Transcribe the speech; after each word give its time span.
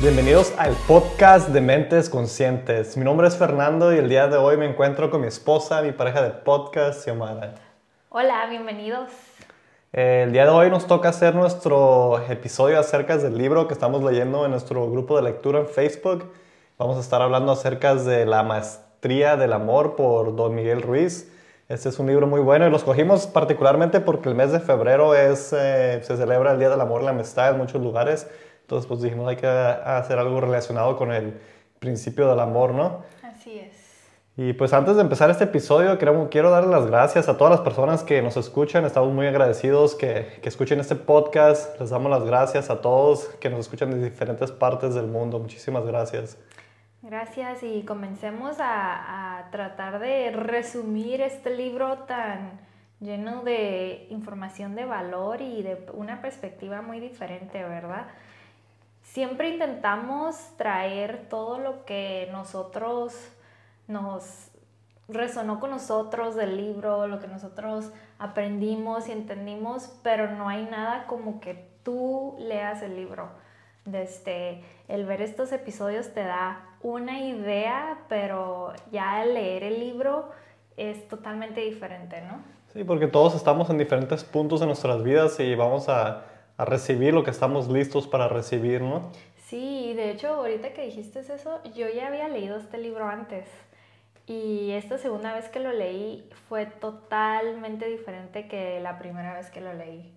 Bienvenidos 0.00 0.54
al 0.56 0.74
podcast 0.88 1.50
de 1.50 1.60
Mentes 1.60 2.08
Conscientes. 2.08 2.96
Mi 2.96 3.04
nombre 3.04 3.28
es 3.28 3.36
Fernando 3.36 3.94
y 3.94 3.98
el 3.98 4.08
día 4.08 4.28
de 4.28 4.38
hoy 4.38 4.56
me 4.56 4.64
encuentro 4.64 5.10
con 5.10 5.20
mi 5.20 5.26
esposa, 5.26 5.82
mi 5.82 5.92
pareja 5.92 6.22
de 6.22 6.30
podcast, 6.30 7.04
Xiomara. 7.04 7.56
Hola, 8.08 8.46
bienvenidos. 8.48 9.10
Eh, 9.92 10.22
el 10.24 10.32
día 10.32 10.44
de 10.44 10.52
hoy 10.52 10.70
nos 10.70 10.86
toca 10.86 11.10
hacer 11.10 11.34
nuestro 11.34 12.18
episodio 12.30 12.80
acerca 12.80 13.18
del 13.18 13.36
libro 13.36 13.68
que 13.68 13.74
estamos 13.74 14.02
leyendo 14.02 14.46
en 14.46 14.52
nuestro 14.52 14.90
grupo 14.90 15.16
de 15.16 15.22
lectura 15.22 15.58
en 15.58 15.66
Facebook. 15.66 16.32
Vamos 16.78 16.96
a 16.96 17.00
estar 17.00 17.20
hablando 17.20 17.52
acerca 17.52 17.94
de 17.94 18.24
La 18.24 18.42
Maestría 18.42 19.36
del 19.36 19.52
Amor 19.52 19.96
por 19.96 20.34
Don 20.34 20.54
Miguel 20.54 20.80
Ruiz. 20.80 21.30
Este 21.68 21.90
es 21.90 21.98
un 21.98 22.06
libro 22.06 22.26
muy 22.26 22.40
bueno 22.40 22.66
y 22.66 22.70
lo 22.70 22.78
escogimos 22.78 23.26
particularmente 23.26 24.00
porque 24.00 24.30
el 24.30 24.34
mes 24.34 24.50
de 24.50 24.60
febrero 24.60 25.14
es, 25.14 25.52
eh, 25.52 26.00
se 26.02 26.16
celebra 26.16 26.52
el 26.52 26.58
Día 26.58 26.70
del 26.70 26.80
Amor 26.80 27.02
y 27.02 27.04
la 27.04 27.10
Amistad 27.10 27.50
en 27.50 27.58
muchos 27.58 27.82
lugares. 27.82 28.28
Entonces, 28.70 28.86
pues 28.86 29.02
dijimos, 29.02 29.28
hay 29.28 29.34
que 29.34 29.48
hacer 29.48 30.16
algo 30.20 30.40
relacionado 30.40 30.96
con 30.96 31.10
el 31.10 31.40
principio 31.80 32.28
del 32.28 32.38
amor, 32.38 32.72
¿no? 32.72 33.02
Así 33.20 33.58
es. 33.58 34.06
Y 34.36 34.52
pues 34.52 34.72
antes 34.72 34.94
de 34.94 35.02
empezar 35.02 35.28
este 35.28 35.42
episodio, 35.42 35.98
quiero, 35.98 36.30
quiero 36.30 36.50
darle 36.50 36.70
las 36.70 36.86
gracias 36.86 37.28
a 37.28 37.36
todas 37.36 37.50
las 37.50 37.62
personas 37.62 38.04
que 38.04 38.22
nos 38.22 38.36
escuchan. 38.36 38.84
Estamos 38.84 39.12
muy 39.12 39.26
agradecidos 39.26 39.96
que, 39.96 40.38
que 40.40 40.48
escuchen 40.48 40.78
este 40.78 40.94
podcast. 40.94 41.80
Les 41.80 41.90
damos 41.90 42.12
las 42.12 42.22
gracias 42.22 42.70
a 42.70 42.80
todos 42.80 43.24
que 43.40 43.50
nos 43.50 43.58
escuchan 43.58 43.90
de 43.90 44.08
diferentes 44.08 44.52
partes 44.52 44.94
del 44.94 45.08
mundo. 45.08 45.40
Muchísimas 45.40 45.84
gracias. 45.84 46.38
Gracias 47.02 47.64
y 47.64 47.82
comencemos 47.82 48.60
a, 48.60 49.38
a 49.38 49.50
tratar 49.50 49.98
de 49.98 50.30
resumir 50.30 51.22
este 51.22 51.50
libro 51.56 52.04
tan 52.06 52.60
lleno 53.00 53.42
de 53.42 54.06
información 54.10 54.76
de 54.76 54.84
valor 54.84 55.40
y 55.40 55.62
de 55.62 55.88
una 55.92 56.22
perspectiva 56.22 56.82
muy 56.82 57.00
diferente, 57.00 57.64
¿verdad? 57.64 58.06
Siempre 59.12 59.50
intentamos 59.50 60.36
traer 60.56 61.26
todo 61.28 61.58
lo 61.58 61.84
que 61.84 62.28
nosotros 62.32 63.14
nos 63.88 64.50
resonó 65.08 65.58
con 65.58 65.70
nosotros 65.70 66.36
del 66.36 66.56
libro, 66.56 67.08
lo 67.08 67.18
que 67.18 67.26
nosotros 67.26 67.90
aprendimos 68.18 69.08
y 69.08 69.12
entendimos, 69.12 69.90
pero 70.04 70.30
no 70.30 70.48
hay 70.48 70.64
nada 70.64 71.06
como 71.06 71.40
que 71.40 71.68
tú 71.82 72.36
leas 72.38 72.82
el 72.82 72.94
libro. 72.94 73.28
Desde 73.84 74.62
el 74.86 75.04
ver 75.06 75.22
estos 75.22 75.50
episodios 75.50 76.14
te 76.14 76.22
da 76.22 76.60
una 76.80 77.20
idea, 77.20 77.98
pero 78.08 78.72
ya 78.92 79.20
al 79.20 79.34
leer 79.34 79.64
el 79.64 79.80
libro 79.80 80.30
es 80.76 81.08
totalmente 81.08 81.62
diferente, 81.62 82.20
¿no? 82.20 82.42
Sí, 82.72 82.84
porque 82.84 83.08
todos 83.08 83.34
estamos 83.34 83.68
en 83.70 83.78
diferentes 83.78 84.22
puntos 84.22 84.60
de 84.60 84.66
nuestras 84.66 85.02
vidas 85.02 85.40
y 85.40 85.56
vamos 85.56 85.88
a 85.88 86.29
a 86.60 86.66
recibir 86.66 87.14
lo 87.14 87.24
que 87.24 87.30
estamos 87.30 87.68
listos 87.68 88.06
para 88.06 88.28
recibir, 88.28 88.82
¿no? 88.82 89.12
Sí, 89.46 89.94
de 89.94 90.10
hecho, 90.10 90.28
ahorita 90.28 90.74
que 90.74 90.82
dijiste 90.82 91.20
eso, 91.20 91.58
yo 91.74 91.88
ya 91.88 92.08
había 92.08 92.28
leído 92.28 92.58
este 92.58 92.76
libro 92.76 93.06
antes. 93.06 93.46
Y 94.26 94.72
esta 94.72 94.98
segunda 94.98 95.32
vez 95.32 95.48
que 95.48 95.58
lo 95.58 95.72
leí 95.72 96.28
fue 96.50 96.66
totalmente 96.66 97.86
diferente 97.88 98.46
que 98.46 98.78
la 98.80 98.98
primera 98.98 99.32
vez 99.32 99.50
que 99.50 99.62
lo 99.62 99.72
leí. 99.72 100.12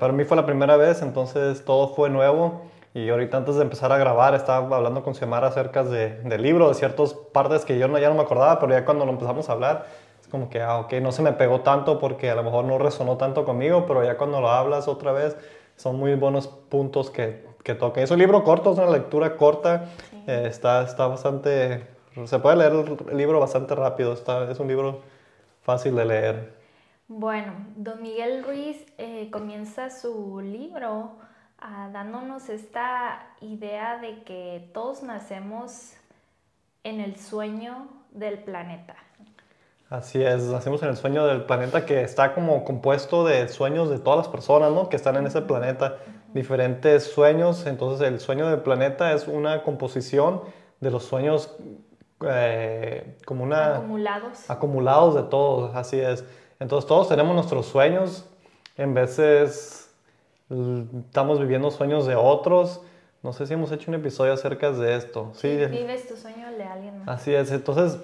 para 0.00 0.14
mí 0.14 0.24
fue 0.24 0.38
la 0.38 0.46
primera 0.46 0.78
vez, 0.78 1.02
entonces 1.02 1.66
todo 1.66 1.94
fue 1.94 2.08
nuevo. 2.08 2.62
Y 2.94 3.10
ahorita 3.10 3.36
antes 3.36 3.56
de 3.56 3.62
empezar 3.62 3.92
a 3.92 3.98
grabar 3.98 4.34
estaba 4.34 4.76
hablando 4.76 5.02
con 5.02 5.14
Xiomara 5.14 5.48
acerca 5.48 5.84
de, 5.84 6.18
del 6.22 6.40
libro, 6.40 6.68
de 6.68 6.74
ciertas 6.74 7.12
partes 7.12 7.66
que 7.66 7.78
yo 7.78 7.88
no, 7.88 7.98
ya 7.98 8.08
no 8.08 8.14
me 8.14 8.22
acordaba, 8.22 8.58
pero 8.58 8.72
ya 8.72 8.86
cuando 8.86 9.04
lo 9.04 9.12
empezamos 9.12 9.50
a 9.50 9.52
hablar, 9.52 9.86
es 10.22 10.28
como 10.28 10.48
que, 10.48 10.62
ah, 10.62 10.78
ok, 10.78 10.94
no 10.94 11.12
se 11.12 11.20
me 11.20 11.32
pegó 11.32 11.60
tanto 11.60 11.98
porque 11.98 12.30
a 12.30 12.34
lo 12.34 12.42
mejor 12.42 12.64
no 12.64 12.78
resonó 12.78 13.18
tanto 13.18 13.44
conmigo, 13.44 13.84
pero 13.86 14.02
ya 14.02 14.16
cuando 14.16 14.40
lo 14.40 14.48
hablas 14.48 14.88
otra 14.88 15.12
vez, 15.12 15.36
son 15.76 15.96
muy 15.98 16.14
buenos 16.14 16.48
puntos 16.48 17.10
que, 17.10 17.44
que 17.62 17.74
toca. 17.74 18.02
Es 18.02 18.10
un 18.10 18.18
libro 18.18 18.44
corto, 18.44 18.72
es 18.72 18.78
una 18.78 18.90
lectura 18.90 19.36
corta, 19.36 19.90
eh, 20.26 20.44
está, 20.46 20.82
está 20.84 21.06
bastante, 21.06 21.86
se 22.24 22.38
puede 22.38 22.56
leer 22.56 22.72
el 23.10 23.16
libro 23.16 23.40
bastante 23.40 23.74
rápido, 23.74 24.12
está, 24.12 24.50
es 24.50 24.60
un 24.60 24.68
libro 24.68 25.02
fácil 25.62 25.96
de 25.96 26.04
leer. 26.04 26.54
Bueno, 27.08 27.52
don 27.76 28.02
Miguel 28.02 28.44
Ruiz 28.44 28.84
eh, 28.96 29.30
comienza 29.30 29.90
su 29.90 30.40
libro 30.40 31.12
ah, 31.58 31.90
dándonos 31.92 32.48
esta 32.48 33.26
idea 33.40 33.98
de 33.98 34.22
que 34.22 34.70
todos 34.72 35.02
nacemos 35.02 35.92
en 36.82 37.00
el 37.00 37.16
sueño 37.16 37.88
del 38.10 38.38
planeta. 38.38 38.96
Así 39.94 40.20
es, 40.20 40.42
nacimos 40.42 40.82
en 40.82 40.88
el 40.88 40.96
sueño 40.96 41.24
del 41.24 41.42
planeta 41.42 41.86
que 41.86 42.02
está 42.02 42.34
como 42.34 42.64
compuesto 42.64 43.24
de 43.24 43.46
sueños 43.46 43.88
de 43.90 44.00
todas 44.00 44.16
las 44.16 44.28
personas, 44.28 44.72
¿no? 44.72 44.88
Que 44.88 44.96
están 44.96 45.14
en 45.14 45.24
ese 45.24 45.40
planeta, 45.42 45.98
diferentes 46.32 47.04
sueños. 47.04 47.64
Entonces 47.64 48.08
el 48.08 48.18
sueño 48.18 48.48
del 48.48 48.58
planeta 48.60 49.12
es 49.12 49.28
una 49.28 49.62
composición 49.62 50.40
de 50.80 50.90
los 50.90 51.04
sueños 51.04 51.56
eh, 52.26 53.16
como 53.24 53.44
una... 53.44 53.76
Acumulados. 53.76 54.50
Acumulados 54.50 55.14
de 55.14 55.22
todos, 55.22 55.76
así 55.76 56.00
es. 56.00 56.24
Entonces 56.58 56.88
todos 56.88 57.08
tenemos 57.08 57.32
nuestros 57.32 57.66
sueños. 57.66 58.28
En 58.76 58.94
veces 58.94 59.94
estamos 61.06 61.38
viviendo 61.38 61.70
sueños 61.70 62.04
de 62.06 62.16
otros. 62.16 62.80
No 63.22 63.32
sé 63.32 63.46
si 63.46 63.54
hemos 63.54 63.70
hecho 63.70 63.92
un 63.92 63.94
episodio 63.94 64.32
acerca 64.32 64.72
de 64.72 64.96
esto. 64.96 65.30
Sí, 65.34 65.54
vives 65.54 66.08
tu 66.08 66.16
sueño 66.16 66.50
de 66.50 66.64
alguien 66.64 66.98
más. 66.98 67.20
Así 67.20 67.32
es. 67.32 67.52
Entonces 67.52 68.00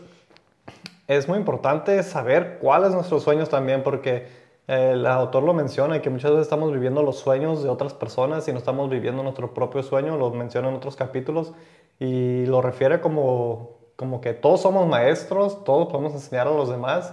es 1.11 1.27
muy 1.27 1.39
importante 1.39 2.01
saber 2.05 2.59
cuáles 2.61 2.93
nuestros 2.93 3.25
sueños 3.25 3.49
también, 3.49 3.83
porque 3.83 4.29
el 4.69 5.05
autor 5.07 5.43
lo 5.43 5.53
menciona, 5.53 6.01
que 6.01 6.09
muchas 6.09 6.31
veces 6.31 6.45
estamos 6.45 6.73
viviendo 6.73 7.03
los 7.03 7.19
sueños 7.19 7.65
de 7.65 7.69
otras 7.69 7.95
personas 7.95 8.47
y 8.47 8.53
no 8.53 8.59
estamos 8.59 8.89
viviendo 8.89 9.21
nuestro 9.25 9.53
propio 9.53 9.83
sueño, 9.83 10.17
lo 10.17 10.31
menciona 10.31 10.69
en 10.69 10.77
otros 10.77 10.95
capítulos, 10.95 11.53
y 11.99 12.47
lo 12.47 12.63
refiere 12.63 13.01
como, 13.01 13.71
como 13.97 14.21
que 14.21 14.35
todos 14.35 14.61
somos 14.61 14.87
maestros, 14.87 15.65
todos 15.65 15.89
podemos 15.89 16.13
enseñar 16.13 16.47
a 16.47 16.53
los 16.53 16.69
demás, 16.69 17.13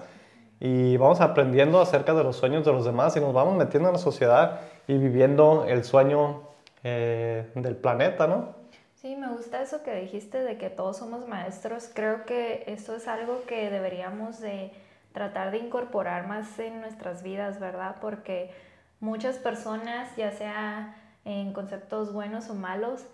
y 0.60 0.96
vamos 0.98 1.20
aprendiendo 1.20 1.82
acerca 1.82 2.14
de 2.14 2.24
los 2.24 2.36
sueños 2.36 2.66
de 2.66 2.74
los 2.74 2.86
demás 2.86 3.18
y 3.18 3.20
nos 3.20 3.34
vamos 3.34 3.58
metiendo 3.58 3.90
en 3.90 3.94
la 3.94 4.00
sociedad 4.00 4.62
y 4.88 4.96
viviendo 4.96 5.66
el 5.68 5.84
sueño 5.84 6.44
eh, 6.84 7.50
del 7.56 7.76
planeta, 7.76 8.28
¿no? 8.28 8.56
Sí, 9.02 9.16
me 9.16 9.28
gusta 9.28 9.62
eso 9.62 9.84
que 9.84 9.94
dijiste 9.94 10.42
de 10.42 10.58
que 10.58 10.72
todos 10.72 10.98
somos 10.98 11.28
maestros. 11.28 11.88
Creo 11.94 12.26
que 12.26 12.64
esto 12.66 12.96
es 12.96 13.08
algo 13.08 13.44
que 13.48 13.70
deberíamos 13.70 14.40
de 14.40 14.72
tratar 15.14 15.52
de 15.52 15.60
incorporar 15.60 16.28
más 16.28 16.58
en 16.58 16.82
nuestras 16.82 17.22
vidas, 17.22 17.60
¿verdad? 17.60 17.98
Porque 18.02 18.50
muchas 19.00 19.38
personas, 19.38 20.16
ya 20.16 20.32
sea 20.32 20.96
en 21.26 21.54
conceptos 21.54 22.12
buenos 22.12 22.50
o 22.50 22.56
malos, 22.56 23.06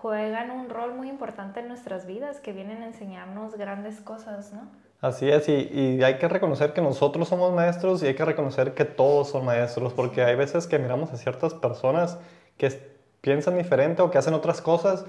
juegan 0.00 0.52
un 0.52 0.68
rol 0.68 0.94
muy 0.94 1.08
importante 1.08 1.58
en 1.58 1.66
nuestras 1.66 2.06
vidas, 2.06 2.38
que 2.38 2.52
vienen 2.52 2.82
a 2.82 2.86
enseñarnos 2.86 3.56
grandes 3.56 4.00
cosas, 4.00 4.52
¿no? 4.52 4.68
Así 5.00 5.28
es, 5.28 5.48
y, 5.48 5.68
y, 5.72 6.04
hay 6.04 6.18
que 6.18 6.28
reconocer 6.28 6.72
que 6.72 6.80
nosotros 6.80 7.28
somos 7.28 7.52
maestros 7.52 8.02
y 8.02 8.06
hay 8.06 8.14
que 8.14 8.24
reconocer 8.24 8.74
que 8.74 8.84
todos 8.84 9.28
son 9.30 9.44
maestros, 9.44 9.92
porque 9.92 10.22
hay 10.22 10.36
veces 10.36 10.66
que 10.68 10.78
miramos 10.78 11.12
a 11.12 11.16
ciertas 11.16 11.52
personas 11.52 12.18
que 12.56 12.95
piensan 13.26 13.58
diferente 13.58 14.02
o 14.02 14.10
que 14.12 14.18
hacen 14.18 14.34
otras 14.34 14.60
cosas 14.60 15.04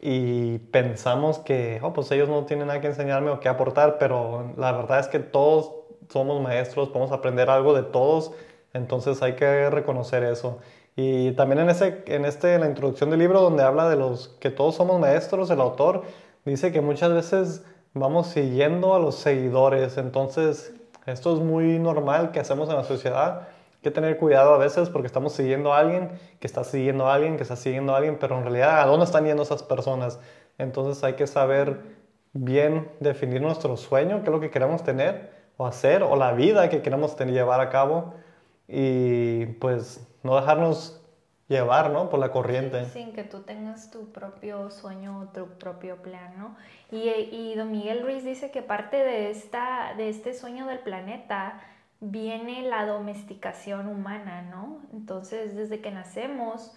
y 0.00 0.56
pensamos 0.70 1.38
que, 1.38 1.80
oh, 1.82 1.92
pues 1.92 2.10
ellos 2.12 2.26
no 2.26 2.46
tienen 2.46 2.68
nada 2.68 2.80
que 2.80 2.86
enseñarme 2.86 3.30
o 3.30 3.40
que 3.40 3.48
aportar, 3.50 3.98
pero 3.98 4.54
la 4.56 4.72
verdad 4.72 5.00
es 5.00 5.08
que 5.08 5.18
todos 5.18 5.72
somos 6.08 6.40
maestros, 6.42 6.88
podemos 6.88 7.12
aprender 7.12 7.50
algo 7.50 7.74
de 7.74 7.82
todos, 7.82 8.32
entonces 8.72 9.20
hay 9.20 9.34
que 9.34 9.68
reconocer 9.68 10.24
eso. 10.24 10.60
Y 10.96 11.32
también 11.32 11.58
en, 11.60 11.68
ese, 11.68 12.04
en 12.06 12.24
este, 12.24 12.58
la 12.58 12.66
introducción 12.66 13.10
del 13.10 13.18
libro 13.18 13.42
donde 13.42 13.62
habla 13.62 13.86
de 13.90 13.96
los 13.96 14.28
que 14.40 14.48
todos 14.48 14.76
somos 14.76 14.98
maestros, 14.98 15.50
el 15.50 15.60
autor 15.60 16.04
dice 16.46 16.72
que 16.72 16.80
muchas 16.80 17.12
veces 17.12 17.66
vamos 17.92 18.28
siguiendo 18.28 18.94
a 18.94 18.98
los 18.98 19.16
seguidores, 19.16 19.98
entonces 19.98 20.72
esto 21.04 21.34
es 21.34 21.40
muy 21.40 21.78
normal 21.78 22.30
que 22.30 22.40
hacemos 22.40 22.70
en 22.70 22.76
la 22.76 22.84
sociedad 22.84 23.48
que 23.82 23.90
tener 23.90 24.18
cuidado 24.18 24.54
a 24.54 24.58
veces 24.58 24.90
porque 24.90 25.06
estamos 25.06 25.32
siguiendo 25.32 25.72
a 25.72 25.78
alguien, 25.78 26.10
que 26.40 26.46
está 26.46 26.64
siguiendo 26.64 27.06
a 27.06 27.14
alguien, 27.14 27.36
que 27.36 27.42
está 27.42 27.56
siguiendo 27.56 27.94
a 27.94 27.98
alguien, 27.98 28.18
pero 28.18 28.36
en 28.36 28.42
realidad, 28.42 28.80
¿a 28.80 28.86
dónde 28.86 29.04
están 29.04 29.24
yendo 29.24 29.42
esas 29.42 29.62
personas? 29.62 30.18
Entonces 30.58 31.02
hay 31.04 31.14
que 31.14 31.26
saber 31.26 31.80
bien 32.32 32.90
definir 33.00 33.40
nuestro 33.40 33.76
sueño, 33.76 34.18
qué 34.22 34.26
es 34.26 34.32
lo 34.32 34.40
que 34.40 34.50
queremos 34.50 34.82
tener 34.82 35.30
o 35.56 35.66
hacer, 35.66 36.02
o 36.02 36.16
la 36.16 36.32
vida 36.32 36.68
que 36.68 36.82
queremos 36.82 37.16
llevar 37.16 37.60
a 37.60 37.70
cabo, 37.70 38.14
y 38.66 39.46
pues 39.46 40.06
no 40.22 40.36
dejarnos 40.36 41.00
llevar, 41.48 41.90
¿no? 41.90 42.10
Por 42.10 42.20
la 42.20 42.30
corriente. 42.30 42.84
Sin 42.86 43.12
que 43.12 43.24
tú 43.24 43.40
tengas 43.40 43.90
tu 43.90 44.12
propio 44.12 44.70
sueño 44.70 45.20
o 45.20 45.32
tu 45.32 45.46
propio 45.58 45.96
plan, 45.96 46.34
¿no? 46.36 46.56
Y, 46.90 47.08
y 47.08 47.54
don 47.56 47.72
Miguel 47.72 48.02
Ruiz 48.02 48.24
dice 48.24 48.50
que 48.50 48.62
parte 48.62 48.98
de, 48.98 49.30
esta, 49.30 49.94
de 49.96 50.10
este 50.10 50.34
sueño 50.34 50.66
del 50.66 50.80
planeta 50.80 51.60
viene 52.00 52.62
la 52.62 52.86
domesticación 52.86 53.88
humana, 53.88 54.42
¿no? 54.42 54.80
Entonces, 54.92 55.56
desde 55.56 55.80
que 55.80 55.90
nacemos, 55.90 56.76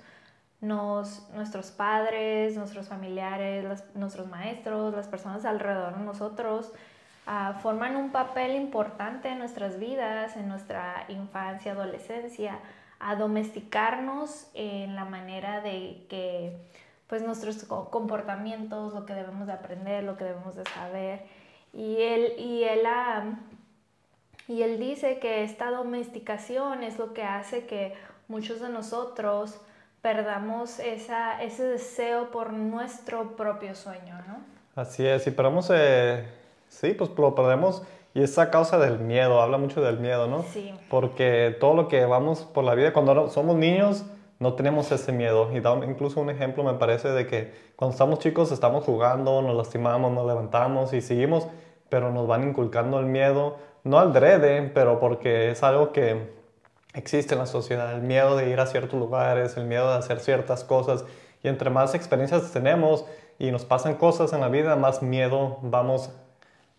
nos, 0.62 1.28
nuestros 1.34 1.72
padres, 1.72 2.56
nuestros 2.56 2.88
familiares, 2.88 3.84
nuestros 3.96 4.28
maestros, 4.28 4.94
las 4.94 5.08
personas 5.08 5.46
alrededor 5.46 5.98
de 5.98 6.04
nosotros, 6.04 6.72
ah, 7.26 7.60
forman 7.62 7.96
un 7.96 8.12
papel 8.12 8.56
importante 8.56 9.30
en 9.30 9.40
nuestras 9.40 9.80
vidas, 9.80 10.38
en 10.38 10.48
nuestra 10.48 11.06
infancia, 11.10 11.74
adolescencia, 11.74 12.60
a 13.00 13.16
domesticarnos 13.16 14.50
en 14.54 14.96
la 14.96 15.06
manera 15.06 15.62
de 15.62 16.06
que 16.10 16.56
pues 17.08 17.24
nuestros 17.24 17.66
comportamientos, 17.66 18.94
lo 18.94 19.06
que 19.06 19.14
debemos 19.14 19.46
de 19.46 19.54
aprender, 19.54 20.04
lo 20.04 20.16
que 20.16 20.24
debemos 20.24 20.56
de 20.56 20.64
saber. 20.66 21.26
Y 21.74 21.98
él, 22.02 22.34
y 22.38 22.64
él, 22.64 22.86
y 24.52 24.64
él 24.64 24.80
dice 24.80 25.20
que 25.20 25.44
esta 25.44 25.72
domesticación 25.72 26.84
es 26.84 27.00
lo 27.00 27.14
que 27.14 27.24
hace 27.24 27.66
que 27.66 27.94
muchos 28.28 28.60
de 28.60 28.70
nosotros 28.70 29.56
perdamos 30.02 30.80
esa, 30.80 31.42
ese 31.42 31.64
deseo 31.64 32.32
por 32.32 32.52
nuestro 32.52 33.36
propio 33.38 33.76
sueño, 33.76 34.16
¿no? 34.28 34.40
Así 34.76 35.06
es, 35.06 35.26
y 35.28 35.32
perdamos, 35.32 35.72
eh, 35.74 36.26
sí, 36.68 36.94
pues 36.94 37.12
lo 37.18 37.34
perdemos 37.34 37.84
y 38.14 38.24
esa 38.24 38.50
causa 38.52 38.78
del 38.78 39.00
miedo, 39.00 39.42
habla 39.42 39.58
mucho 39.58 39.82
del 39.82 40.00
miedo, 40.00 40.28
¿no? 40.28 40.44
Sí. 40.44 40.74
Porque 40.90 41.56
todo 41.60 41.74
lo 41.74 41.88
que 41.88 42.06
vamos 42.06 42.42
por 42.42 42.66
la 42.66 42.76
vida, 42.76 42.92
cuando 42.92 43.30
somos 43.30 43.56
niños, 43.56 44.06
no 44.40 44.54
tenemos 44.56 44.92
ese 44.92 45.14
miedo. 45.14 45.50
Y 45.56 45.62
da 45.62 45.74
incluso 45.86 46.20
un 46.20 46.30
ejemplo, 46.30 46.64
me 46.64 46.74
parece, 46.74 47.08
de 47.10 47.26
que 47.26 47.54
cuando 47.78 47.94
estamos 47.94 48.20
chicos 48.20 48.52
estamos 48.52 48.84
jugando, 48.84 49.42
nos 49.42 49.56
lastimamos, 49.56 50.12
nos 50.12 50.28
levantamos 50.28 50.92
y 50.92 51.00
seguimos, 51.00 51.48
pero 51.92 52.10
nos 52.10 52.26
van 52.26 52.48
inculcando 52.48 53.02
el 53.02 53.06
miedo, 53.06 53.58
no 53.84 54.00
al 54.00 54.14
drede, 54.14 54.72
pero 54.74 54.98
porque 55.02 55.52
es 55.52 55.62
algo 55.62 55.92
que 55.92 56.32
existe 56.94 57.34
en 57.34 57.40
la 57.40 57.46
sociedad, 57.46 57.94
el 57.94 58.02
miedo 58.02 58.38
de 58.38 58.50
ir 58.50 58.62
a 58.62 58.66
ciertos 58.66 58.98
lugares, 58.98 59.58
el 59.58 59.66
miedo 59.66 59.92
de 59.92 59.98
hacer 59.98 60.22
ciertas 60.22 60.64
cosas. 60.64 61.04
Y 61.44 61.50
entre 61.50 61.70
más 61.70 61.94
experiencias 61.94 62.50
tenemos 62.54 63.06
y 63.40 63.52
nos 63.52 63.66
pasan 63.66 63.96
cosas 63.96 64.32
en 64.32 64.40
la 64.40 64.48
vida, 64.48 64.78
más 64.78 65.04
miedo 65.04 65.58
vamos 65.64 66.12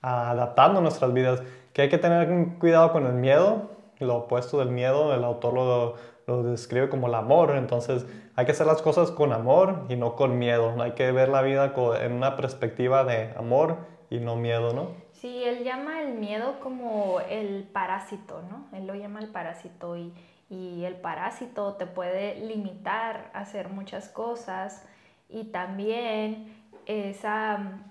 adaptando 0.00 0.80
nuestras 0.80 1.12
vidas. 1.12 1.42
Que 1.74 1.82
hay 1.82 1.88
que 1.90 1.98
tener 1.98 2.58
cuidado 2.58 2.90
con 2.92 3.06
el 3.06 3.12
miedo, 3.12 3.68
lo 3.98 4.16
opuesto 4.16 4.60
del 4.60 4.70
miedo, 4.70 5.12
el 5.14 5.24
autor 5.24 5.52
lo, 5.52 5.94
lo 6.26 6.42
describe 6.42 6.88
como 6.88 7.08
el 7.08 7.14
amor. 7.14 7.50
Entonces 7.56 8.06
hay 8.34 8.46
que 8.46 8.52
hacer 8.52 8.66
las 8.66 8.80
cosas 8.80 9.10
con 9.10 9.34
amor 9.34 9.84
y 9.90 9.96
no 9.96 10.16
con 10.16 10.38
miedo. 10.38 10.74
Hay 10.80 10.92
que 10.92 11.12
ver 11.12 11.28
la 11.28 11.42
vida 11.42 11.74
en 12.00 12.12
una 12.12 12.34
perspectiva 12.34 13.04
de 13.04 13.34
amor 13.36 13.76
y 14.08 14.20
no 14.20 14.36
miedo, 14.36 14.72
¿no? 14.72 15.01
Sí, 15.22 15.44
él 15.44 15.62
llama 15.62 16.02
el 16.02 16.14
miedo 16.14 16.58
como 16.58 17.20
el 17.20 17.62
parásito, 17.62 18.42
¿no? 18.50 18.66
Él 18.76 18.88
lo 18.88 18.96
llama 18.96 19.20
el 19.20 19.28
parásito 19.28 19.96
y, 19.96 20.12
y 20.50 20.84
el 20.84 20.96
parásito 20.96 21.74
te 21.74 21.86
puede 21.86 22.44
limitar 22.44 23.30
a 23.32 23.38
hacer 23.38 23.68
muchas 23.68 24.08
cosas 24.08 24.82
y 25.28 25.44
también 25.44 26.52
esa, 26.86 27.84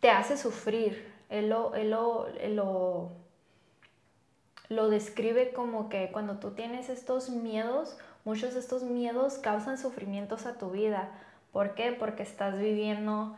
te 0.00 0.10
hace 0.10 0.36
sufrir. 0.36 1.10
Él 1.30 1.48
lo, 1.48 1.74
él 1.74 1.92
lo, 1.92 2.26
lo, 2.46 3.12
lo 4.68 4.90
describe 4.90 5.54
como 5.54 5.88
que 5.88 6.12
cuando 6.12 6.36
tú 6.36 6.50
tienes 6.50 6.90
estos 6.90 7.30
miedos, 7.30 7.96
muchos 8.26 8.52
de 8.52 8.60
estos 8.60 8.82
miedos 8.82 9.38
causan 9.38 9.78
sufrimientos 9.78 10.44
a 10.44 10.58
tu 10.58 10.72
vida. 10.72 11.08
¿Por 11.52 11.74
qué? 11.74 11.92
Porque 11.92 12.22
estás 12.22 12.58
viviendo 12.58 13.34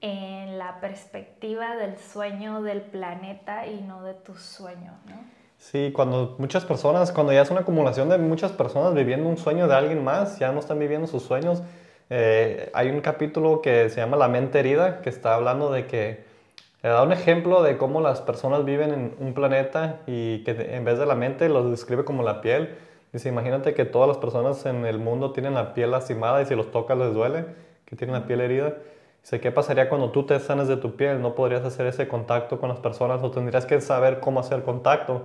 en 0.00 0.58
la 0.58 0.80
perspectiva 0.80 1.76
del 1.76 1.98
sueño 1.98 2.62
del 2.62 2.82
planeta 2.82 3.66
y 3.66 3.80
no 3.80 4.02
de 4.02 4.14
tu 4.14 4.34
sueño, 4.34 4.92
¿no? 5.06 5.38
Sí, 5.58 5.90
cuando 5.92 6.36
muchas 6.38 6.64
personas, 6.64 7.10
cuando 7.10 7.32
ya 7.32 7.42
es 7.42 7.50
una 7.50 7.60
acumulación 7.60 8.08
de 8.08 8.16
muchas 8.16 8.52
personas 8.52 8.94
viviendo 8.94 9.28
un 9.28 9.36
sueño 9.36 9.66
de 9.66 9.74
alguien 9.74 10.04
más, 10.04 10.38
ya 10.38 10.52
no 10.52 10.60
están 10.60 10.78
viviendo 10.78 11.08
sus 11.08 11.24
sueños. 11.24 11.62
Eh, 12.10 12.70
hay 12.74 12.90
un 12.90 13.00
capítulo 13.00 13.60
que 13.60 13.90
se 13.90 13.96
llama 13.96 14.16
La 14.16 14.28
mente 14.28 14.60
herida, 14.60 15.02
que 15.02 15.10
está 15.10 15.34
hablando 15.34 15.72
de 15.72 15.86
que 15.86 16.10
eh, 16.82 16.88
da 16.88 17.02
un 17.02 17.12
ejemplo 17.12 17.62
de 17.64 17.76
cómo 17.76 18.00
las 18.00 18.20
personas 18.20 18.64
viven 18.64 18.92
en 18.92 19.16
un 19.18 19.34
planeta 19.34 20.00
y 20.06 20.44
que 20.44 20.52
en 20.76 20.84
vez 20.84 20.98
de 20.98 21.06
la 21.06 21.16
mente 21.16 21.48
lo 21.48 21.68
describe 21.68 22.04
como 22.04 22.22
la 22.22 22.40
piel. 22.40 22.76
Dice, 23.12 23.28
imagínate 23.28 23.74
que 23.74 23.84
todas 23.84 24.06
las 24.06 24.18
personas 24.18 24.64
en 24.64 24.86
el 24.86 24.98
mundo 24.98 25.32
tienen 25.32 25.54
la 25.54 25.74
piel 25.74 25.90
lastimada 25.90 26.40
y 26.40 26.46
si 26.46 26.54
los 26.54 26.70
tocas 26.70 26.96
les 26.96 27.12
duele, 27.12 27.46
que 27.84 27.96
tienen 27.96 28.14
la 28.14 28.26
piel 28.26 28.40
herida. 28.42 28.74
Dice, 29.22 29.40
¿qué 29.40 29.52
pasaría 29.52 29.88
cuando 29.88 30.10
tú 30.10 30.24
te 30.24 30.38
sanes 30.40 30.68
de 30.68 30.76
tu 30.76 30.96
piel? 30.96 31.20
No 31.20 31.34
podrías 31.34 31.64
hacer 31.64 31.86
ese 31.86 32.08
contacto 32.08 32.58
con 32.60 32.68
las 32.68 32.78
personas 32.78 33.22
o 33.22 33.30
tendrías 33.30 33.66
que 33.66 33.80
saber 33.80 34.20
cómo 34.20 34.40
hacer 34.40 34.62
contacto. 34.62 35.22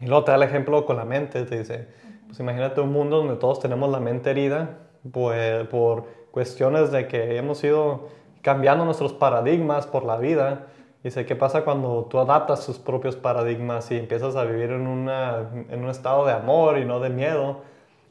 Y 0.00 0.06
luego 0.06 0.24
te 0.24 0.30
da 0.30 0.36
el 0.36 0.44
ejemplo 0.44 0.84
con 0.86 0.96
la 0.96 1.04
mente, 1.04 1.44
te 1.44 1.58
dice, 1.58 1.88
pues 2.26 2.38
imagínate 2.38 2.80
un 2.80 2.92
mundo 2.92 3.18
donde 3.18 3.36
todos 3.36 3.58
tenemos 3.58 3.90
la 3.90 4.00
mente 4.00 4.30
herida 4.30 4.78
pues, 5.10 5.66
por 5.68 6.04
cuestiones 6.30 6.92
de 6.92 7.08
que 7.08 7.36
hemos 7.36 7.62
ido 7.64 8.08
cambiando 8.42 8.84
nuestros 8.84 9.12
paradigmas 9.12 9.86
por 9.86 10.04
la 10.04 10.18
vida. 10.18 10.66
Dice, 11.02 11.26
¿qué 11.26 11.36
pasa 11.36 11.64
cuando 11.64 12.06
tú 12.10 12.18
adaptas 12.18 12.66
tus 12.66 12.78
propios 12.78 13.16
paradigmas 13.16 13.90
y 13.90 13.96
empiezas 13.96 14.36
a 14.36 14.44
vivir 14.44 14.70
en, 14.70 14.86
una, 14.86 15.48
en 15.68 15.82
un 15.82 15.90
estado 15.90 16.26
de 16.26 16.32
amor 16.32 16.78
y 16.78 16.84
no 16.84 17.00
de 17.00 17.10
miedo? 17.10 17.62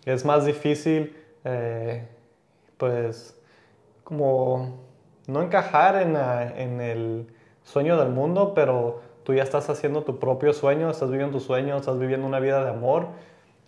Es 0.05 0.25
más 0.25 0.45
difícil, 0.45 1.15
eh, 1.43 2.07
pues, 2.77 3.36
como 4.07 4.77
no 5.27 5.41
encajar 5.41 6.01
en, 6.01 6.79
el 6.79 7.27
sueño 7.65 7.97
del 7.97 8.07
mundo, 8.07 8.53
pero 8.55 9.01
tú 9.25 9.33
ya 9.33 9.43
estás 9.43 9.69
haciendo 9.69 10.03
tu 10.03 10.17
propio 10.17 10.53
sueño, 10.53 10.89
estás 10.89 11.11
viviendo 11.11 11.39
tu 11.39 11.43
sueño, 11.43 11.75
estás 11.75 11.99
viviendo 11.99 12.25
una 12.25 12.39
vida 12.39 12.63
de 12.63 12.69
amor. 12.69 13.07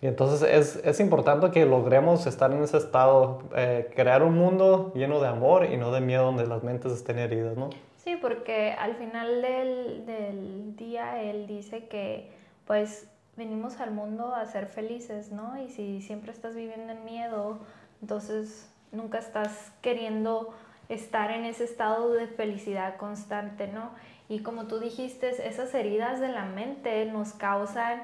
Y 0.00 0.06
entonces 0.06 0.48
es, 0.50 0.76
es 0.82 0.98
importante 0.98 1.50
que 1.50 1.66
logremos 1.66 2.26
estar 2.26 2.50
en 2.52 2.62
ese 2.62 2.78
estado, 2.78 3.42
eh, 3.54 3.90
crear 3.94 4.22
un 4.22 4.38
mundo 4.38 4.94
lleno 4.94 5.20
de 5.20 5.28
amor 5.28 5.66
y 5.66 5.76
no 5.76 5.92
de 5.92 6.00
miedo 6.00 6.24
donde 6.24 6.46
las 6.46 6.62
mentes 6.62 6.90
estén 6.92 7.18
heridas, 7.18 7.58
¿no? 7.58 7.68
Sí, 7.98 8.16
porque 8.16 8.72
al 8.78 8.94
final 8.94 9.42
del, 9.42 10.06
del 10.06 10.74
día 10.74 11.22
él 11.22 11.46
dice 11.46 11.86
que 11.88 12.30
pues 12.66 13.10
venimos 13.36 13.78
al 13.78 13.90
mundo 13.90 14.34
a 14.34 14.46
ser 14.46 14.68
felices, 14.68 15.32
¿no? 15.32 15.60
Y 15.62 15.68
si 15.68 16.00
siempre 16.00 16.32
estás 16.32 16.54
viviendo 16.54 16.94
en 16.94 17.04
miedo, 17.04 17.58
entonces 18.00 18.70
nunca 18.92 19.18
estás 19.18 19.72
queriendo 19.80 20.54
estar 20.88 21.30
en 21.30 21.44
ese 21.44 21.64
estado 21.64 22.12
de 22.12 22.26
felicidad 22.26 22.96
constante, 22.96 23.68
¿no? 23.68 23.90
Y 24.28 24.40
como 24.40 24.66
tú 24.66 24.78
dijiste, 24.78 25.48
esas 25.48 25.74
heridas 25.74 26.20
de 26.20 26.28
la 26.28 26.44
mente 26.44 27.04
nos 27.06 27.32
causan 27.32 28.02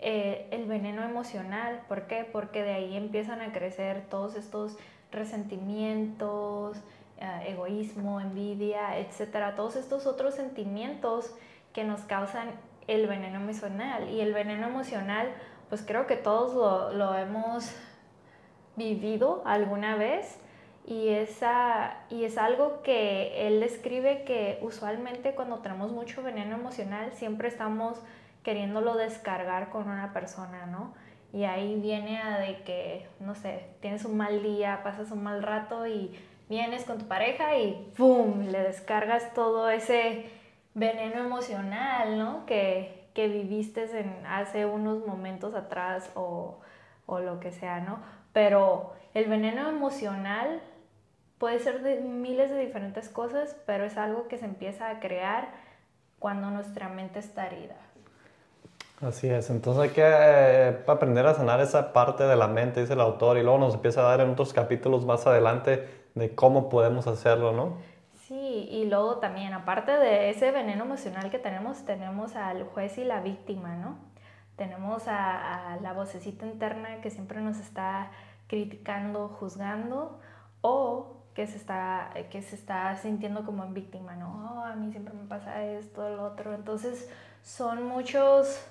eh, 0.00 0.48
el 0.50 0.66
veneno 0.66 1.02
emocional. 1.02 1.82
¿Por 1.88 2.06
qué? 2.06 2.28
Porque 2.30 2.62
de 2.62 2.72
ahí 2.72 2.96
empiezan 2.96 3.40
a 3.40 3.52
crecer 3.52 4.04
todos 4.10 4.34
estos 4.34 4.76
resentimientos, 5.10 6.76
eh, 7.18 7.44
egoísmo, 7.46 8.20
envidia, 8.20 8.98
etcétera, 8.98 9.54
todos 9.54 9.76
estos 9.76 10.06
otros 10.06 10.34
sentimientos 10.34 11.34
que 11.72 11.84
nos 11.84 12.02
causan 12.02 12.50
el 12.86 13.06
veneno 13.06 13.40
emocional. 13.40 14.08
Y 14.10 14.20
el 14.20 14.34
veneno 14.34 14.66
emocional, 14.66 15.28
pues 15.68 15.82
creo 15.82 16.06
que 16.06 16.16
todos 16.16 16.54
lo, 16.54 16.92
lo 16.92 17.16
hemos 17.16 17.72
vivido 18.76 19.42
alguna 19.44 19.96
vez 19.96 20.38
y, 20.86 21.08
esa, 21.08 21.96
y 22.10 22.24
es 22.24 22.36
algo 22.36 22.82
que 22.82 23.46
él 23.46 23.60
describe 23.60 24.24
que 24.24 24.58
usualmente 24.62 25.34
cuando 25.34 25.58
tenemos 25.58 25.92
mucho 25.92 26.22
veneno 26.22 26.56
emocional 26.56 27.12
siempre 27.12 27.48
estamos 27.48 27.98
queriéndolo 28.42 28.94
descargar 28.94 29.70
con 29.70 29.88
una 29.88 30.12
persona, 30.12 30.66
¿no? 30.66 30.92
Y 31.32 31.44
ahí 31.44 31.80
viene 31.80 32.20
a 32.20 32.38
de 32.38 32.62
que, 32.62 33.08
no 33.18 33.34
sé, 33.34 33.64
tienes 33.80 34.04
un 34.04 34.16
mal 34.16 34.42
día, 34.42 34.82
pasas 34.84 35.10
un 35.10 35.22
mal 35.22 35.42
rato 35.42 35.86
y 35.86 36.14
vienes 36.48 36.84
con 36.84 36.98
tu 36.98 37.08
pareja 37.08 37.56
y 37.56 37.92
¡pum! 37.96 38.46
Le 38.46 38.60
descargas 38.60 39.32
todo 39.32 39.70
ese 39.70 40.26
veneno 40.74 41.24
emocional, 41.24 42.18
¿no? 42.18 42.44
Que, 42.46 43.08
que 43.14 43.28
viviste 43.28 43.84
en, 43.98 44.26
hace 44.26 44.66
unos 44.66 45.06
momentos 45.06 45.54
atrás 45.54 46.10
o, 46.14 46.60
o 47.06 47.18
lo 47.20 47.40
que 47.40 47.50
sea, 47.50 47.80
¿no? 47.80 47.98
Pero 48.34 48.92
el 49.14 49.26
veneno 49.26 49.70
emocional 49.70 50.60
puede 51.38 51.60
ser 51.60 51.82
de 51.82 52.00
miles 52.00 52.50
de 52.50 52.58
diferentes 52.58 53.08
cosas, 53.08 53.56
pero 53.64 53.84
es 53.84 53.96
algo 53.96 54.28
que 54.28 54.36
se 54.36 54.44
empieza 54.44 54.90
a 54.90 55.00
crear 55.00 55.48
cuando 56.18 56.50
nuestra 56.50 56.88
mente 56.88 57.20
está 57.20 57.46
herida. 57.46 57.76
Así 59.00 59.28
es, 59.28 59.50
entonces 59.50 59.82
hay 59.82 59.90
que 59.90 60.02
eh, 60.04 60.78
aprender 60.86 61.26
a 61.26 61.34
sanar 61.34 61.60
esa 61.60 61.92
parte 61.92 62.24
de 62.24 62.36
la 62.36 62.48
mente, 62.48 62.80
dice 62.80 62.94
el 62.94 63.00
autor, 63.00 63.38
y 63.38 63.42
luego 63.42 63.58
nos 63.58 63.74
empieza 63.74 64.00
a 64.00 64.04
dar 64.04 64.20
en 64.20 64.30
otros 64.30 64.52
capítulos 64.52 65.04
más 65.04 65.26
adelante 65.26 65.88
de 66.14 66.34
cómo 66.34 66.68
podemos 66.68 67.06
hacerlo, 67.06 67.52
¿no? 67.52 67.76
Sí, 68.26 68.68
y 68.70 68.86
luego 68.86 69.18
también, 69.18 69.52
aparte 69.52 69.92
de 69.92 70.30
ese 70.30 70.50
veneno 70.50 70.84
emocional 70.84 71.30
que 71.30 71.38
tenemos, 71.38 71.84
tenemos 71.84 72.34
al 72.36 72.64
juez 72.64 72.96
y 72.98 73.04
la 73.04 73.20
víctima, 73.20 73.76
¿no? 73.76 73.98
Tenemos 74.56 75.08
a, 75.08 75.78
la 75.82 75.92
vocecita 75.92 76.46
interna 76.46 77.00
que 77.00 77.10
siempre 77.10 77.40
nos 77.40 77.58
está 77.58 78.10
criticando, 78.46 79.28
juzgando, 79.28 80.20
o 80.60 81.16
que 81.34 81.46
se 81.46 81.56
está, 81.56 82.10
que 82.30 82.40
se 82.42 82.54
está 82.54 82.94
sintiendo 82.96 83.44
como 83.44 83.64
en 83.64 83.74
víctima, 83.74 84.14
¿no? 84.14 84.54
Oh, 84.54 84.64
a 84.64 84.76
mí 84.76 84.92
siempre 84.92 85.12
me 85.14 85.24
pasa 85.24 85.64
esto, 85.64 86.08
lo 86.08 86.24
otro. 86.24 86.54
Entonces, 86.54 87.10
son 87.42 87.88
muchos, 87.88 88.64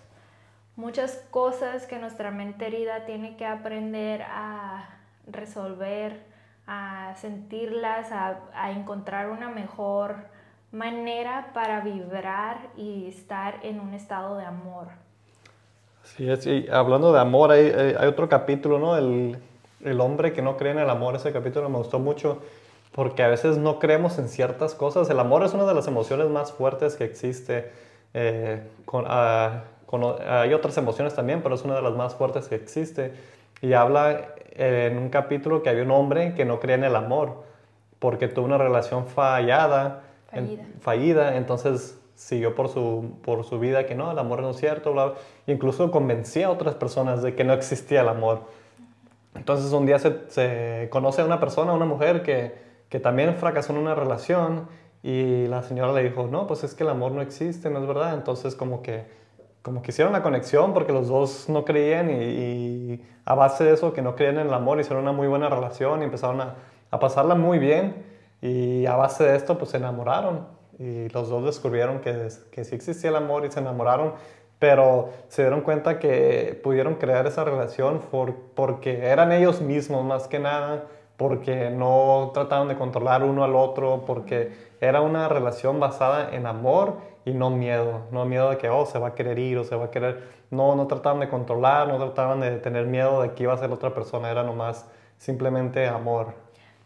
muchas 0.77 1.17
cosas 1.29 1.85
que 1.85 1.99
nuestra 1.99 2.31
mente 2.31 2.67
herida 2.67 3.05
tiene 3.05 3.35
que 3.35 3.45
aprender 3.45 4.23
a 4.23 4.89
resolver, 5.27 6.25
a 6.65 7.13
sentirlas, 7.17 8.11
a, 8.13 8.39
a 8.53 8.71
encontrar 8.71 9.29
una 9.29 9.49
mejor 9.49 10.27
manera 10.71 11.51
para 11.53 11.81
vibrar 11.81 12.69
y 12.77 13.07
estar 13.07 13.59
en 13.63 13.79
un 13.81 13.93
estado 13.93 14.37
de 14.37 14.45
amor. 14.45 15.02
Sí, 16.03 16.29
es, 16.29 16.45
y 16.45 16.67
hablando 16.71 17.11
de 17.13 17.19
amor, 17.19 17.51
hay, 17.51 17.67
hay 17.97 18.07
otro 18.07 18.29
capítulo, 18.29 18.79
¿no? 18.79 18.97
El, 18.97 19.37
el 19.83 20.01
hombre 20.01 20.33
que 20.33 20.41
no 20.41 20.57
cree 20.57 20.71
en 20.71 20.79
el 20.79 20.89
amor, 20.89 21.15
ese 21.15 21.31
capítulo 21.31 21.69
me 21.69 21.77
gustó 21.77 21.99
mucho 21.99 22.39
porque 22.93 23.23
a 23.23 23.27
veces 23.27 23.57
no 23.57 23.79
creemos 23.79 24.19
en 24.19 24.29
ciertas 24.29 24.75
cosas. 24.75 25.09
El 25.09 25.19
amor 25.19 25.43
es 25.43 25.53
una 25.53 25.65
de 25.65 25.73
las 25.73 25.87
emociones 25.87 26.29
más 26.29 26.51
fuertes 26.51 26.95
que 26.95 27.03
existe. 27.03 27.71
Eh, 28.13 28.61
ah, 28.93 29.63
hay 30.27 30.53
otras 30.53 30.77
emociones 30.77 31.15
también, 31.15 31.41
pero 31.41 31.55
es 31.55 31.63
una 31.63 31.75
de 31.75 31.81
las 31.81 31.93
más 31.93 32.15
fuertes 32.15 32.47
que 32.47 32.55
existe. 32.55 33.13
Y 33.61 33.73
habla 33.73 34.35
en 34.51 34.97
un 34.97 35.09
capítulo 35.09 35.63
que 35.63 35.69
había 35.69 35.83
un 35.83 35.91
hombre 35.91 36.35
que 36.35 36.45
no 36.45 36.59
creía 36.59 36.75
en 36.75 36.83
el 36.83 36.95
amor 36.95 37.43
porque 37.97 38.27
tuvo 38.27 38.45
una 38.45 38.57
relación 38.57 39.07
fallada, 39.07 40.03
fallida, 40.81 41.37
entonces 41.37 41.97
siguió 42.15 42.55
por 42.55 42.69
su, 42.69 43.17
por 43.23 43.43
su 43.43 43.59
vida 43.59 43.85
que 43.85 43.95
no, 43.95 44.11
el 44.11 44.19
amor 44.19 44.41
no 44.41 44.51
es 44.51 44.57
cierto, 44.57 44.93
bla, 44.93 45.13
incluso 45.47 45.91
convencía 45.91 46.47
a 46.47 46.51
otras 46.51 46.75
personas 46.75 47.21
de 47.21 47.35
que 47.35 47.43
no 47.43 47.53
existía 47.53 48.01
el 48.01 48.09
amor. 48.09 48.41
Entonces 49.35 49.71
un 49.71 49.85
día 49.85 49.99
se, 49.99 50.29
se 50.29 50.87
conoce 50.91 51.21
a 51.21 51.25
una 51.25 51.39
persona, 51.39 51.73
una 51.73 51.85
mujer 51.85 52.21
que, 52.23 52.55
que 52.89 52.99
también 52.99 53.35
fracasó 53.35 53.73
en 53.73 53.79
una 53.79 53.95
relación 53.95 54.67
y 55.01 55.47
la 55.47 55.63
señora 55.63 55.91
le 55.93 56.03
dijo, 56.03 56.27
no, 56.27 56.47
pues 56.47 56.63
es 56.63 56.75
que 56.75 56.83
el 56.83 56.89
amor 56.89 57.11
no 57.11 57.21
existe, 57.21 57.69
no 57.69 57.79
es 57.79 57.87
verdad. 57.87 58.13
Entonces 58.13 58.55
como 58.55 58.81
que, 58.81 59.05
como 59.61 59.81
que 59.81 59.91
hicieron 59.91 60.13
la 60.13 60.21
conexión 60.21 60.73
porque 60.73 60.93
los 60.93 61.07
dos 61.07 61.49
no 61.49 61.65
creían 61.65 62.09
y, 62.11 63.01
a 63.25 63.35
base 63.35 63.63
de 63.63 63.73
eso, 63.73 63.93
que 63.93 64.01
no 64.01 64.15
creían 64.15 64.37
en 64.37 64.47
el 64.47 64.53
amor, 64.53 64.79
hicieron 64.79 65.03
una 65.03 65.13
muy 65.13 65.27
buena 65.27 65.49
relación 65.49 66.01
y 66.01 66.05
empezaron 66.05 66.41
a 66.41 66.55
a 66.93 66.99
pasarla 66.99 67.33
muy 67.33 67.57
bien 67.57 68.05
y 68.39 68.85
a 68.85 68.95
base 68.95 69.23
de 69.23 69.35
esto 69.35 69.57
pues 69.57 69.71
se 69.71 69.77
enamoraron 69.77 70.45
y 70.79 71.09
los 71.09 71.29
dos 71.29 71.43
descubrieron 71.45 71.99
que, 71.99 72.29
que 72.51 72.63
sí 72.63 72.75
existía 72.75 73.09
el 73.09 73.15
amor 73.15 73.45
y 73.45 73.51
se 73.51 73.59
enamoraron, 73.59 74.13
pero 74.59 75.09
se 75.27 75.41
dieron 75.41 75.61
cuenta 75.61 75.99
que 75.99 76.59
pudieron 76.63 76.95
crear 76.95 77.27
esa 77.27 77.43
relación 77.43 77.99
por, 77.99 78.33
porque 78.55 79.07
eran 79.07 79.31
ellos 79.31 79.61
mismos 79.61 80.05
más 80.05 80.27
que 80.27 80.39
nada, 80.39 80.85
porque 81.17 81.69
no 81.69 82.31
trataron 82.33 82.67
de 82.67 82.75
controlar 82.75 83.23
uno 83.23 83.43
al 83.43 83.55
otro, 83.55 84.03
porque 84.05 84.53
era 84.81 85.01
una 85.01 85.27
relación 85.29 85.79
basada 85.79 86.33
en 86.33 86.45
amor 86.45 86.97
y 87.25 87.31
no 87.33 87.49
miedo, 87.49 88.01
no 88.11 88.25
miedo 88.25 88.49
de 88.49 88.57
que 88.57 88.69
oh, 88.69 88.85
se 88.85 88.99
va 88.99 89.09
a 89.09 89.15
querer 89.15 89.39
ir 89.39 89.57
o 89.57 89.63
se 89.63 89.75
va 89.75 89.85
a 89.85 89.91
querer, 89.91 90.23
no, 90.49 90.75
no 90.75 90.87
trataban 90.87 91.19
de 91.19 91.29
controlar, 91.29 91.87
no 91.87 91.97
trataban 91.97 92.41
de 92.41 92.57
tener 92.57 92.85
miedo 92.85 93.21
de 93.21 93.33
que 93.33 93.43
iba 93.43 93.53
a 93.53 93.57
ser 93.57 93.71
otra 93.71 93.93
persona, 93.93 94.31
era 94.31 94.43
nomás 94.43 94.85
simplemente 95.17 95.87
amor. 95.87 96.33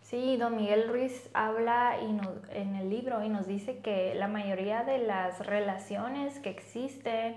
Sí, 0.10 0.38
don 0.38 0.56
Miguel 0.56 0.88
Ruiz 0.88 1.30
habla 1.34 1.98
y 2.02 2.58
en 2.58 2.76
el 2.78 2.90
libro 2.90 3.26
y 3.26 3.28
nos 3.28 3.46
dice 3.46 3.80
que 3.80 4.16
la 4.16 4.30
mayoría 4.30 4.84
de 4.84 5.00
las 5.00 5.46
relaciones 5.46 6.40
que 6.40 6.50
existen 6.50 7.36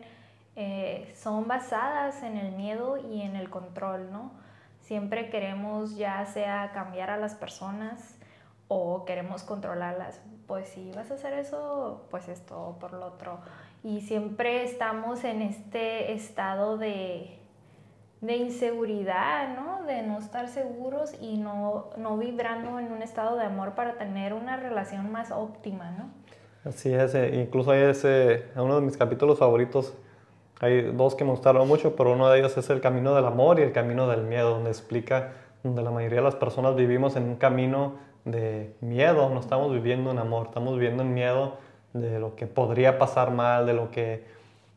eh, 0.55 1.12
son 1.17 1.49
basadas 1.49 2.23
en 2.23 2.37
el 2.37 2.53
miedo 2.53 2.97
y 2.97 3.23
en 3.23 3.35
el 3.35 3.50
control, 3.50 4.12
¿no? 4.12 4.31
Siempre 4.83 5.31
queremos 5.31 5.97
ya 5.97 6.25
sea 6.27 6.71
cambiar 6.73 7.11
a 7.11 7.17
las 7.17 7.35
personas 7.35 8.17
o 8.69 9.05
queremos 9.05 9.43
controlarlas. 9.43 10.21
Pues 10.47 10.69
si 10.69 10.93
vas 10.93 11.11
a 11.11 11.15
hacer 11.15 11.33
eso, 11.33 12.07
pues 12.09 12.29
esto 12.29 12.77
por 12.79 12.93
lo 12.93 13.05
otro. 13.05 13.41
Y 13.83 14.03
siempre 14.03 14.62
estamos 14.62 15.25
en 15.25 15.43
este 15.43 16.12
estado 16.12 16.79
de 16.79 17.39
de 18.21 18.37
inseguridad, 18.37 19.57
¿no? 19.57 19.87
De 19.87 20.03
no 20.03 20.19
estar 20.19 20.49
seguros 20.49 21.15
y 21.21 21.39
no, 21.39 21.91
no 21.97 22.19
vibrando 22.19 22.79
en 22.79 22.93
un 22.93 23.03
estado 23.03 23.37
de 23.37 23.45
amor 23.45 23.75
para 23.75 23.95
tener 23.95 24.35
una 24.35 24.57
relación 24.57 25.11
más 25.11 25.31
óptima, 25.31 25.91
¿no? 25.93 26.11
Así 26.69 26.93
es, 26.93 27.15
eh, 27.15 27.41
incluso 27.43 27.71
hay 27.71 27.83
ese, 27.85 28.45
uno 28.55 28.77
de 28.77 28.83
mis 28.83 28.97
capítulos 28.99 29.39
favoritos, 29.39 29.95
hay 30.61 30.93
dos 30.93 31.15
que 31.15 31.25
me 31.25 31.31
gustaron 31.31 31.67
mucho, 31.67 31.97
pero 31.97 32.12
uno 32.12 32.29
de 32.29 32.39
ellos 32.39 32.55
es 32.59 32.69
el 32.69 32.83
camino 32.83 33.15
del 33.15 33.25
amor 33.25 33.59
y 33.59 33.62
el 33.62 33.73
camino 33.73 34.07
del 34.07 34.25
miedo, 34.25 34.50
donde 34.50 34.69
explica, 34.69 35.33
donde 35.62 35.81
la 35.83 35.91
mayoría 35.91 36.19
de 36.19 36.25
las 36.25 36.35
personas 36.35 36.77
vivimos 36.77 37.17
en 37.17 37.23
un 37.23 37.37
camino 37.37 37.95
de 38.27 38.75
miedo, 38.83 39.31
no 39.31 39.41
estamos 39.41 39.73
viviendo 39.73 40.11
en 40.11 40.19
amor, 40.19 40.49
estamos 40.49 40.75
viviendo 40.75 41.03
en 41.03 41.15
miedo 41.15 41.55
de 41.95 42.21
lo 42.21 42.37
que 42.37 42.47
podría 42.47 42.99
pasar 42.99 43.31
mal, 43.31 43.65
de 43.65 43.73
lo 43.73 43.91
que 43.91 44.25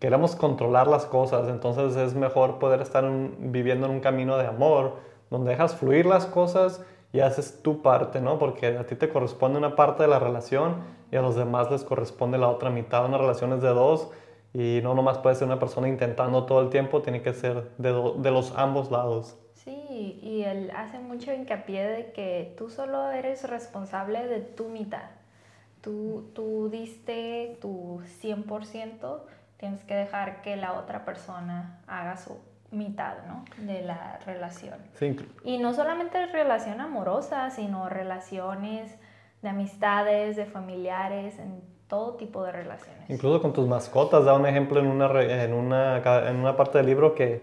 queremos 0.04 0.36
controlar 0.36 0.88
las 0.88 1.06
cosas, 1.06 1.48
entonces 1.48 1.96
es 1.96 2.14
mejor 2.14 2.60
poder 2.60 2.82
estar 2.82 3.10
viviendo 3.40 3.86
en 3.86 3.94
un 3.94 4.00
camino 4.02 4.38
de 4.38 4.46
amor, 4.46 4.98
donde 5.30 5.52
dejas 5.52 5.78
fluir 5.78 6.06
las 6.06 6.26
cosas 6.26 6.84
y 7.14 7.22
haces 7.22 7.64
tu 7.64 7.82
parte, 7.82 8.20
¿no? 8.20 8.38
Porque 8.38 8.78
a 8.78 8.86
ti 8.86 8.98
te 8.98 9.08
corresponde 9.08 9.60
una 9.60 9.78
parte 9.78 10.04
de 10.04 10.10
la 10.10 10.20
relación 10.20 10.76
y 11.10 11.16
a 11.16 11.22
los 11.22 11.38
demás 11.38 11.72
les 11.72 11.86
corresponde 11.86 12.38
la 12.38 12.50
otra 12.50 12.70
mitad. 12.70 13.06
Una 13.06 13.18
relación 13.18 13.54
es 13.54 13.62
de 13.62 13.70
dos 13.70 14.12
y 14.54 14.82
no 14.84 14.94
nomás 14.94 15.20
puede 15.20 15.38
ser 15.38 15.48
una 15.48 15.58
persona 15.58 15.88
intentando 15.88 16.44
todo 16.44 16.60
el 16.60 16.70
tiempo, 16.70 17.02
tiene 17.02 17.22
que 17.22 17.32
ser 17.32 17.70
de, 17.78 17.94
de 18.18 18.32
los 18.32 18.54
ambos 18.58 18.92
lados. 18.92 19.38
Sí, 19.54 20.20
y 20.22 20.44
él 20.44 20.70
hace 20.76 21.00
mucho 21.00 21.32
hincapié 21.32 21.88
de 21.88 22.12
que 22.12 22.54
tú 22.58 22.70
solo 22.70 23.10
eres 23.10 23.50
responsable 23.50 24.28
de 24.28 24.42
tu 24.42 24.68
mitad. 24.68 25.12
Tú, 25.80 26.30
tú 26.34 26.68
diste 26.70 27.58
tu 27.62 28.02
100%, 28.22 29.22
tienes 29.64 29.86
que 29.86 29.96
dejar 29.96 30.42
que 30.42 30.58
la 30.58 30.74
otra 30.74 31.06
persona 31.06 31.80
haga 31.88 32.18
su 32.18 32.38
mitad, 32.72 33.14
¿no? 33.30 33.46
De 33.66 33.82
la 33.82 34.20
relación. 34.26 34.78
Sí. 34.96 35.16
Y 35.46 35.58
no 35.58 35.74
solamente 35.74 36.26
relación 36.26 36.82
amorosa, 36.82 37.50
sino 37.50 37.88
relaciones 37.88 38.94
de 39.42 39.48
amistades, 39.48 40.36
de 40.36 40.46
familiares, 40.46 41.40
en 41.40 41.62
todo 41.88 42.16
tipo 42.16 42.44
de 42.44 42.52
relaciones. 42.52 43.10
Incluso 43.10 43.42
con 43.42 43.54
tus 43.54 43.66
mascotas, 43.66 44.26
da 44.26 44.34
un 44.34 44.46
ejemplo 44.46 44.82
en 44.82 44.88
una, 44.88 45.22
en 45.22 45.54
una, 45.54 46.28
en 46.28 46.36
una 46.36 46.58
parte 46.58 46.80
del 46.80 46.88
libro 46.88 47.16
que, 47.16 47.42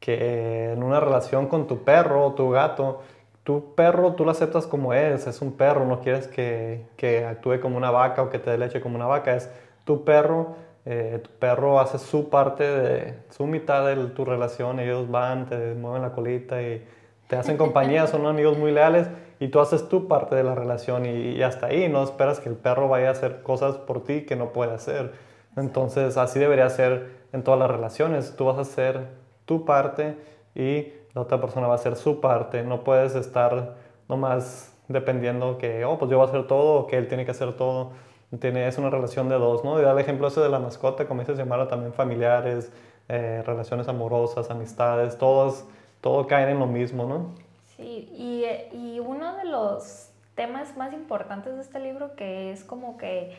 que 0.00 0.72
en 0.74 0.82
una 0.82 1.00
relación 1.00 1.46
con 1.46 1.66
tu 1.66 1.82
perro 1.82 2.26
o 2.26 2.34
tu 2.34 2.50
gato, 2.50 3.00
tu 3.42 3.74
perro 3.74 4.12
tú 4.12 4.26
lo 4.26 4.32
aceptas 4.32 4.66
como 4.66 4.92
es, 4.92 5.26
es 5.26 5.40
un 5.40 5.52
perro, 5.52 5.86
no 5.86 6.00
quieres 6.00 6.28
que, 6.28 6.84
que 6.98 7.24
actúe 7.24 7.58
como 7.62 7.78
una 7.78 7.90
vaca 7.90 8.22
o 8.22 8.28
que 8.28 8.38
te 8.38 8.50
dé 8.50 8.58
leche 8.58 8.82
como 8.82 8.96
una 8.96 9.06
vaca, 9.06 9.34
es 9.34 9.50
tu 9.86 10.04
perro 10.04 10.67
eh, 10.90 11.20
tu 11.22 11.28
perro 11.32 11.80
hace 11.80 11.98
su 11.98 12.30
parte 12.30 12.64
de 12.64 13.14
su 13.28 13.46
mitad 13.46 13.84
de 13.84 13.94
tu 14.06 14.24
relación, 14.24 14.80
ellos 14.80 15.10
van, 15.10 15.44
te 15.44 15.74
mueven 15.74 16.00
la 16.00 16.12
colita 16.12 16.62
y 16.62 16.82
te 17.26 17.36
hacen 17.36 17.58
compañía, 17.58 18.06
son 18.06 18.24
amigos 18.24 18.56
muy 18.56 18.72
leales 18.72 19.06
y 19.38 19.48
tú 19.48 19.60
haces 19.60 19.90
tu 19.90 20.08
parte 20.08 20.34
de 20.34 20.44
la 20.44 20.54
relación 20.54 21.04
y, 21.04 21.42
hasta 21.42 21.66
ahí 21.66 21.90
no 21.90 22.02
esperas 22.02 22.40
que 22.40 22.48
el 22.48 22.54
perro 22.54 22.88
vaya 22.88 23.08
a 23.08 23.10
hacer 23.10 23.42
cosas 23.42 23.76
por 23.76 24.02
ti 24.02 24.22
que 24.24 24.34
no 24.34 24.54
puede 24.54 24.72
hacer. 24.72 25.12
Entonces 25.58 26.16
así 26.16 26.38
debería 26.38 26.70
ser 26.70 27.18
en 27.34 27.42
todas 27.42 27.60
las 27.60 27.70
relaciones, 27.70 28.34
tú 28.34 28.46
vas 28.46 28.56
a 28.56 28.62
hacer 28.62 29.08
tu 29.44 29.66
parte 29.66 30.16
y 30.54 30.94
la 31.12 31.20
otra 31.20 31.38
persona 31.38 31.66
va 31.66 31.74
a 31.74 31.76
hacer 31.76 31.96
su 31.96 32.18
parte, 32.18 32.62
no 32.62 32.82
puedes 32.82 33.14
estar 33.14 33.74
nomás 34.08 34.74
dependiendo 34.88 35.58
que, 35.58 35.84
oh, 35.84 35.98
pues 35.98 36.10
yo 36.10 36.16
voy 36.16 36.26
a 36.26 36.30
hacer 36.30 36.46
todo 36.46 36.80
o 36.80 36.86
que 36.86 36.96
él 36.96 37.08
tiene 37.08 37.26
que 37.26 37.32
hacer 37.32 37.52
todo 37.58 37.92
tiene, 38.36 38.68
es 38.68 38.76
una 38.76 38.90
relación 38.90 39.28
de 39.28 39.36
dos, 39.36 39.64
¿no? 39.64 39.80
Y 39.80 39.82
da 39.82 39.92
el 39.92 39.98
ejemplo 39.98 40.28
ese 40.28 40.40
de 40.40 40.50
la 40.50 40.58
mascota, 40.58 41.06
como 41.06 41.20
dices, 41.20 41.38
llamarla 41.38 41.68
también 41.68 41.92
familiares, 41.94 42.70
eh, 43.08 43.42
relaciones 43.46 43.88
amorosas, 43.88 44.50
amistades, 44.50 45.16
todos, 45.16 45.64
todo 46.02 46.26
caen 46.26 46.50
en 46.50 46.58
lo 46.58 46.66
mismo, 46.66 47.06
¿no? 47.06 47.34
Sí, 47.76 48.08
y, 48.12 48.44
y 48.76 49.00
uno 49.00 49.36
de 49.36 49.44
los 49.44 50.10
temas 50.34 50.76
más 50.76 50.92
importantes 50.92 51.54
de 51.54 51.62
este 51.62 51.80
libro 51.80 52.14
que 52.14 52.52
es 52.52 52.64
como 52.64 52.98
que 52.98 53.36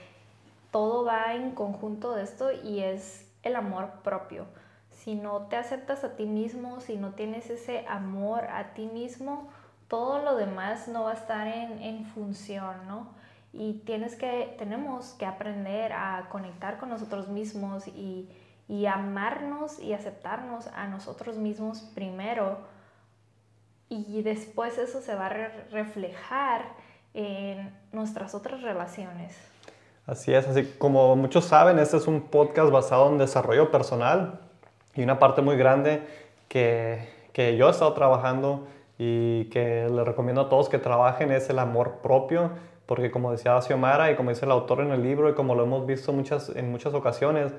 todo 0.72 1.06
va 1.06 1.36
en 1.36 1.52
conjunto 1.52 2.16
de 2.16 2.24
esto 2.24 2.52
y 2.52 2.80
es 2.80 3.28
el 3.44 3.56
amor 3.56 3.90
propio. 4.04 4.46
Si 4.92 5.16
no 5.16 5.44
te 5.44 5.56
aceptas 5.56 6.04
a 6.04 6.16
ti 6.16 6.26
mismo, 6.26 6.82
si 6.82 6.98
no 6.98 7.12
tienes 7.12 7.50
ese 7.50 7.86
amor 7.88 8.46
a 8.46 8.74
ti 8.74 8.88
mismo, 8.88 9.50
todo 9.88 10.20
lo 10.20 10.36
demás 10.36 10.88
no 10.88 11.04
va 11.04 11.12
a 11.12 11.14
estar 11.14 11.48
en, 11.48 11.82
en 11.82 12.06
función, 12.06 12.88
¿no? 12.88 13.19
Y 13.52 13.82
tienes 13.86 14.16
que, 14.16 14.56
tenemos 14.58 15.14
que 15.14 15.26
aprender 15.26 15.94
a 15.94 16.28
conectar 16.30 16.78
con 16.78 16.90
nosotros 16.90 17.30
mismos 17.30 17.88
y, 17.88 18.30
y 18.68 18.86
amarnos 18.86 19.80
y 19.80 19.94
aceptarnos 19.94 20.68
a 20.68 20.88
nosotros 20.88 21.38
mismos 21.38 21.82
primero 21.96 22.60
y 23.90 24.22
después 24.22 24.78
eso 24.78 25.02
se 25.02 25.16
va 25.16 25.26
a 25.26 25.30
reflejar 25.72 26.62
en 27.16 27.74
nuestras 27.92 28.36
otras 28.36 28.62
relaciones. 28.62 29.36
Así 30.06 30.34
es, 30.34 30.48
así 30.48 30.64
como 30.78 31.16
muchos 31.16 31.46
saben, 31.46 31.80
este 31.80 31.98
es 31.98 32.08
un 32.08 32.22
podcast 32.22 32.72
basado 32.72 33.10
en 33.10 33.18
desarrollo 33.18 33.72
personal 33.72 34.40
y 34.96 35.04
una 35.04 35.20
parte 35.20 35.42
muy 35.42 35.56
grande 35.56 36.04
que, 36.48 37.10
que 37.34 37.58
yo 37.58 37.68
he 37.68 37.72
estado 37.72 37.94
trabajando 37.94 38.68
y 39.00 39.46
que 39.46 39.88
le 39.90 40.04
recomiendo 40.04 40.42
a 40.42 40.50
todos 40.50 40.70
que 40.70 40.78
trabajen 40.78 41.32
es 41.32 41.50
el 41.50 41.58
amor 41.58 42.02
propio 42.04 42.52
porque 42.90 43.12
como 43.12 43.32
decía 43.32 43.62
Xiomara 43.62 44.10
y 44.10 44.16
como 44.16 44.32
dice 44.32 44.46
el 44.46 44.52
autor 44.52 44.80
en 44.80 44.90
el 44.90 45.04
libro 45.04 45.30
y 45.30 45.36
como 45.36 45.54
lo 45.54 45.64
hemos 45.64 45.86
visto 45.86 46.12
muchas, 46.12 46.50
en 46.56 46.72
muchas 46.72 46.96
ocasiones, 46.96 47.54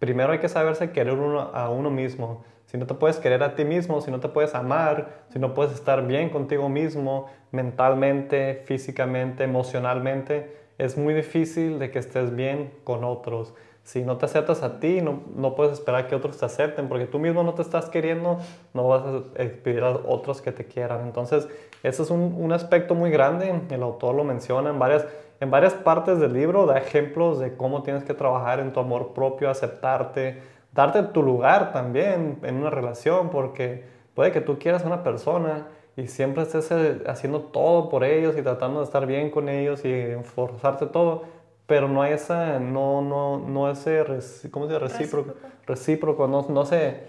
primero 0.00 0.32
hay 0.32 0.40
que 0.40 0.48
saberse 0.48 0.90
querer 0.90 1.14
uno, 1.14 1.42
a 1.54 1.70
uno 1.70 1.90
mismo. 1.90 2.42
Si 2.66 2.76
no 2.76 2.84
te 2.84 2.94
puedes 2.94 3.18
querer 3.18 3.44
a 3.44 3.54
ti 3.54 3.64
mismo, 3.64 4.00
si 4.00 4.10
no 4.10 4.18
te 4.18 4.28
puedes 4.28 4.56
amar, 4.56 5.22
si 5.32 5.38
no 5.38 5.54
puedes 5.54 5.74
estar 5.74 6.04
bien 6.08 6.28
contigo 6.30 6.68
mismo, 6.68 7.28
mentalmente, 7.52 8.64
físicamente, 8.64 9.44
emocionalmente, 9.44 10.56
es 10.76 10.98
muy 10.98 11.14
difícil 11.14 11.78
de 11.78 11.92
que 11.92 12.00
estés 12.00 12.34
bien 12.34 12.72
con 12.82 13.04
otros. 13.04 13.54
Si 13.88 14.02
no 14.02 14.18
te 14.18 14.26
aceptas 14.26 14.62
a 14.62 14.80
ti, 14.80 15.00
no, 15.00 15.22
no 15.34 15.54
puedes 15.54 15.72
esperar 15.72 16.08
que 16.08 16.14
otros 16.14 16.36
te 16.36 16.44
acepten, 16.44 16.90
porque 16.90 17.06
tú 17.06 17.18
mismo 17.18 17.42
no 17.42 17.54
te 17.54 17.62
estás 17.62 17.86
queriendo, 17.88 18.36
no 18.74 18.86
vas 18.86 19.02
a 19.02 19.22
pedir 19.64 19.82
a 19.82 19.88
otros 19.92 20.42
que 20.42 20.52
te 20.52 20.66
quieran. 20.66 21.06
Entonces, 21.06 21.48
ese 21.82 22.02
es 22.02 22.10
un, 22.10 22.36
un 22.38 22.52
aspecto 22.52 22.94
muy 22.94 23.10
grande, 23.10 23.62
el 23.70 23.82
autor 23.82 24.14
lo 24.14 24.24
menciona 24.24 24.68
en 24.68 24.78
varias, 24.78 25.06
en 25.40 25.50
varias 25.50 25.72
partes 25.72 26.20
del 26.20 26.34
libro, 26.34 26.66
da 26.66 26.76
ejemplos 26.76 27.38
de 27.38 27.56
cómo 27.56 27.82
tienes 27.82 28.04
que 28.04 28.12
trabajar 28.12 28.60
en 28.60 28.74
tu 28.74 28.80
amor 28.80 29.14
propio, 29.14 29.48
aceptarte, 29.48 30.42
darte 30.74 31.02
tu 31.04 31.22
lugar 31.22 31.72
también 31.72 32.40
en 32.42 32.56
una 32.56 32.68
relación, 32.68 33.30
porque 33.30 33.84
puede 34.12 34.32
que 34.32 34.42
tú 34.42 34.58
quieras 34.58 34.84
a 34.84 34.86
una 34.86 35.02
persona 35.02 35.68
y 35.96 36.08
siempre 36.08 36.42
estés 36.42 36.70
eh, 36.72 37.02
haciendo 37.06 37.40
todo 37.40 37.88
por 37.88 38.04
ellos 38.04 38.36
y 38.36 38.42
tratando 38.42 38.80
de 38.80 38.84
estar 38.84 39.06
bien 39.06 39.30
con 39.30 39.48
ellos 39.48 39.82
y 39.86 39.90
esforzarte 39.90 40.84
todo, 40.84 41.37
pero 41.68 41.86
no 41.86 42.00
hay 42.00 42.14
esa, 42.14 42.58
no, 42.58 43.02
no, 43.02 43.38
no 43.38 43.70
ese, 43.70 44.02
¿cómo 44.50 44.66
se 44.66 44.72
dice? 44.72 44.78
Recíproco. 44.78 45.34
Recíproco, 45.66 46.26
no, 46.26 46.46
no 46.48 46.64
sé, 46.64 47.02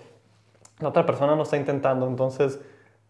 la 0.80 0.89
otra 0.89 1.06
persona 1.06 1.34
no 1.38 1.44
está 1.44 1.56
intentando, 1.56 2.06
entonces 2.06 2.60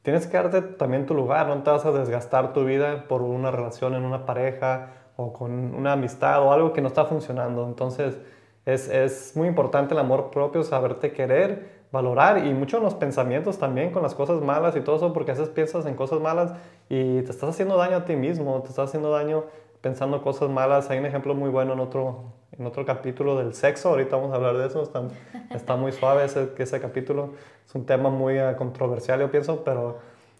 tienes 0.04 0.28
que 0.28 0.38
darte 0.38 0.62
también 0.62 1.08
tu 1.08 1.16
lugar, 1.16 1.48
no 1.48 1.64
te 1.64 1.72
vas 1.72 1.84
a 1.88 1.92
desgastar 1.92 2.54
tu 2.54 2.66
vida 2.66 3.06
por 3.08 3.24
una 3.24 3.50
relación 3.50 3.96
en 3.96 4.06
una 4.06 4.28
pareja 4.28 4.92
o 5.16 5.34
con 5.34 5.74
una 5.74 5.94
amistad 5.94 6.40
o 6.44 6.54
algo 6.54 6.72
que 6.72 6.82
no 6.82 6.88
está 6.88 7.06
funcionando, 7.06 7.66
entonces 7.66 8.20
es, 8.68 8.88
es 8.88 9.36
muy 9.36 9.48
importante 9.48 9.96
el 9.96 10.00
amor 10.02 10.30
propio, 10.30 10.64
saberte 10.64 11.14
querer, 11.14 11.80
valorar 11.92 12.46
y 12.46 12.54
mucho 12.54 12.78
en 12.78 12.84
los 12.84 12.94
pensamientos 12.94 13.58
también 13.58 13.90
con 13.90 14.04
las 14.04 14.14
cosas 14.14 14.40
malas 14.44 14.76
y 14.76 14.82
todo 14.82 14.98
eso, 14.98 15.14
porque 15.14 15.32
a 15.32 15.34
veces 15.34 15.50
piensas 15.50 15.88
en 15.88 15.96
cosas 15.96 16.20
malas 16.20 16.54
y 16.90 17.24
te 17.24 17.32
estás 17.32 17.50
haciendo 17.50 17.76
daño 17.76 17.98
a 17.98 18.06
ti 18.06 18.16
mismo, 18.16 18.62
te 18.62 18.70
estás 18.70 18.90
haciendo 18.90 19.10
daño 19.10 19.46
pensando 19.82 20.22
cosas 20.22 20.50
malas. 20.50 20.90
Hay 20.90 21.00
un 21.00 21.06
ejemplo 21.06 21.34
muy 21.36 21.50
bueno 21.50 21.74
en 21.74 21.80
otro, 21.80 22.34
en 22.58 22.66
otro 22.66 22.86
capítulo 22.86 23.38
del 23.38 23.54
sexo, 23.54 23.90
ahorita 23.90 24.16
vamos 24.16 24.32
a 24.34 24.36
hablar 24.36 24.58
de 24.58 24.68
eso, 24.68 24.84
está, 24.84 25.04
está 25.52 25.76
muy 25.76 25.92
suave 25.92 26.26
ese, 26.26 26.50
ese 26.58 26.82
capítulo, 26.82 27.34
es 27.66 27.74
un 27.76 27.86
tema 27.86 28.10
muy 28.10 28.40
uh, 28.40 28.56
controversial 28.58 29.20
yo 29.20 29.32
pienso, 29.32 29.64
pero 29.64 30.00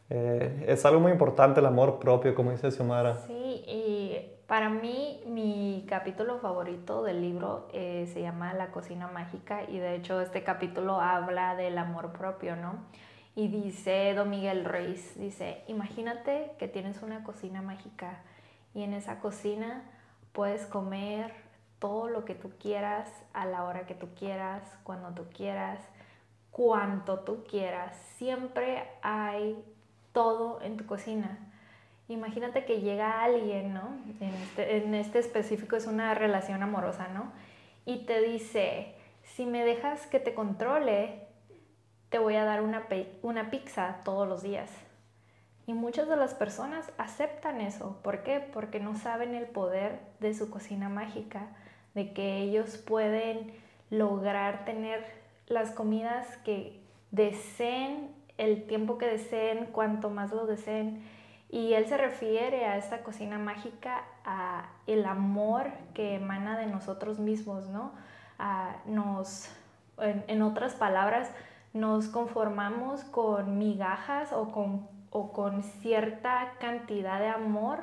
eh, 0.10 0.66
es 0.68 0.86
algo 0.86 1.00
muy 1.00 1.12
importante 1.12 1.60
el 1.60 1.66
amor 1.66 2.00
propio, 2.00 2.34
como 2.36 2.52
dice 2.52 2.72
Xiomara. 2.72 3.18
Sí, 3.28 3.64
y 3.68 4.18
para 4.48 4.70
mí, 4.70 5.22
mi 5.28 5.86
capítulo 5.88 6.40
favorito 6.40 7.04
del 7.04 7.22
libro 7.22 7.68
eh, 7.72 8.10
se 8.12 8.22
llama 8.22 8.54
La 8.54 8.72
cocina 8.72 9.08
mágica 9.08 9.64
y 9.70 9.78
de 9.78 9.96
hecho 9.96 10.20
este 10.22 10.44
capítulo 10.44 11.00
habla 11.00 11.56
del 11.56 11.78
amor 11.78 12.12
propio, 12.12 12.56
¿no? 12.56 12.80
Y 13.36 13.48
dice 13.48 14.14
Don 14.16 14.32
Miguel 14.32 14.66
Ruiz, 14.66 15.18
dice, 15.20 15.64
imagínate 15.68 16.52
que 16.58 16.68
tienes 16.68 17.04
una 17.04 17.24
cocina 17.24 17.62
mágica 17.62 18.24
y 18.74 18.84
en 18.84 18.94
esa 18.94 19.20
cocina 19.20 19.84
puedes 20.32 20.66
comer 20.66 21.34
todo 21.80 22.10
lo 22.10 22.26
que 22.26 22.36
tú 22.36 22.52
quieras, 22.60 23.10
a 23.34 23.46
la 23.46 23.64
hora 23.64 23.86
que 23.86 23.96
tú 23.96 24.10
quieras, 24.18 24.62
cuando 24.84 25.12
tú 25.12 25.30
quieras, 25.34 25.80
cuanto 26.52 27.20
tú 27.20 27.46
quieras. 27.46 27.96
Siempre 28.18 28.84
hay 29.02 29.64
todo 30.12 30.62
en 30.62 30.78
tu 30.78 30.86
cocina. 30.86 31.38
Imagínate 32.10 32.66
que 32.66 32.82
llega 32.82 33.24
alguien, 33.24 33.74
¿no? 33.74 33.98
Este, 34.20 34.78
en 34.78 34.96
este, 34.96 35.20
específico 35.20 35.76
es 35.76 35.86
una 35.86 36.14
relación 36.16 36.64
amorosa, 36.64 37.08
¿no? 37.08 37.32
Y 37.86 38.06
te 38.06 38.22
dice, 38.22 38.96
si 39.24 39.46
me 39.46 39.64
dejas 39.64 40.08
que 40.08 40.20
te 40.20 40.34
controle, 40.34 41.28
te 42.10 42.18
voy 42.18 42.36
a 42.36 42.44
dar 42.44 42.62
una, 42.62 42.88
una 43.22 43.52
pizza 43.52 44.02
todos 44.04 44.28
los 44.28 44.42
días. 44.42 44.72
Y 45.70 45.76
muchas 45.76 46.08
de 46.08 46.16
las 46.16 46.34
personas 46.34 46.92
aceptan 46.98 47.62
eso. 47.62 48.00
¿Por 48.02 48.24
qué? 48.24 48.40
Porque 48.40 48.80
no 48.80 48.96
saben 48.96 49.36
el 49.36 49.46
poder 49.46 50.00
de 50.20 50.34
su 50.34 50.50
cocina 50.50 50.90
mágica, 50.90 51.50
de 51.94 52.12
que 52.12 52.40
ellos 52.40 52.78
pueden 52.78 53.54
lograr 53.92 54.66
tener 54.66 55.06
las 55.46 55.70
comidas 55.70 56.26
que 56.38 56.82
deseen, 57.12 58.10
el 58.40 58.66
tiempo 58.66 58.98
que 58.98 59.06
deseen, 59.06 59.68
cuanto 59.68 60.10
más 60.10 60.32
lo 60.32 60.48
deseen 60.48 61.04
y 61.52 61.74
él 61.76 61.86
se 61.86 61.98
refiere 61.98 62.66
a 62.66 62.76
esta 62.78 63.04
cocina 63.04 63.38
mágica, 63.38 64.06
a 64.26 64.72
el 64.88 65.06
amor 65.06 65.68
que 65.94 66.16
emana 66.16 66.58
de 66.58 66.66
nosotros 66.66 67.20
mismos, 67.20 67.68
¿no? 67.68 67.92
nos, 68.88 69.48
en, 70.00 70.42
otras 70.42 70.74
palabras, 70.74 71.30
nos 71.74 72.08
conformamos 72.08 73.04
con 73.04 73.60
migajas 73.60 74.34
o 74.34 74.52
con, 74.52 74.98
o 75.12 75.32
con 75.32 75.64
cierta 75.64 76.54
cantidad 76.60 77.20
de 77.20 77.28
amor 77.28 77.80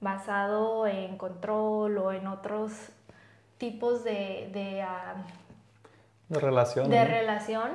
basado 0.00 0.86
en 0.86 1.16
control 1.16 1.98
o 1.98 2.12
en 2.12 2.26
otros 2.26 2.72
tipos 3.58 4.04
de, 4.04 4.50
de, 4.52 4.82
ah, 4.82 5.14
de 6.28 6.40
relación. 6.40 6.90
De 6.90 7.04
relación, 7.04 7.70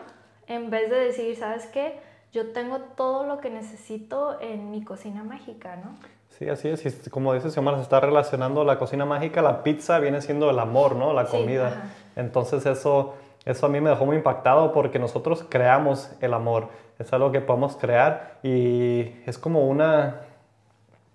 en 0.48 0.70
vez 0.70 0.90
de 0.90 0.98
decir, 0.98 1.36
¿sabes 1.36 1.66
qué? 1.68 2.00
yo 2.32 2.52
tengo 2.52 2.80
todo 2.96 3.26
lo 3.26 3.40
que 3.40 3.50
necesito 3.50 4.40
en 4.40 4.72
mi 4.72 4.84
cocina 4.84 5.24
mágica, 5.24 5.76
¿no? 5.76 5.98
Sí, 6.30 6.48
así 6.48 6.70
es. 6.70 6.86
Y 6.86 7.10
como 7.10 7.34
dice 7.34 7.52
Xiomara, 7.52 7.78
se 7.78 7.84
está 7.84 8.00
relacionando 8.00 8.64
la 8.64 8.80
cocina 8.80 9.06
mágica, 9.06 9.42
la 9.42 9.64
pizza 9.64 10.00
viene 10.00 10.22
siendo 10.22 10.50
el 10.50 10.58
amor, 10.60 10.96
¿no? 10.96 11.14
La 11.14 11.26
comida. 11.26 11.92
Entonces 12.16 12.66
eso, 12.66 13.16
eso 13.46 13.66
a 13.66 13.70
mí 13.70 13.82
me 13.82 13.90
dejó 13.90 14.06
muy 14.06 14.18
impactado 14.18 14.72
porque 14.72 15.00
nosotros 15.00 15.46
creamos 15.50 16.12
el 16.22 16.34
amor. 16.34 16.70
Es 17.00 17.12
algo 17.14 17.32
que 17.32 17.42
podemos 17.42 17.76
crear 17.76 18.38
y 18.44 19.16
es 19.26 19.38
como 19.38 19.68
una, 19.68 20.22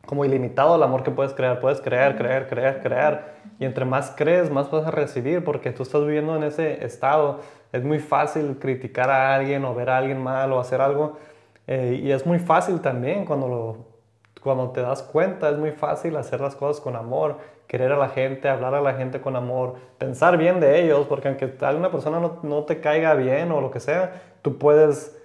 como 0.06 0.24
ilimitado 0.24 0.76
el 0.76 0.82
amor 0.82 1.02
que 1.02 1.10
puedes 1.10 1.34
crear. 1.34 1.60
Puedes 1.60 1.80
crear, 1.80 2.16
crear, 2.16 2.48
crear, 2.48 2.82
crear. 2.82 3.34
Y 3.58 3.64
entre 3.64 3.84
más 3.84 4.12
crees, 4.16 4.50
más 4.50 4.70
vas 4.70 4.86
a 4.86 4.90
recibir 4.90 5.44
porque 5.44 5.70
tú 5.70 5.84
estás 5.84 6.04
viviendo 6.04 6.34
en 6.34 6.42
ese 6.42 6.84
estado 6.84 7.40
es 7.76 7.84
muy 7.84 7.98
fácil 7.98 8.58
criticar 8.58 9.10
a 9.10 9.34
alguien 9.34 9.64
o 9.64 9.74
ver 9.74 9.90
a 9.90 9.98
alguien 9.98 10.22
mal 10.22 10.52
o 10.52 10.60
hacer 10.60 10.80
algo. 10.80 11.18
Eh, 11.66 12.00
y 12.02 12.10
es 12.10 12.26
muy 12.26 12.38
fácil 12.38 12.80
también 12.80 13.24
cuando, 13.24 13.48
lo, 13.48 13.76
cuando 14.40 14.70
te 14.70 14.82
das 14.82 15.02
cuenta, 15.02 15.50
es 15.50 15.58
muy 15.58 15.72
fácil 15.72 16.16
hacer 16.16 16.40
las 16.40 16.54
cosas 16.54 16.80
con 16.80 16.96
amor, 16.96 17.38
querer 17.66 17.92
a 17.92 17.96
la 17.96 18.08
gente, 18.08 18.48
hablar 18.48 18.74
a 18.74 18.80
la 18.80 18.94
gente 18.94 19.20
con 19.20 19.36
amor, 19.36 19.74
pensar 19.98 20.36
bien 20.36 20.60
de 20.60 20.82
ellos, 20.82 21.06
porque 21.08 21.28
aunque 21.28 21.52
alguna 21.60 21.90
persona 21.90 22.20
no, 22.20 22.38
no 22.42 22.64
te 22.64 22.80
caiga 22.80 23.14
bien 23.14 23.50
o 23.52 23.60
lo 23.60 23.70
que 23.70 23.80
sea, 23.80 24.22
tú 24.42 24.58
puedes 24.58 25.16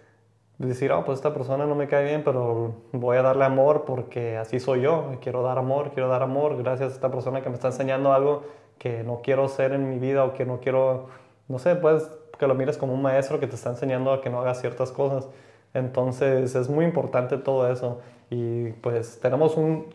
decir, 0.58 0.92
oh, 0.92 1.04
pues 1.06 1.18
esta 1.18 1.34
persona 1.34 1.66
no 1.66 1.76
me 1.76 1.88
cae 1.88 2.06
bien, 2.06 2.24
pero 2.24 2.76
voy 2.92 3.18
a 3.18 3.22
darle 3.22 3.46
amor 3.46 3.84
porque 3.86 4.38
así 4.38 4.60
soy 4.60 4.82
yo, 4.82 5.16
quiero 5.22 5.42
dar 5.44 5.58
amor, 5.58 5.92
quiero 5.92 6.08
dar 6.10 6.24
amor, 6.24 6.58
gracias 6.58 6.92
a 6.92 6.96
esta 6.96 7.12
persona 7.12 7.42
que 7.42 7.50
me 7.50 7.56
está 7.56 7.68
enseñando 7.68 8.14
algo 8.14 8.44
que 8.78 9.04
no 9.04 9.22
quiero 9.22 9.48
ser 9.48 9.74
en 9.74 9.90
mi 9.90 10.00
vida 10.00 10.24
o 10.24 10.34
que 10.34 10.46
no 10.46 10.60
quiero, 10.60 11.08
no 11.48 11.60
sé, 11.60 11.76
puedes 11.76 12.10
que 12.42 12.48
lo 12.48 12.56
mires 12.56 12.76
como 12.76 12.96
un 12.96 13.04
maestro 13.04 13.40
que 13.40 13.46
te 13.46 13.56
está 13.56 13.70
enseñando 13.70 14.12
a 14.12 14.20
que 14.20 14.32
no 14.32 14.42
hagas 14.42 14.60
ciertas 14.60 14.92
cosas. 14.92 15.30
Entonces 15.76 16.56
es 16.56 16.70
muy 16.70 16.86
importante 16.86 17.38
todo 17.38 17.72
eso. 17.72 18.02
Y 18.32 18.72
pues 18.82 19.20
tenemos 19.20 19.58
un, 19.58 19.86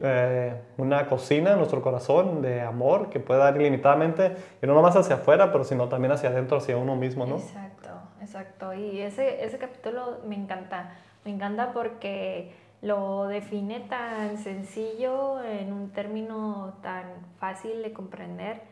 eh, 0.00 0.54
una 0.78 1.06
cocina 1.06 1.52
en 1.52 1.58
nuestro 1.58 1.82
corazón 1.82 2.42
de 2.42 2.60
amor 2.60 3.10
que 3.10 3.20
puede 3.20 3.40
dar 3.40 3.60
ilimitadamente, 3.60 4.36
y 4.62 4.66
no 4.66 4.74
nomás 4.74 4.96
hacia 4.96 5.16
afuera, 5.16 5.52
pero 5.52 5.64
sino 5.64 5.88
también 5.88 6.12
hacia 6.12 6.30
adentro, 6.30 6.58
hacia 6.58 6.76
uno 6.76 6.96
mismo, 6.96 7.26
¿no? 7.26 7.36
Exacto, 7.36 7.90
exacto. 8.20 8.74
Y 8.74 9.00
ese, 9.00 9.44
ese 9.44 9.58
capítulo 9.58 10.18
me 10.26 10.36
encanta. 10.36 10.92
Me 11.24 11.30
encanta 11.30 11.72
porque 11.72 12.52
lo 12.82 13.26
define 13.26 13.80
tan 13.80 14.38
sencillo 14.38 15.42
en 15.42 15.72
un 15.72 15.90
término 15.90 16.78
tan 16.82 17.04
fácil 17.38 17.82
de 17.82 17.92
comprender, 17.92 18.62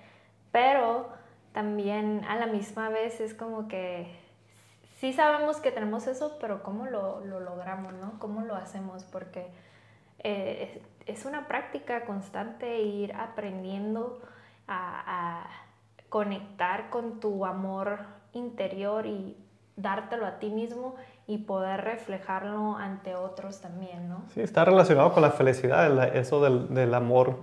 pero 0.50 1.08
también 1.52 2.24
a 2.28 2.36
la 2.36 2.46
misma 2.46 2.88
vez 2.88 3.20
es 3.20 3.34
como 3.34 3.68
que 3.68 4.06
sí 4.98 5.12
sabemos 5.12 5.58
que 5.58 5.70
tenemos 5.70 6.06
eso, 6.06 6.38
pero 6.40 6.62
¿cómo 6.62 6.86
lo, 6.86 7.24
logramos, 7.24 7.92
no? 7.94 8.18
¿Cómo 8.18 8.42
lo 8.42 8.54
hacemos? 8.54 9.04
Porque 9.04 9.46
eh, 10.20 10.82
es 11.08 11.24
una 11.24 11.48
práctica 11.48 12.04
constante 12.04 12.80
ir 12.80 13.14
aprendiendo 13.14 14.20
a, 14.68 15.44
conectar 16.08 16.88
con 16.88 17.20
tu 17.20 17.44
amor 17.44 17.98
interior 18.32 19.04
y 19.04 19.36
dártelo 19.76 20.24
a 20.24 20.38
ti 20.38 20.48
mismo 20.48 20.94
y 21.26 21.36
poder 21.36 21.82
reflejarlo 21.82 22.76
ante 22.76 23.14
otros 23.14 23.60
también, 23.60 24.08
¿no? 24.08 24.22
Sí, 24.32 24.40
está 24.40 24.64
relacionado 24.64 25.12
con 25.12 25.22
la 25.22 25.30
felicidad, 25.30 26.16
eso 26.16 26.42
del, 26.42 26.72
del 26.72 26.94
amor 26.94 27.36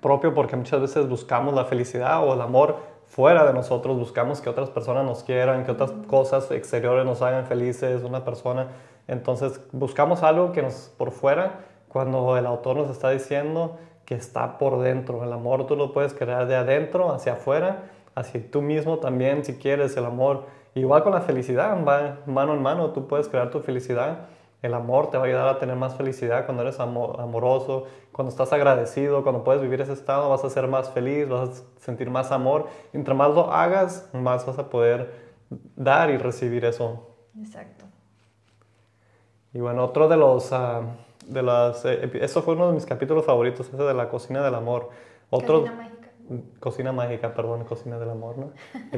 propio, 0.00 0.32
porque 0.32 0.54
muchas 0.54 0.80
veces 0.80 1.08
buscamos 1.08 1.54
la 1.54 1.64
felicidad 1.64 2.22
o 2.24 2.34
el 2.34 2.40
amor 2.40 2.76
fuera 3.08 3.44
de 3.44 3.52
nosotros, 3.52 3.98
buscamos 3.98 4.40
que 4.40 4.48
otras 4.48 4.70
personas 4.70 5.04
nos 5.04 5.24
quieran, 5.24 5.64
que 5.64 5.72
otras 5.72 5.90
cosas 6.06 6.50
exteriores 6.52 7.04
nos 7.04 7.20
hagan 7.22 7.46
felices, 7.46 8.04
una 8.04 8.24
persona. 8.24 8.68
Entonces 9.08 9.60
buscamos 9.72 10.22
algo 10.22 10.52
que 10.52 10.62
nos 10.62 10.92
por 10.96 11.10
fuera, 11.10 11.60
cuando 11.88 12.36
el 12.36 12.46
autor 12.46 12.76
nos 12.76 12.90
está 12.90 13.10
diciendo 13.10 13.78
que 14.04 14.14
está 14.14 14.56
por 14.56 14.80
dentro. 14.80 15.22
El 15.22 15.32
amor 15.32 15.66
tú 15.66 15.76
lo 15.76 15.92
puedes 15.92 16.14
crear 16.14 16.46
de 16.46 16.56
adentro 16.56 17.12
hacia 17.12 17.34
afuera, 17.34 17.90
hacia 18.14 18.50
tú 18.50 18.62
mismo 18.62 18.98
también 18.98 19.44
si 19.44 19.56
quieres 19.56 19.96
el 19.96 20.06
amor. 20.06 20.44
Igual 20.74 21.02
con 21.02 21.12
la 21.12 21.20
felicidad, 21.20 21.76
va 21.84 22.18
mano 22.26 22.54
en 22.54 22.62
mano, 22.62 22.90
tú 22.92 23.06
puedes 23.06 23.28
crear 23.28 23.50
tu 23.50 23.60
felicidad 23.60 24.28
El 24.62 24.74
amor 24.74 25.10
te 25.10 25.18
va 25.18 25.24
a 25.24 25.26
ayudar 25.26 25.48
a 25.48 25.58
tener 25.58 25.76
más 25.76 25.94
felicidad 25.94 26.46
cuando 26.46 26.62
eres 26.62 26.80
amoroso, 26.80 27.84
cuando 28.12 28.30
estás 28.30 28.52
agradecido, 28.52 29.22
cuando 29.22 29.44
puedes 29.44 29.62
vivir 29.62 29.80
ese 29.80 29.92
estado, 29.92 30.28
vas 30.30 30.42
a 30.42 30.50
ser 30.50 30.66
más 30.66 30.90
feliz, 30.90 31.28
vas 31.28 31.50
a 31.50 31.80
sentir 31.80 32.10
más 32.10 32.32
amor. 32.32 32.66
Mientras 32.92 33.16
más 33.16 33.34
lo 33.34 33.52
hagas, 33.52 34.08
más 34.12 34.46
vas 34.46 34.58
a 34.58 34.68
poder 34.68 35.12
dar 35.76 36.10
y 36.10 36.16
recibir 36.16 36.64
eso. 36.64 37.14
Exacto. 37.38 37.84
Y 39.52 39.60
bueno, 39.60 39.84
otro 39.84 40.08
de 40.08 40.16
los... 40.16 40.50
Uh, 40.50 41.07
de 41.28 41.42
las, 41.42 41.84
eh, 41.84 42.10
eso 42.20 42.42
fue 42.42 42.54
uno 42.54 42.68
de 42.68 42.74
mis 42.74 42.86
capítulos 42.86 43.24
favoritos, 43.24 43.68
ese 43.68 43.82
de 43.82 43.94
la 43.94 44.08
cocina 44.08 44.42
del 44.42 44.54
amor. 44.54 44.90
Otro, 45.30 45.62
cocina 45.62 45.76
mágica. 45.76 46.08
Cocina 46.60 46.92
mágica, 46.92 47.34
perdón, 47.34 47.64
cocina 47.64 47.98
del 47.98 48.10
amor, 48.10 48.38
¿no? 48.38 48.52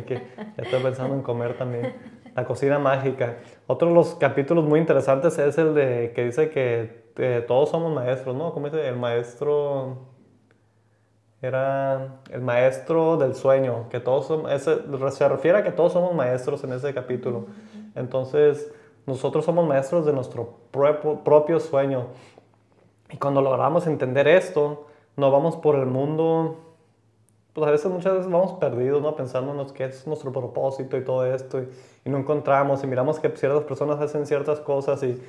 que 0.05 0.15
ya 0.37 0.63
estoy 0.63 0.83
pensando 0.83 1.15
en 1.15 1.23
comer 1.23 1.57
también. 1.57 1.95
La 2.35 2.45
cocina 2.45 2.79
mágica. 2.79 3.39
Otro 3.67 3.89
de 3.89 3.95
los 3.95 4.15
capítulos 4.15 4.65
muy 4.65 4.79
interesantes 4.79 5.39
es 5.39 5.59
el 5.59 5.75
de 5.75 6.13
que 6.15 6.25
dice 6.25 6.51
que 6.51 7.11
eh, 7.17 7.45
todos 7.47 7.71
somos 7.71 7.93
maestros, 7.93 8.37
¿no? 8.37 8.53
¿Cómo 8.53 8.67
dice? 8.69 8.87
El 8.87 8.97
maestro 8.97 10.11
era 11.43 12.21
el 12.31 12.43
maestro 12.43 13.17
del 13.17 13.35
sueño, 13.35 13.89
que 13.89 13.99
todos 13.99 14.31
ese, 14.51 14.79
se 15.11 15.29
refiere 15.29 15.59
a 15.59 15.63
que 15.63 15.73
todos 15.73 15.93
somos 15.93 16.15
maestros 16.15 16.63
en 16.65 16.73
ese 16.75 16.93
capítulo. 16.93 17.47
Entonces, 17.95 18.73
nosotros 19.11 19.45
somos 19.45 19.67
maestros 19.67 20.07
de 20.07 20.13
nuestro 20.13 20.55
propio, 20.71 21.59
sueño. 21.59 22.07
Y 23.11 23.17
cuando 23.17 23.43
logramos 23.43 23.89
entender 23.89 24.29
esto, 24.29 24.87
no 25.17 25.33
vamos 25.33 25.57
por 25.57 25.75
el 25.75 25.87
mundo, 25.87 26.57
pues 27.53 27.67
a 27.67 27.73
veces 27.73 27.91
muchas 27.91 28.13
veces 28.13 28.31
vamos 28.31 28.53
perdidos, 28.61 29.03
¿no? 29.03 29.17
Pensándonos 29.17 29.73
qué 29.73 29.87
es 29.87 30.07
nuestro 30.07 30.31
propósito 30.33 30.97
y 30.97 31.05
todo 31.05 31.27
esto, 31.27 31.61
y, 31.61 32.09
no 32.09 32.19
encontramos, 32.19 32.85
y 32.85 32.87
miramos 32.87 33.19
que 33.19 33.29
ciertas 33.31 33.65
personas 33.65 34.01
hacen 34.01 34.27
ciertas 34.27 34.61
cosas 34.61 35.03
y, 35.03 35.21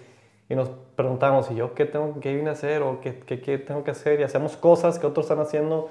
y 0.48 0.56
nos 0.56 0.70
preguntamos, 0.96 1.50
¿y 1.50 1.56
yo 1.56 1.74
qué, 1.74 1.86
tengo, 1.86 2.20
qué 2.20 2.36
vine 2.36 2.50
a 2.50 2.54
hacer 2.54 2.84
o 2.84 3.02
qué, 3.02 3.17
qué, 3.17 3.41
qué, 3.41 3.58
tengo 3.58 3.84
que 3.84 3.91
hacer? 3.91 4.20
Y 4.20 4.24
hacemos 4.24 4.58
cosas 4.58 5.00
que 5.00 5.08
otros 5.08 5.26
están 5.26 5.39
haciendo 5.39 5.89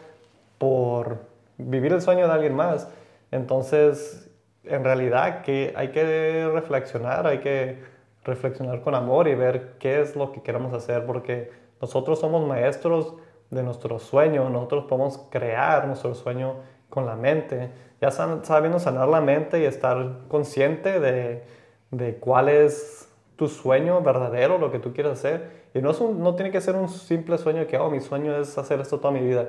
por 0.59 1.19
vivir 1.59 1.93
el 1.93 2.03
sueño 2.03 2.29
de 2.29 2.33
alguien 2.33 2.55
más. 2.55 2.89
Entonces, 3.33 4.30
en 4.65 4.85
realidad 4.85 5.43
que 5.43 5.73
hay 5.77 5.89
que 5.89 6.49
reflexionar, 6.53 7.27
hay 7.27 7.39
que 7.39 7.79
reflexionar 8.25 8.83
con 8.83 8.95
amor 8.95 9.29
y 9.29 9.35
ver 9.35 9.77
qué 9.79 10.01
es 10.01 10.17
lo 10.17 10.33
que 10.33 10.43
queremos 10.43 10.73
hacer, 10.75 11.07
porque 11.07 11.51
nosotros 11.81 12.21
somos 12.21 12.47
maestros 12.47 13.15
de 13.51 13.63
nuestro 13.63 13.99
sueño, 13.99 14.49
nosotros 14.51 14.85
podemos 14.85 15.19
crear 15.31 15.87
nuestro 15.87 16.15
sueño 16.15 16.57
con 16.89 17.07
la 17.07 17.17
mente, 17.17 17.71
ya 18.01 18.11
sabiendo 18.11 18.79
sanar 18.79 19.09
la 19.09 19.21
mente 19.21 19.61
y 19.61 19.65
estar 19.65 20.21
consciente 20.29 21.01
de, 21.01 21.43
de 21.91 22.17
cuál 22.17 22.49
es 22.49 23.09
tu 23.37 23.49
sueño 23.49 24.03
verdadero, 24.03 24.59
lo 24.59 24.71
que 24.71 24.79
tú 24.79 24.93
quieres 24.93 25.13
hacer. 25.13 25.61
Y 25.73 25.81
no, 25.81 25.93
es 25.93 26.01
no 26.01 26.35
tiene 26.35 26.51
que 26.51 26.61
ser 26.61 26.75
un 26.75 26.89
simple 26.89 27.39
sueño 27.39 27.67
que, 27.67 27.79
oh, 27.79 27.91
mi 27.91 28.01
sueño 28.01 28.37
es 28.37 28.59
hacer 28.59 28.81
esto 28.81 28.99
toda 28.99 29.13
mi 29.13 29.21
vida. 29.21 29.49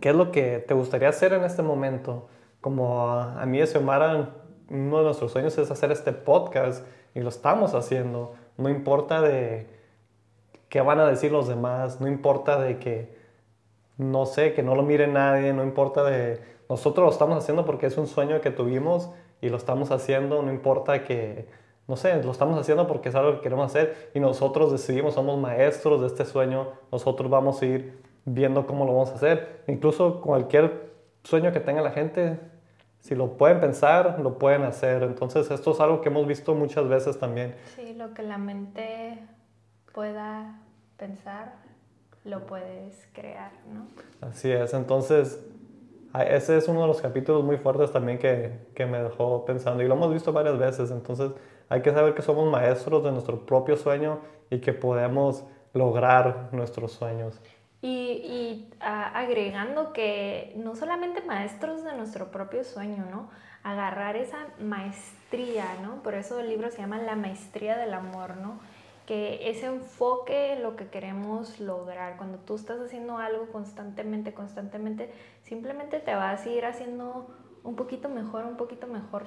¿Qué 0.00 0.10
es 0.10 0.14
lo 0.16 0.32
que 0.32 0.58
te 0.66 0.74
gustaría 0.74 1.08
hacer 1.08 1.32
en 1.34 1.44
este 1.44 1.62
momento? 1.62 2.26
Como 2.64 3.10
a, 3.10 3.44
mí 3.44 3.60
y 3.60 3.66
Xiomara, 3.66 4.30
uno 4.70 4.98
de 4.98 5.04
nuestros 5.04 5.32
sueños 5.32 5.58
es 5.58 5.70
hacer 5.70 5.92
este 5.92 6.12
podcast 6.12 6.86
y 7.14 7.20
lo 7.20 7.28
estamos 7.28 7.74
haciendo. 7.74 8.36
No 8.56 8.70
importa 8.70 9.20
de 9.20 9.66
qué 10.70 10.80
van 10.80 10.98
a 10.98 11.06
decir 11.06 11.30
los 11.30 11.46
demás, 11.46 12.00
no 12.00 12.08
importa 12.08 12.58
de 12.58 12.78
que, 12.78 13.18
no 13.98 14.24
sé, 14.24 14.54
que 14.54 14.62
no 14.62 14.74
lo 14.76 14.82
mire 14.82 15.06
nadie, 15.08 15.52
no 15.52 15.62
importa 15.62 16.04
de... 16.04 16.40
Nosotros 16.70 17.04
lo 17.04 17.12
estamos 17.12 17.36
haciendo 17.36 17.66
porque 17.66 17.84
es 17.84 17.98
un 17.98 18.06
sueño 18.06 18.40
que 18.40 18.50
tuvimos 18.50 19.10
y 19.42 19.50
lo 19.50 19.58
estamos 19.58 19.90
haciendo, 19.90 20.40
no 20.40 20.50
importa 20.50 21.04
que, 21.04 21.46
no 21.86 21.96
sé, 21.96 22.22
lo 22.22 22.30
estamos 22.32 22.58
haciendo 22.58 22.86
porque 22.86 23.10
es 23.10 23.14
algo 23.14 23.34
que 23.34 23.40
queremos 23.42 23.66
hacer 23.66 24.10
y 24.14 24.20
nosotros 24.20 24.72
decidimos, 24.72 25.12
somos 25.12 25.38
maestros 25.38 26.00
de 26.00 26.06
este 26.06 26.24
sueño, 26.24 26.68
nosotros 26.90 27.30
vamos 27.30 27.60
a 27.60 27.66
ir 27.66 28.00
viendo 28.24 28.66
cómo 28.66 28.86
lo 28.86 28.94
vamos 28.94 29.10
a 29.10 29.16
hacer. 29.16 29.64
Incluso 29.66 30.22
cualquier 30.22 30.94
sueño 31.24 31.52
que 31.52 31.60
tenga 31.60 31.82
la 31.82 31.90
gente, 31.90 32.38
si 33.04 33.14
lo 33.14 33.36
pueden 33.36 33.60
pensar, 33.60 34.18
lo 34.20 34.38
pueden 34.38 34.62
hacer. 34.62 35.02
Entonces, 35.02 35.50
esto 35.50 35.72
es 35.72 35.80
algo 35.80 36.00
que 36.00 36.08
hemos 36.08 36.26
visto 36.26 36.54
muchas 36.54 36.88
veces 36.88 37.18
también. 37.18 37.54
Sí, 37.76 37.92
lo 37.92 38.14
que 38.14 38.22
la 38.22 38.38
mente 38.38 39.18
pueda 39.92 40.58
pensar, 40.96 41.52
lo 42.24 42.46
puedes 42.46 43.06
crear, 43.12 43.50
¿no? 43.70 43.86
Así 44.26 44.50
es. 44.50 44.72
Entonces, 44.72 45.38
ese 46.26 46.56
es 46.56 46.66
uno 46.66 46.80
de 46.80 46.86
los 46.86 47.02
capítulos 47.02 47.44
muy 47.44 47.58
fuertes 47.58 47.92
también 47.92 48.18
que, 48.18 48.68
que 48.74 48.86
me 48.86 49.02
dejó 49.02 49.44
pensando 49.44 49.82
y 49.82 49.86
lo 49.86 49.96
hemos 49.96 50.10
visto 50.10 50.32
varias 50.32 50.56
veces. 50.56 50.90
Entonces, 50.90 51.32
hay 51.68 51.82
que 51.82 51.92
saber 51.92 52.14
que 52.14 52.22
somos 52.22 52.50
maestros 52.50 53.04
de 53.04 53.12
nuestro 53.12 53.44
propio 53.44 53.76
sueño 53.76 54.20
y 54.48 54.60
que 54.60 54.72
podemos 54.72 55.44
lograr 55.74 56.48
nuestros 56.52 56.92
sueños. 56.92 57.38
Y, 57.86 58.66
agregando 58.80 59.92
que 59.92 60.54
no 60.56 60.74
solamente 60.74 61.20
maestros 61.20 61.84
de 61.84 61.94
nuestro 61.94 62.30
propio 62.30 62.64
sueño, 62.64 63.04
¿no? 63.10 63.28
Agarrar 63.62 64.16
esa 64.16 64.38
maestría, 64.58 65.66
¿no? 65.82 66.02
Por 66.02 66.14
eso 66.14 66.40
el 66.40 66.48
libro 66.48 66.70
se 66.70 66.78
llama 66.78 66.96
La 66.96 67.14
maestría 67.14 67.76
del 67.76 67.92
amor, 67.92 68.38
¿no? 68.38 68.58
Que 69.04 69.50
ese 69.50 69.66
enfoque 69.66 70.58
lo 70.62 70.76
que 70.76 70.88
queremos 70.88 71.60
lograr. 71.60 72.16
Cuando 72.16 72.38
tú 72.38 72.54
estás 72.54 72.80
haciendo 72.80 73.18
algo 73.18 73.52
constantemente, 73.52 74.32
constantemente, 74.32 75.12
simplemente 75.42 76.00
te 76.00 76.14
vas 76.14 76.46
a 76.46 76.48
ir 76.48 76.64
haciendo 76.64 77.26
un 77.64 77.76
poquito 77.76 78.08
mejor, 78.08 78.46
un 78.46 78.56
poquito 78.56 78.86
mejor 78.86 79.26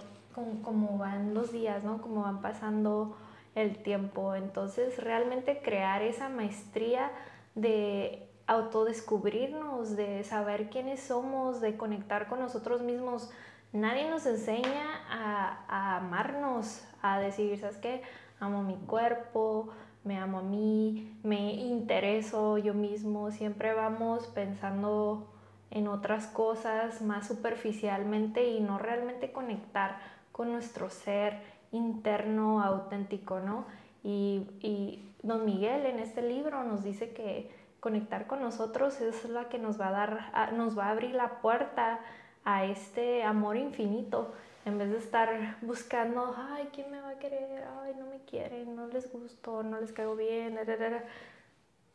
como 0.63 0.97
van 0.97 1.35
los 1.35 1.51
días, 1.51 1.83
¿no? 1.83 2.01
Como 2.01 2.23
van 2.23 2.41
pasando 2.41 3.17
el 3.53 3.77
tiempo. 3.83 4.33
Entonces, 4.33 4.97
realmente 4.97 5.61
crear 5.63 6.01
esa 6.01 6.27
maestría 6.27 7.11
de 7.53 8.26
autodescubrirnos, 8.47 9.95
de 9.95 10.23
saber 10.23 10.69
quiénes 10.69 11.01
somos, 11.01 11.61
de 11.61 11.77
conectar 11.77 12.27
con 12.27 12.39
nosotros 12.39 12.81
mismos. 12.81 13.29
Nadie 13.73 14.09
nos 14.09 14.25
enseña 14.25 14.85
a, 15.09 15.97
amarnos, 15.97 16.83
a 17.01 17.19
decir, 17.19 17.59
¿sabes 17.59 17.77
qué? 17.77 18.01
Amo 18.39 18.63
mi 18.63 18.75
cuerpo, 18.75 19.69
me 20.03 20.17
amo 20.17 20.39
a 20.39 20.43
mí, 20.43 21.13
me 21.23 21.53
intereso 21.53 22.57
yo 22.57 22.73
mismo. 22.73 23.31
Siempre 23.31 23.73
vamos 23.73 24.27
pensando 24.27 25.27
en 25.69 25.87
otras 25.87 26.27
cosas 26.27 27.01
más 27.01 27.27
superficialmente 27.27 28.49
y 28.49 28.61
no 28.61 28.77
realmente 28.77 29.31
conectar 29.31 29.99
con 30.31 30.51
nuestro 30.51 30.89
ser 30.89 31.41
interno 31.71 32.61
auténtico, 32.61 33.39
¿no? 33.39 33.65
Y, 34.03 35.03
don 35.23 35.45
Miguel 35.45 35.85
en 35.87 35.99
este 35.99 36.21
libro 36.21 36.63
nos 36.63 36.83
dice 36.83 37.09
que 37.11 37.51
conectar 37.79 38.27
con 38.27 38.41
nosotros 38.41 39.01
es 39.01 39.25
la 39.29 39.49
que 39.49 39.59
nos 39.59 39.79
va 39.79 39.89
a 39.89 39.91
dar, 39.91 40.53
nos 40.53 40.77
va 40.77 40.87
a 40.87 40.91
abrir 40.91 41.13
la 41.15 41.41
puerta 41.41 41.99
a 42.43 42.65
este 42.65 43.23
amor 43.23 43.57
infinito. 43.57 44.33
En 44.65 44.77
vez 44.77 44.89
de 44.89 44.97
estar 44.97 45.57
buscando, 45.61 46.35
ay, 46.37 46.69
¿quién 46.73 46.91
me 46.91 46.99
va 46.99 47.11
a 47.11 47.19
querer? 47.19 47.63
Ay, 47.81 47.93
no 47.97 48.05
me 48.07 48.19
quieren, 48.25 48.75
no 48.75 48.87
les 48.87 49.11
gusto, 49.11 49.63
no 49.63 49.79
les 49.79 49.93
caigo 49.93 50.15
bien, 50.15 50.59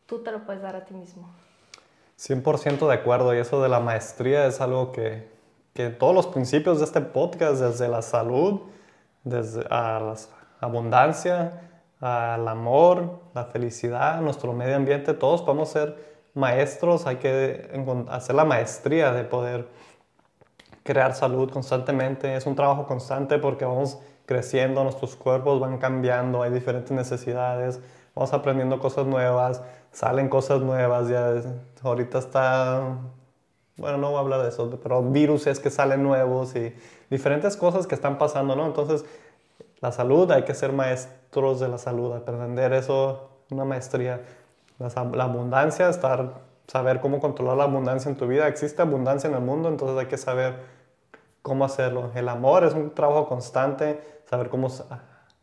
tú 0.06 0.22
te 0.22 0.32
lo 0.32 0.44
puedes 0.44 0.62
dar 0.62 0.76
a 0.76 0.84
ti 0.84 0.94
mismo. 0.94 1.28
100% 2.18 2.86
de 2.86 2.94
acuerdo, 2.94 3.34
y 3.34 3.38
eso 3.38 3.62
de 3.62 3.68
la 3.68 3.80
maestría 3.80 4.46
es 4.46 4.60
algo 4.60 4.92
que, 4.92 5.28
que 5.74 5.90
todos 5.90 6.14
los 6.14 6.26
principios 6.26 6.78
de 6.78 6.84
este 6.84 7.00
podcast, 7.00 7.60
desde 7.60 7.88
la 7.88 8.00
salud, 8.00 8.62
desde 9.24 9.66
a 9.70 10.00
la 10.00 10.14
abundancia, 10.60 11.71
al 12.02 12.48
amor, 12.48 13.20
la 13.32 13.44
felicidad, 13.44 14.20
nuestro 14.20 14.52
medio 14.52 14.74
ambiente, 14.74 15.14
todos 15.14 15.42
podemos 15.42 15.68
ser 15.68 15.96
maestros, 16.34 17.06
hay 17.06 17.16
que 17.16 17.70
hacer 18.08 18.34
la 18.34 18.44
maestría 18.44 19.12
de 19.12 19.22
poder 19.22 19.68
crear 20.82 21.14
salud 21.14 21.48
constantemente, 21.50 22.34
es 22.34 22.44
un 22.44 22.56
trabajo 22.56 22.86
constante 22.88 23.38
porque 23.38 23.64
vamos 23.64 24.00
creciendo, 24.26 24.82
nuestros 24.82 25.14
cuerpos 25.14 25.60
van 25.60 25.78
cambiando, 25.78 26.42
hay 26.42 26.50
diferentes 26.50 26.90
necesidades, 26.90 27.80
vamos 28.16 28.32
aprendiendo 28.32 28.80
cosas 28.80 29.06
nuevas, 29.06 29.62
salen 29.92 30.28
cosas 30.28 30.60
nuevas, 30.60 31.08
ya 31.08 31.40
ahorita 31.84 32.18
está, 32.18 32.98
bueno, 33.76 33.98
no 33.98 34.08
voy 34.08 34.16
a 34.16 34.20
hablar 34.20 34.42
de 34.42 34.48
eso, 34.48 34.68
pero 34.82 35.04
virus 35.04 35.46
es 35.46 35.60
que 35.60 35.70
salen 35.70 36.02
nuevos 36.02 36.56
y 36.56 36.74
diferentes 37.10 37.56
cosas 37.56 37.86
que 37.86 37.94
están 37.94 38.18
pasando, 38.18 38.56
¿no? 38.56 38.66
Entonces, 38.66 39.04
la 39.82 39.90
salud, 39.90 40.30
hay 40.30 40.44
que 40.44 40.54
ser 40.54 40.72
maestros 40.72 41.58
de 41.58 41.68
la 41.68 41.76
salud, 41.76 42.14
aprender 42.14 42.72
eso, 42.72 43.30
una 43.50 43.64
maestría. 43.64 44.20
La, 44.78 45.24
abundancia, 45.24 45.88
estar, 45.88 46.34
saber 46.68 47.00
cómo 47.00 47.18
controlar 47.18 47.56
la 47.56 47.64
abundancia 47.64 48.08
en 48.08 48.16
tu 48.16 48.28
vida. 48.28 48.46
Existe 48.46 48.80
abundancia 48.80 49.28
en 49.28 49.34
el 49.34 49.42
mundo, 49.42 49.68
entonces 49.68 49.98
hay 49.98 50.06
que 50.06 50.16
saber 50.16 50.54
cómo 51.42 51.64
hacerlo. 51.64 52.12
El 52.14 52.28
amor 52.28 52.64
es 52.64 52.74
un 52.74 52.94
trabajo 52.94 53.26
constante, 53.26 54.00
saber 54.24 54.50
cómo 54.50 54.68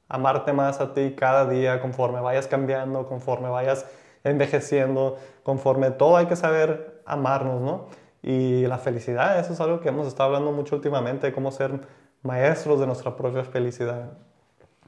amarte 0.08 0.54
más 0.54 0.80
a 0.80 0.94
ti 0.94 1.16
cada 1.18 1.46
día 1.46 1.82
conforme 1.82 2.22
vayas 2.22 2.48
cambiando, 2.48 3.08
conforme 3.08 3.50
vayas 3.50 3.86
envejeciendo, 4.24 5.18
conforme 5.44 5.92
todo 5.92 6.16
hay 6.16 6.28
que 6.28 6.38
saber 6.38 7.02
amarnos, 7.06 7.60
¿no? 7.62 7.88
Y 8.22 8.66
la 8.68 8.78
felicidad, 8.78 9.38
eso 9.38 9.52
es 9.52 9.60
algo 9.60 9.82
que 9.82 9.90
hemos 9.90 10.08
estado 10.08 10.28
hablando 10.28 10.54
mucho 10.54 10.76
últimamente, 10.76 11.34
cómo 11.34 11.52
ser 11.52 11.82
maestros 12.24 12.80
de 12.80 12.88
nuestra 12.88 13.16
propia 13.18 13.44
felicidad 13.44 14.12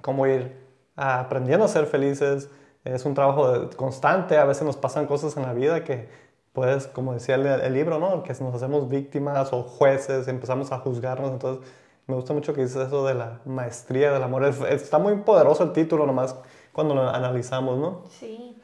cómo 0.02 0.28
ir 0.28 0.56
aprendiendo 0.96 1.66
a 1.66 1.68
ser 1.68 1.86
felices. 1.86 2.50
Es 2.84 3.06
un 3.06 3.14
trabajo 3.14 3.70
constante, 3.76 4.38
a 4.38 4.46
veces 4.46 4.64
nos 4.64 4.78
pasan 4.78 5.06
cosas 5.06 5.38
en 5.38 5.44
la 5.44 5.54
vida 5.54 5.84
que 5.84 6.10
puedes, 6.54 6.88
como 6.88 7.14
decía 7.14 7.36
el, 7.36 7.74
libro, 7.74 8.00
¿no? 8.00 8.24
Que 8.24 8.34
nos 8.34 8.56
hacemos 8.56 8.90
víctimas 8.90 9.54
o 9.54 9.64
jueces, 9.64 10.28
empezamos 10.28 10.72
a 10.72 10.80
juzgarnos, 10.80 11.32
entonces 11.32 11.72
me 12.08 12.16
gusta 12.16 12.34
mucho 12.34 12.54
que 12.54 12.62
dices 12.62 12.88
eso 12.88 13.06
de 13.06 13.14
la 13.14 13.40
maestría 13.46 14.12
del 14.12 14.24
amor. 14.24 14.44
está 14.46 14.98
muy 14.98 15.16
poderoso 15.18 15.64
el 15.64 15.72
título 15.72 16.06
nomás 16.06 16.36
cuando 16.74 16.96
lo 16.96 17.08
analizamos, 17.08 17.78
¿no? 17.78 18.04
Sí. 18.10 18.58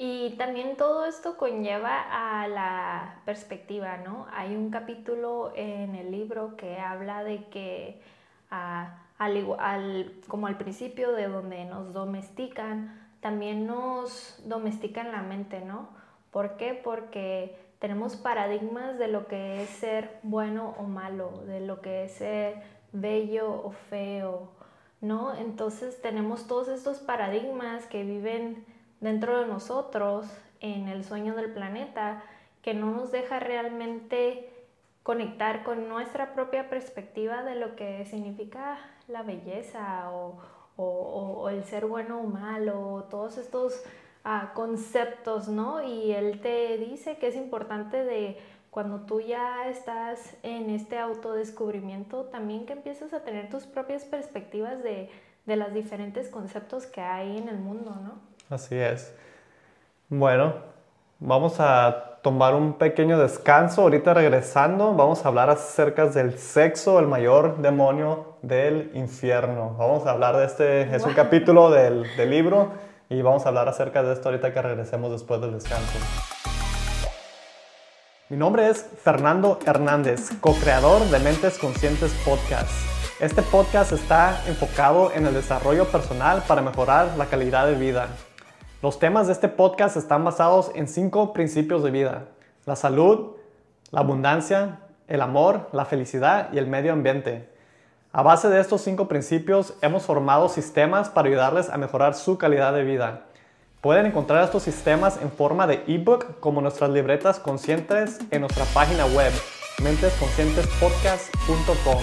Y 0.00 0.36
también 0.38 0.76
todo 0.76 1.04
esto 1.06 1.36
conlleva 1.36 2.04
a 2.10 2.46
la 2.46 3.20
perspectiva, 3.24 3.96
¿no? 3.98 4.26
Hay 4.32 4.54
un 4.54 4.70
capítulo 4.70 5.52
en 5.56 5.96
el 5.96 6.12
libro 6.12 6.56
que 6.56 6.78
habla 6.78 7.24
de 7.24 7.48
que 7.48 8.00
al, 9.18 10.12
como 10.28 10.46
al 10.46 10.56
principio 10.56 11.12
de 11.12 11.28
donde 11.28 11.64
nos 11.64 11.92
domestican, 11.92 13.08
también 13.20 13.66
nos 13.66 14.40
domestican 14.44 15.12
la 15.12 15.22
mente, 15.22 15.60
¿no? 15.60 15.88
¿Por 16.30 16.56
qué? 16.56 16.74
Porque 16.74 17.58
tenemos 17.80 18.16
paradigmas 18.16 18.98
de 18.98 19.08
lo 19.08 19.26
que 19.26 19.62
es 19.62 19.70
ser 19.70 20.20
bueno 20.22 20.74
o 20.78 20.84
malo, 20.84 21.42
de 21.46 21.60
lo 21.60 21.80
que 21.80 22.04
es 22.04 22.12
ser 22.12 22.62
bello 22.92 23.50
o 23.50 23.72
feo, 23.72 24.52
¿no? 25.00 25.34
Entonces 25.34 26.00
tenemos 26.00 26.46
todos 26.46 26.68
estos 26.68 26.98
paradigmas 26.98 27.86
que 27.86 28.04
viven 28.04 28.64
dentro 29.00 29.40
de 29.40 29.46
nosotros 29.46 30.26
en 30.60 30.88
el 30.88 31.04
sueño 31.04 31.34
del 31.34 31.52
planeta 31.52 32.22
que 32.62 32.74
no 32.74 32.90
nos 32.90 33.12
deja 33.12 33.40
realmente 33.40 34.52
conectar 35.02 35.62
con 35.62 35.88
nuestra 35.88 36.34
propia 36.34 36.68
perspectiva 36.68 37.42
de 37.42 37.54
lo 37.54 37.76
que 37.76 38.04
significa 38.04 38.78
la 39.08 39.22
belleza 39.22 40.10
o, 40.10 41.48
el 41.50 41.64
ser 41.64 41.86
bueno 41.86 42.20
o 42.20 42.24
malo, 42.24 43.06
todos 43.10 43.36
estos 43.38 43.82
ah, 44.22 44.52
conceptos, 44.54 45.48
¿no? 45.48 45.82
Y 45.82 46.12
él 46.12 46.40
te 46.40 46.78
dice 46.78 47.16
que 47.16 47.28
es 47.28 47.36
importante 47.36 48.04
de 48.04 48.38
cuando 48.70 49.00
tú 49.00 49.20
ya 49.20 49.68
estás 49.68 50.36
en 50.44 50.70
este 50.70 50.98
autodescubrimiento, 50.98 52.26
también 52.26 52.64
que 52.64 52.74
empiezas 52.74 53.12
a 53.12 53.20
tener 53.20 53.48
tus 53.48 53.64
propias 53.64 54.04
perspectivas 54.04 54.84
de, 54.84 55.10
de 55.46 55.56
los 55.56 55.72
diferentes 55.72 56.28
conceptos 56.28 56.86
que 56.86 57.00
hay 57.00 57.38
en 57.38 57.48
el 57.48 57.58
mundo, 57.58 57.96
¿no? 58.00 58.20
Así 58.54 58.76
es. 58.76 59.12
Bueno, 60.08 60.54
vamos 61.18 61.56
a 61.58 62.20
tomar 62.22 62.54
un 62.54 62.74
pequeño 62.74 63.18
descanso. 63.18 63.82
Ahorita 63.82 64.14
regresando, 64.14 64.94
vamos 64.94 65.24
a 65.24 65.28
hablar 65.28 65.50
acerca 65.50 66.06
del 66.06 66.38
sexo, 66.38 67.00
el 67.00 67.08
mayor 67.08 67.58
demonio 67.58 68.27
del 68.42 68.90
infierno. 68.94 69.74
Vamos 69.78 70.06
a 70.06 70.12
hablar 70.12 70.36
de 70.36 70.46
este, 70.46 70.94
es 70.94 71.04
un 71.04 71.14
capítulo 71.14 71.70
del, 71.70 72.04
del 72.16 72.30
libro 72.30 72.70
y 73.08 73.22
vamos 73.22 73.44
a 73.46 73.48
hablar 73.48 73.68
acerca 73.68 74.02
de 74.02 74.12
esto 74.12 74.28
ahorita 74.28 74.52
que 74.52 74.62
regresemos 74.62 75.10
después 75.10 75.40
del 75.40 75.52
descanso. 75.52 75.98
Mi 78.28 78.36
nombre 78.36 78.68
es 78.68 78.86
Fernando 79.02 79.58
Hernández, 79.64 80.30
co-creador 80.40 81.02
de 81.06 81.18
Mentes 81.18 81.58
Conscientes 81.58 82.12
Podcast. 82.24 82.70
Este 83.20 83.42
podcast 83.42 83.92
está 83.92 84.42
enfocado 84.46 85.10
en 85.12 85.26
el 85.26 85.34
desarrollo 85.34 85.86
personal 85.86 86.42
para 86.46 86.60
mejorar 86.60 87.16
la 87.16 87.26
calidad 87.26 87.66
de 87.66 87.74
vida. 87.74 88.08
Los 88.82 88.98
temas 88.98 89.26
de 89.26 89.32
este 89.32 89.48
podcast 89.48 89.96
están 89.96 90.24
basados 90.24 90.70
en 90.74 90.86
cinco 90.86 91.32
principios 91.32 91.82
de 91.82 91.90
vida. 91.90 92.26
La 92.66 92.76
salud, 92.76 93.32
la 93.90 94.00
abundancia, 94.00 94.80
el 95.08 95.22
amor, 95.22 95.68
la 95.72 95.84
felicidad 95.84 96.52
y 96.52 96.58
el 96.58 96.66
medio 96.66 96.92
ambiente. 96.92 97.48
A 98.10 98.22
base 98.22 98.48
de 98.48 98.58
estos 98.58 98.80
cinco 98.80 99.06
principios 99.06 99.74
hemos 99.82 100.04
formado 100.04 100.48
sistemas 100.48 101.10
para 101.10 101.28
ayudarles 101.28 101.68
a 101.68 101.76
mejorar 101.76 102.14
su 102.14 102.38
calidad 102.38 102.72
de 102.72 102.82
vida. 102.82 103.26
Pueden 103.82 104.06
encontrar 104.06 104.42
estos 104.42 104.62
sistemas 104.62 105.20
en 105.20 105.30
forma 105.30 105.66
de 105.66 105.84
ebook 105.86 106.40
como 106.40 106.62
nuestras 106.62 106.88
libretas 106.88 107.38
conscientes 107.38 108.18
en 108.30 108.40
nuestra 108.40 108.64
página 108.72 109.04
web 109.04 109.30
mentesconscientespodcast.com. 109.82 112.02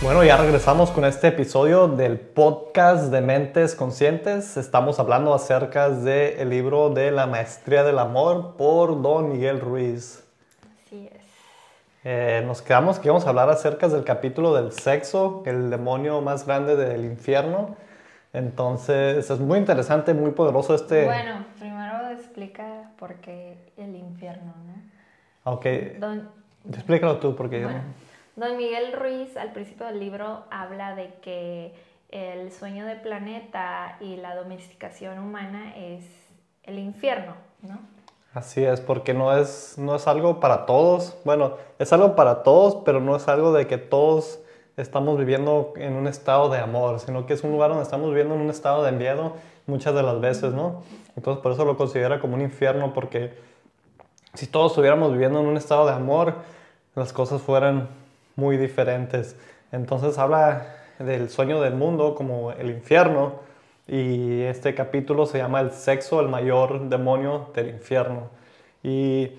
Bueno, 0.00 0.24
ya 0.24 0.38
regresamos 0.38 0.90
con 0.90 1.04
este 1.04 1.28
episodio 1.28 1.86
del 1.86 2.18
podcast 2.18 3.12
de 3.12 3.20
Mentes 3.20 3.74
Conscientes. 3.74 4.56
Estamos 4.56 4.98
hablando 4.98 5.34
acerca 5.34 5.90
del 5.90 6.48
libro 6.48 6.88
de 6.88 7.10
la 7.10 7.26
Maestría 7.26 7.84
del 7.84 7.98
Amor 7.98 8.56
por 8.56 9.02
Don 9.02 9.30
Miguel 9.30 9.60
Ruiz. 9.60 10.19
Eh, 12.02 12.42
nos 12.46 12.62
quedamos 12.62 12.98
que 12.98 13.08
vamos 13.08 13.26
a 13.26 13.28
hablar 13.28 13.50
acerca 13.50 13.88
del 13.88 14.04
capítulo 14.04 14.54
del 14.54 14.72
sexo, 14.72 15.42
el 15.44 15.68
demonio 15.68 16.22
más 16.22 16.46
grande 16.46 16.74
del 16.76 17.04
infierno. 17.04 17.76
Entonces 18.32 19.28
es 19.28 19.40
muy 19.40 19.58
interesante, 19.58 20.14
muy 20.14 20.30
poderoso 20.30 20.74
este... 20.74 21.04
Bueno, 21.04 21.44
primero 21.58 22.10
explica 22.10 22.90
por 22.98 23.16
qué 23.16 23.72
el 23.76 23.96
infierno, 23.96 24.54
¿no? 24.66 25.52
Ok. 25.52 25.66
Explícalo 26.72 27.18
tú 27.18 27.36
porque... 27.36 27.66
don 28.36 28.56
Miguel 28.56 28.92
Ruiz 28.92 29.36
al 29.36 29.52
principio 29.52 29.86
del 29.86 30.00
libro 30.00 30.44
habla 30.50 30.94
de 30.94 31.12
que 31.20 31.74
el 32.08 32.50
sueño 32.50 32.86
del 32.86 33.00
planeta 33.00 33.96
y 34.00 34.16
la 34.16 34.34
domesticación 34.36 35.18
humana 35.18 35.76
es 35.76 36.04
el 36.62 36.78
infierno, 36.78 37.34
¿no? 37.62 37.78
Así 38.32 38.62
es, 38.64 38.80
porque 38.80 39.12
no 39.12 39.36
es, 39.36 39.74
no 39.76 39.96
es 39.96 40.06
algo 40.06 40.38
para 40.38 40.64
todos. 40.64 41.16
Bueno, 41.24 41.56
es 41.80 41.92
algo 41.92 42.14
para 42.14 42.44
todos, 42.44 42.76
pero 42.84 43.00
no 43.00 43.16
es 43.16 43.26
algo 43.26 43.52
de 43.52 43.66
que 43.66 43.76
todos 43.76 44.38
estamos 44.76 45.18
viviendo 45.18 45.72
en 45.76 45.94
un 45.94 46.06
estado 46.06 46.48
de 46.48 46.58
amor, 46.58 47.00
sino 47.00 47.26
que 47.26 47.34
es 47.34 47.42
un 47.42 47.50
lugar 47.50 47.70
donde 47.70 47.82
estamos 47.82 48.08
viviendo 48.10 48.34
en 48.36 48.42
un 48.42 48.50
estado 48.50 48.84
de 48.84 48.92
miedo 48.92 49.34
muchas 49.66 49.94
de 49.94 50.04
las 50.04 50.20
veces, 50.20 50.52
¿no? 50.52 50.82
Entonces 51.16 51.42
por 51.42 51.52
eso 51.52 51.64
lo 51.64 51.76
considera 51.76 52.20
como 52.20 52.34
un 52.34 52.40
infierno, 52.40 52.92
porque 52.94 53.34
si 54.34 54.46
todos 54.46 54.72
estuviéramos 54.72 55.12
viviendo 55.12 55.40
en 55.40 55.46
un 55.46 55.56
estado 55.56 55.86
de 55.86 55.92
amor, 55.92 56.34
las 56.94 57.12
cosas 57.12 57.42
fueran 57.42 57.88
muy 58.36 58.56
diferentes. 58.56 59.36
Entonces 59.72 60.18
habla 60.18 60.76
del 61.00 61.30
sueño 61.30 61.60
del 61.60 61.74
mundo 61.74 62.14
como 62.14 62.52
el 62.52 62.70
infierno 62.70 63.49
y 63.90 64.42
este 64.42 64.74
capítulo 64.74 65.26
se 65.26 65.38
llama 65.38 65.60
El 65.60 65.72
sexo, 65.72 66.20
el 66.20 66.28
mayor 66.28 66.88
demonio 66.88 67.50
del 67.54 67.70
infierno. 67.70 68.30
Y 68.82 69.32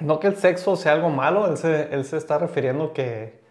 no 0.00 0.20
que 0.20 0.28
el 0.28 0.36
sexo 0.36 0.76
sea 0.76 0.92
algo 0.92 1.10
malo, 1.10 1.48
él 1.48 1.56
se, 1.56 1.94
él 1.94 2.04
se 2.04 2.16
está 2.16 2.38
refiriendo 2.38 2.92
que 2.92 3.44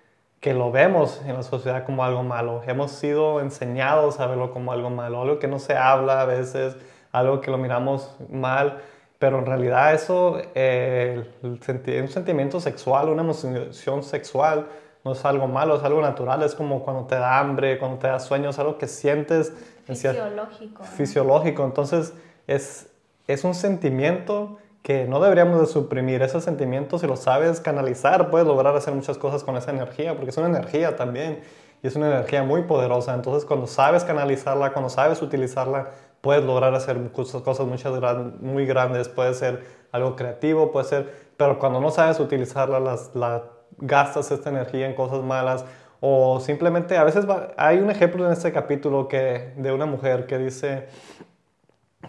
que 0.43 0.53
lo 0.53 0.73
vemos 0.73 1.21
en 1.25 1.35
la 1.35 1.43
sociedad 1.43 1.85
como 1.85 2.03
algo 2.03 2.21
malo. 2.21 2.63
Hemos 2.67 2.91
sido 2.91 3.39
enseñados 3.39 4.19
a 4.19 4.27
verlo 4.27 4.51
como 4.51 4.73
algo 4.73 4.89
malo, 4.89 5.21
algo 5.21 5.39
que 5.39 5.47
no 5.47 5.57
se 5.57 5.73
habla 5.73 6.19
a 6.19 6.25
veces, 6.25 6.75
algo 7.13 7.39
que 7.39 7.49
lo 7.49 7.57
miramos 7.57 8.13
mal, 8.29 8.81
pero 9.19 9.39
en 9.39 9.45
realidad 9.45 9.93
eso, 9.93 10.41
eh, 10.53 11.23
un 11.43 12.09
sentimiento 12.09 12.59
sexual, 12.59 13.07
una 13.07 13.21
emoción 13.21 14.03
sexual, 14.03 14.67
no 15.03 15.11
es 15.11 15.25
algo 15.25 15.47
malo, 15.47 15.75
es 15.75 15.83
algo 15.83 16.01
natural, 16.01 16.43
es 16.43 16.55
como 16.55 16.83
cuando 16.83 17.05
te 17.05 17.15
da 17.15 17.39
hambre, 17.39 17.77
cuando 17.77 17.97
te 17.97 18.07
da 18.07 18.19
sueño, 18.19 18.49
es 18.49 18.59
algo 18.59 18.77
que 18.77 18.87
sientes. 18.87 19.53
Fisiológico. 19.85 20.83
Fisiológico, 20.83 21.65
entonces 21.65 22.13
es, 22.47 22.89
es 23.27 23.43
un 23.43 23.53
sentimiento 23.53 24.57
que 24.81 25.05
no 25.05 25.21
deberíamos 25.21 25.59
de 25.61 25.65
suprimir 25.65 26.21
esos 26.21 26.43
sentimientos 26.43 27.01
si 27.01 27.07
lo 27.07 27.15
sabes 27.15 27.61
canalizar, 27.61 28.29
puedes 28.29 28.45
lograr 28.45 28.75
hacer 28.75 28.93
muchas 28.93 29.17
cosas 29.17 29.43
con 29.43 29.55
esa 29.55 29.71
energía, 29.71 30.13
porque 30.15 30.29
es 30.29 30.37
una 30.37 30.47
energía 30.47 30.95
también 30.95 31.41
y 31.81 31.87
es 31.87 31.95
una 31.95 32.07
energía 32.07 32.43
muy 32.43 32.63
poderosa. 32.63 33.13
Entonces, 33.13 33.45
cuando 33.45 33.65
sabes 33.65 34.03
canalizarla, 34.03 34.73
cuando 34.73 34.89
sabes 34.89 35.21
utilizarla, 35.21 35.91
puedes 36.19 36.43
lograr 36.43 36.73
hacer 36.75 37.11
cosas 37.11 37.65
muchas 37.65 37.93
muy 38.41 38.65
grandes, 38.65 39.09
puede 39.09 39.33
ser 39.33 39.63
algo 39.91 40.15
creativo, 40.15 40.71
puede 40.71 40.85
ser, 40.85 41.13
pero 41.37 41.59
cuando 41.59 41.79
no 41.79 41.91
sabes 41.91 42.19
utilizarla, 42.19 42.79
las, 42.79 43.13
la, 43.15 43.43
gastas 43.77 44.31
esta 44.31 44.49
energía 44.49 44.87
en 44.87 44.95
cosas 44.95 45.23
malas 45.23 45.65
o 45.99 46.39
simplemente 46.39 46.97
a 46.97 47.03
veces 47.03 47.25
hay 47.57 47.77
un 47.77 47.89
ejemplo 47.89 48.25
en 48.25 48.33
este 48.33 48.51
capítulo 48.51 49.07
que 49.07 49.53
de 49.55 49.71
una 49.71 49.85
mujer 49.85 50.25
que 50.25 50.37
dice 50.37 50.87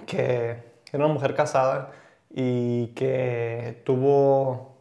que 0.06 0.62
era 0.92 1.04
una 1.04 1.14
mujer 1.14 1.34
casada 1.34 1.90
y 2.30 2.88
que 2.88 3.82
tuvo 3.84 4.74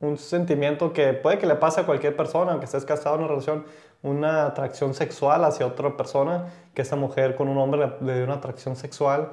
un 0.00 0.16
sentimiento 0.18 0.92
que 0.92 1.12
puede 1.12 1.38
que 1.38 1.46
le 1.46 1.54
pase 1.54 1.80
a 1.80 1.86
cualquier 1.86 2.16
persona, 2.16 2.52
aunque 2.52 2.66
estés 2.66 2.84
casado 2.84 3.16
en 3.16 3.22
una 3.22 3.28
relación, 3.28 3.64
una 4.02 4.46
atracción 4.46 4.94
sexual 4.94 5.44
hacia 5.44 5.66
otra 5.66 5.96
persona, 5.96 6.46
que 6.74 6.82
esa 6.82 6.96
mujer 6.96 7.36
con 7.36 7.48
un 7.48 7.58
hombre 7.58 7.92
le 8.00 8.14
dio 8.14 8.24
una 8.24 8.34
atracción 8.34 8.76
sexual 8.76 9.32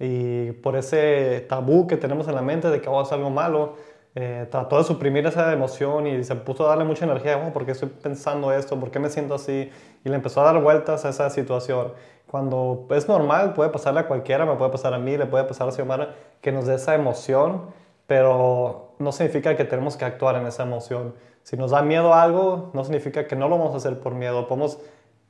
y 0.00 0.52
por 0.52 0.76
ese 0.76 1.44
tabú 1.48 1.86
que 1.86 1.96
tenemos 1.96 2.28
en 2.28 2.34
la 2.34 2.42
mente 2.42 2.68
de 2.68 2.80
que 2.80 2.88
a 2.88 3.00
hacer 3.00 3.18
algo 3.18 3.30
malo, 3.30 3.76
eh, 4.20 4.48
trató 4.50 4.78
de 4.78 4.84
suprimir 4.84 5.24
esa 5.26 5.52
emoción 5.52 6.08
y 6.08 6.24
se 6.24 6.34
puso 6.34 6.66
a 6.66 6.70
darle 6.70 6.84
mucha 6.84 7.04
energía, 7.04 7.40
oh, 7.46 7.52
¿por 7.52 7.64
qué 7.64 7.70
estoy 7.70 7.88
pensando 7.88 8.52
esto? 8.52 8.78
¿Por 8.80 8.90
qué 8.90 8.98
me 8.98 9.10
siento 9.10 9.34
así? 9.34 9.70
Y 10.04 10.08
le 10.08 10.16
empezó 10.16 10.40
a 10.40 10.52
dar 10.52 10.60
vueltas 10.60 11.04
a 11.04 11.10
esa 11.10 11.30
situación 11.30 11.92
cuando 12.28 12.86
es 12.90 13.08
normal, 13.08 13.54
puede 13.54 13.70
pasarle 13.70 14.00
a 14.00 14.06
cualquiera, 14.06 14.44
me 14.44 14.54
puede 14.56 14.70
pasar 14.70 14.92
a 14.92 14.98
mí, 14.98 15.16
le 15.16 15.26
puede 15.26 15.44
pasar 15.44 15.68
a 15.68 15.72
Xiomara, 15.72 16.14
que 16.42 16.52
nos 16.52 16.66
dé 16.66 16.74
esa 16.74 16.94
emoción, 16.94 17.62
pero 18.06 18.92
no 18.98 19.12
significa 19.12 19.56
que 19.56 19.64
tenemos 19.64 19.96
que 19.96 20.04
actuar 20.04 20.36
en 20.36 20.46
esa 20.46 20.64
emoción. 20.64 21.14
Si 21.42 21.56
nos 21.56 21.70
da 21.70 21.80
miedo 21.80 22.12
a 22.12 22.22
algo, 22.22 22.70
no 22.74 22.84
significa 22.84 23.26
que 23.26 23.34
no 23.34 23.48
lo 23.48 23.56
vamos 23.56 23.74
a 23.74 23.78
hacer 23.78 23.98
por 24.00 24.14
miedo. 24.14 24.46
Podemos 24.46 24.78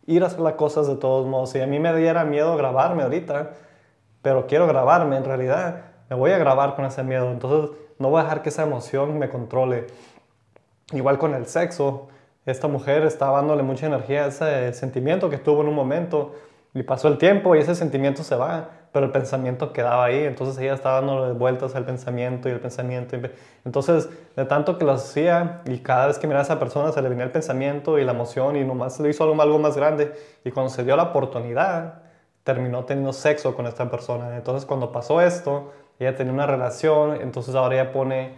ir 0.07 0.25
a 0.25 0.27
hacer 0.27 0.41
las 0.41 0.55
cosas 0.55 0.89
de 0.89 0.97
todos 0.97 1.27
modos. 1.27 1.51
Si 1.51 1.61
a 1.61 1.67
mí 1.69 1.79
me 1.79 1.95
diera 1.95 2.25
miedo 2.25 2.57
grabarme 2.57 3.05
ahorita, 3.05 3.53
pero 4.21 4.49
quiero 4.49 4.67
grabarme 4.67 5.17
en 5.17 5.25
realidad, 5.25 5.83
me 6.11 6.17
voy 6.17 6.33
a 6.33 6.39
grabar 6.39 6.75
con 6.75 6.85
ese 6.85 7.05
miedo. 7.05 7.31
Entonces 7.31 7.77
no 7.99 8.11
voy 8.11 8.21
a 8.21 8.25
dejar 8.25 8.43
que 8.43 8.49
esa 8.49 8.63
emoción 8.63 9.19
me 9.19 9.29
controle. 9.29 9.87
Igual 10.93 11.19
con 11.19 11.35
el 11.35 11.47
sexo, 11.47 12.09
esta 12.47 12.69
mujer 12.69 13.05
estaba 13.05 13.39
dándole 13.39 13.63
mucha 13.63 13.87
energía 13.87 14.25
a 14.25 14.29
ese 14.29 14.73
sentimiento 14.73 15.29
que 15.29 15.39
tuvo 15.39 15.63
en 15.63 15.69
un 15.69 15.75
momento 15.75 16.35
y 16.75 16.83
pasó 16.83 17.09
el 17.09 17.19
tiempo 17.19 17.55
y 17.55 17.59
ese 17.59 17.75
sentimiento 17.75 18.23
se 18.23 18.37
va, 18.37 18.71
pero 18.93 19.07
el 19.07 19.13
pensamiento 19.13 19.73
quedaba 19.73 20.05
ahí, 20.05 20.25
entonces 20.25 20.59
ella 20.59 20.75
estaba 20.75 21.01
dando 21.01 21.35
vueltas 21.35 21.75
al 21.75 21.85
pensamiento 21.85 22.49
y 22.49 22.53
el 22.53 22.61
pensamiento. 22.61 23.17
Entonces, 23.65 24.09
de 24.37 24.45
tanto 24.45 24.79
que 24.79 24.85
lo 24.85 24.93
hacía 24.93 25.63
y 25.67 25.79
cada 25.79 26.07
vez 26.07 26.19
que 26.19 26.27
miraba 26.27 26.43
a 26.43 26.45
esa 26.45 26.59
persona 26.59 26.93
se 26.93 27.03
le 27.03 27.09
venía 27.09 27.25
el 27.25 27.33
pensamiento 27.33 27.99
y 27.99 28.05
la 28.05 28.13
emoción 28.13 28.57
y 28.57 28.65
nomás 28.65 28.99
le 29.01 29.11
hizo 29.11 29.25
algo, 29.25 29.41
algo 29.43 29.59
más 29.59 29.77
grande 29.77 30.13
y 30.45 30.51
cuando 30.51 30.71
se 30.71 30.85
dio 30.85 30.97
la 30.97 31.05
oportunidad, 31.05 32.03
terminó 32.45 32.85
teniendo 32.85 33.13
sexo 33.13 33.55
con 33.55 33.67
esta 33.67 33.91
persona. 33.91 34.37
Entonces, 34.37 34.65
cuando 34.65 34.91
pasó 34.93 35.21
esto, 35.21 35.73
ella 35.99 36.15
tenía 36.17 36.33
una 36.33 36.47
relación, 36.47 37.21
entonces 37.21 37.55
ahora 37.55 37.75
ella 37.75 37.93
pone 37.93 38.35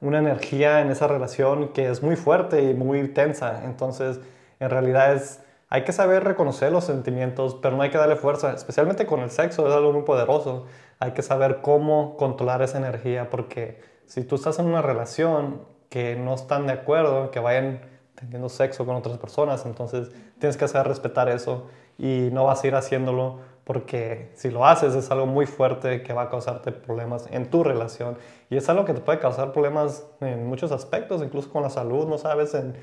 una 0.00 0.18
energía 0.18 0.80
en 0.80 0.90
esa 0.90 1.08
relación 1.08 1.68
que 1.72 1.88
es 1.88 2.02
muy 2.02 2.16
fuerte 2.16 2.62
y 2.62 2.74
muy 2.74 3.08
tensa. 3.08 3.64
Entonces, 3.64 4.20
en 4.60 4.70
realidad 4.70 5.14
es, 5.14 5.42
hay 5.68 5.84
que 5.84 5.92
saber 5.92 6.24
reconocer 6.24 6.72
los 6.72 6.84
sentimientos, 6.84 7.56
pero 7.60 7.76
no 7.76 7.82
hay 7.82 7.90
que 7.90 7.98
darle 7.98 8.16
fuerza, 8.16 8.52
especialmente 8.52 9.06
con 9.06 9.20
el 9.20 9.30
sexo, 9.30 9.66
es 9.68 9.74
algo 9.74 9.92
muy 9.92 10.02
poderoso. 10.02 10.66
Hay 11.00 11.12
que 11.12 11.22
saber 11.22 11.60
cómo 11.60 12.16
controlar 12.16 12.62
esa 12.62 12.78
energía, 12.78 13.30
porque 13.30 13.80
si 14.06 14.22
tú 14.24 14.36
estás 14.36 14.58
en 14.58 14.66
una 14.66 14.82
relación 14.82 15.62
que 15.88 16.16
no 16.16 16.34
están 16.34 16.66
de 16.66 16.72
acuerdo, 16.72 17.30
que 17.30 17.40
vayan 17.40 17.80
teniendo 18.14 18.48
sexo 18.48 18.84
con 18.84 18.96
otras 18.96 19.18
personas, 19.18 19.64
entonces 19.64 20.10
tienes 20.38 20.56
que 20.56 20.66
saber 20.68 20.88
respetar 20.88 21.28
eso 21.28 21.68
y 21.98 22.30
no 22.32 22.44
vas 22.44 22.62
a 22.62 22.66
ir 22.66 22.74
haciéndolo 22.74 23.38
porque 23.68 24.30
si 24.34 24.50
lo 24.50 24.64
haces 24.64 24.94
es 24.94 25.10
algo 25.10 25.26
muy 25.26 25.44
fuerte 25.44 26.02
que 26.02 26.14
va 26.14 26.22
a 26.22 26.30
causarte 26.30 26.72
problemas 26.72 27.28
en 27.30 27.50
tu 27.50 27.62
relación. 27.62 28.16
Y 28.48 28.56
es 28.56 28.66
algo 28.70 28.86
que 28.86 28.94
te 28.94 29.02
puede 29.02 29.18
causar 29.18 29.52
problemas 29.52 30.06
en 30.22 30.46
muchos 30.46 30.72
aspectos, 30.72 31.22
incluso 31.22 31.50
con 31.50 31.62
la 31.62 31.68
salud, 31.68 32.08
no 32.08 32.16
sabes, 32.16 32.54
en, 32.54 32.78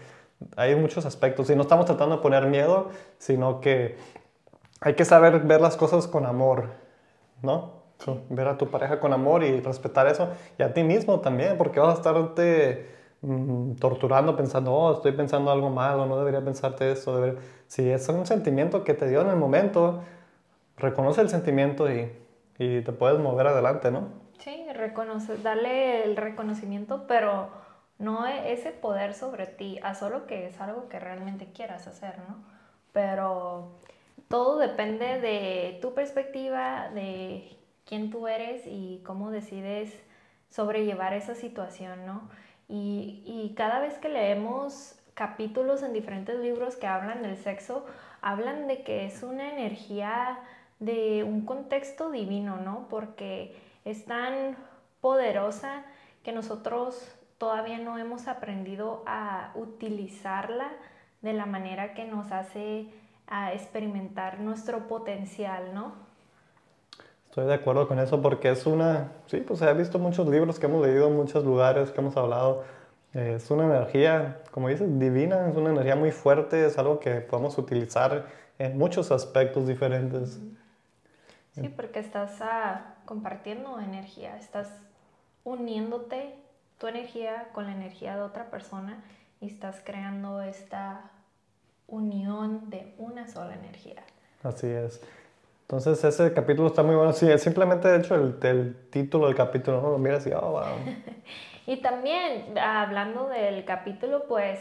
hay 0.55 0.75
muchos 0.75 1.07
aspectos. 1.07 1.49
Y 1.49 1.55
no 1.55 1.63
estamos 1.63 1.87
tratando 1.87 2.17
de 2.17 2.21
poner 2.21 2.45
miedo, 2.45 2.89
sino 3.17 3.61
que 3.61 3.97
hay 4.79 4.93
que 4.93 5.05
saber 5.05 5.39
ver 5.39 5.59
las 5.59 5.75
cosas 5.75 6.07
con 6.07 6.27
amor, 6.27 6.69
¿no? 7.41 7.81
Ver 8.29 8.47
a 8.47 8.55
tu 8.55 8.69
pareja 8.69 8.99
con 8.99 9.11
amor 9.11 9.43
y 9.43 9.61
respetar 9.61 10.05
eso. 10.05 10.29
Y 10.59 10.61
a 10.61 10.71
ti 10.71 10.83
mismo 10.83 11.19
también, 11.19 11.57
porque 11.57 11.79
vas 11.79 11.95
a 11.95 11.97
estarte 11.97 12.87
mm, 13.21 13.71
torturando 13.77 14.35
pensando, 14.35 14.71
oh, 14.71 14.93
estoy 14.93 15.13
pensando 15.13 15.49
algo 15.49 15.71
malo, 15.71 16.05
no 16.05 16.15
debería 16.19 16.45
pensarte 16.45 16.91
eso, 16.91 17.15
debería... 17.15 17.41
si 17.65 17.89
es 17.89 18.07
un 18.07 18.27
sentimiento 18.27 18.83
que 18.83 18.93
te 18.93 19.09
dio 19.09 19.21
en 19.21 19.29
el 19.29 19.35
momento, 19.35 20.03
reconoce 20.77 21.21
el 21.21 21.29
sentimiento 21.29 21.91
y, 21.91 22.11
y 22.57 22.81
te 22.81 22.91
puedes 22.91 23.19
mover 23.19 23.47
adelante, 23.47 23.91
¿no? 23.91 24.09
Sí, 24.39 24.65
reconoce, 24.73 25.38
darle 25.38 26.03
el 26.03 26.17
reconocimiento, 26.17 27.05
pero 27.07 27.49
no 27.97 28.27
e, 28.27 28.53
ese 28.53 28.71
poder 28.71 29.13
sobre 29.13 29.47
ti, 29.47 29.79
a 29.83 29.95
solo 29.95 30.27
que 30.27 30.47
es 30.47 30.59
algo 30.59 30.89
que 30.89 30.99
realmente 30.99 31.51
quieras 31.51 31.88
hacer, 31.88 32.19
¿no? 32.27 32.43
Pero 32.91 33.79
todo 34.27 34.57
depende 34.57 35.19
de 35.19 35.79
tu 35.81 35.93
perspectiva, 35.93 36.89
de 36.89 37.57
quién 37.85 38.09
tú 38.09 38.27
eres 38.27 38.63
y 38.65 39.01
cómo 39.05 39.31
decides 39.31 39.93
sobrellevar 40.49 41.13
esa 41.13 41.35
situación, 41.35 42.05
¿no? 42.05 42.29
Y, 42.67 43.23
y 43.25 43.53
cada 43.55 43.79
vez 43.79 43.97
que 43.97 44.09
leemos 44.09 44.95
capítulos 45.13 45.83
en 45.83 45.93
diferentes 45.93 46.38
libros 46.39 46.75
que 46.75 46.88
hablan 46.88 47.21
del 47.21 47.38
sexo, 47.38 47.85
hablan 48.21 48.67
de 48.67 48.83
que 48.83 49.05
es 49.05 49.23
una 49.23 49.51
energía 49.53 50.39
de 50.79 51.23
un 51.23 51.45
contexto 51.45 52.11
divino, 52.11 52.57
¿no? 52.57 52.88
Porque 52.89 53.55
es 53.85 54.05
tan 54.05 54.55
poderosa 55.01 55.83
que 56.23 56.31
nosotros 56.31 57.15
todavía 57.38 57.77
no 57.77 57.97
hemos 57.97 58.27
aprendido 58.27 59.03
a 59.05 59.51
utilizarla 59.55 60.71
de 61.21 61.33
la 61.33 61.45
manera 61.45 61.93
que 61.93 62.05
nos 62.05 62.31
hace 62.31 62.88
a 63.27 63.53
experimentar 63.53 64.39
nuestro 64.39 64.88
potencial, 64.88 65.73
¿no? 65.73 65.93
Estoy 67.29 67.47
de 67.47 67.55
acuerdo 67.55 67.88
con 67.88 67.99
eso 67.99 68.21
porque 68.21 68.49
es 68.49 68.65
una, 68.65 69.11
sí, 69.27 69.38
pues 69.38 69.61
he 69.61 69.73
visto 69.73 69.99
muchos 69.99 70.27
libros 70.27 70.57
que 70.57 70.67
hemos 70.67 70.85
leído 70.85 71.07
en 71.07 71.15
muchos 71.15 71.43
lugares 71.43 71.91
que 71.91 71.99
hemos 71.99 72.15
hablado. 72.15 72.63
Es 73.13 73.51
una 73.51 73.65
energía, 73.65 74.41
como 74.51 74.69
dices, 74.69 74.99
divina, 74.99 75.49
es 75.49 75.55
una 75.55 75.71
energía 75.71 75.95
muy 75.95 76.11
fuerte, 76.11 76.65
es 76.65 76.77
algo 76.77 76.99
que 76.99 77.15
podemos 77.21 77.57
utilizar 77.57 78.25
en 78.57 78.77
muchos 78.77 79.11
aspectos 79.11 79.67
diferentes. 79.67 80.39
Sí, 81.55 81.69
porque 81.69 81.99
estás 81.99 82.41
ah, 82.41 82.95
compartiendo 83.05 83.79
energía, 83.79 84.37
estás 84.37 84.67
uniéndote 85.45 86.35
tu 86.77 86.87
energía 86.87 87.47
con 87.53 87.65
la 87.65 87.71
energía 87.71 88.17
de 88.17 88.23
otra 88.23 88.49
persona 88.49 89.01
y 89.39 89.47
estás 89.47 89.81
creando 89.85 90.41
esta 90.41 91.11
unión 91.87 92.69
de 92.69 92.93
una 92.97 93.27
sola 93.27 93.55
energía. 93.55 94.03
Así 94.43 94.67
es. 94.67 95.01
Entonces 95.61 96.03
ese 96.03 96.33
capítulo 96.33 96.67
está 96.67 96.83
muy 96.83 96.95
bueno. 96.95 97.13
Sí, 97.13 97.31
es 97.31 97.41
simplemente 97.41 97.87
de 97.87 97.99
hecho 97.99 98.15
el, 98.15 98.75
título 98.89 99.27
del 99.27 99.35
capítulo, 99.35 99.81
¿no? 99.81 99.97
Mira 99.97 100.17
así, 100.17 100.31
oh, 100.31 100.51
wow. 100.51 100.63
y 101.67 101.77
también 101.77 102.57
hablando 102.57 103.29
del 103.29 103.63
capítulo, 103.65 104.25
pues 104.27 104.59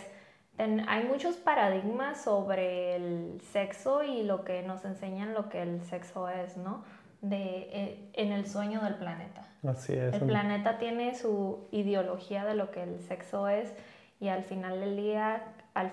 hay 0.59 1.05
muchos 1.05 1.37
paradigmas 1.37 2.23
sobre 2.23 2.97
el 2.97 3.41
sexo 3.53 4.03
y 4.05 4.23
lo 4.23 4.45
que 4.45 4.63
nos 4.63 4.85
enseñan 4.85 5.35
lo 5.35 5.49
que 5.49 5.63
el 5.63 5.83
sexo 5.83 6.29
es, 6.29 6.57
¿no? 6.57 6.85
De, 7.23 7.69
eh, 7.73 8.11
en 8.13 8.33
el 8.33 8.47
sueño 8.47 8.81
del 8.83 8.95
planeta. 8.97 9.49
Así 9.67 9.95
es. 9.95 10.15
El 10.15 10.27
planeta 10.27 10.79
tiene 10.79 11.15
su 11.15 11.67
ideología 11.73 12.45
de 12.45 12.55
lo 12.55 12.71
que 12.71 12.83
el 12.83 13.01
sexo 13.01 13.49
es 13.49 13.73
y 14.21 14.29
al 14.29 14.45
final 14.45 14.81
del 14.81 14.97
día, 14.97 15.43
al 15.75 15.91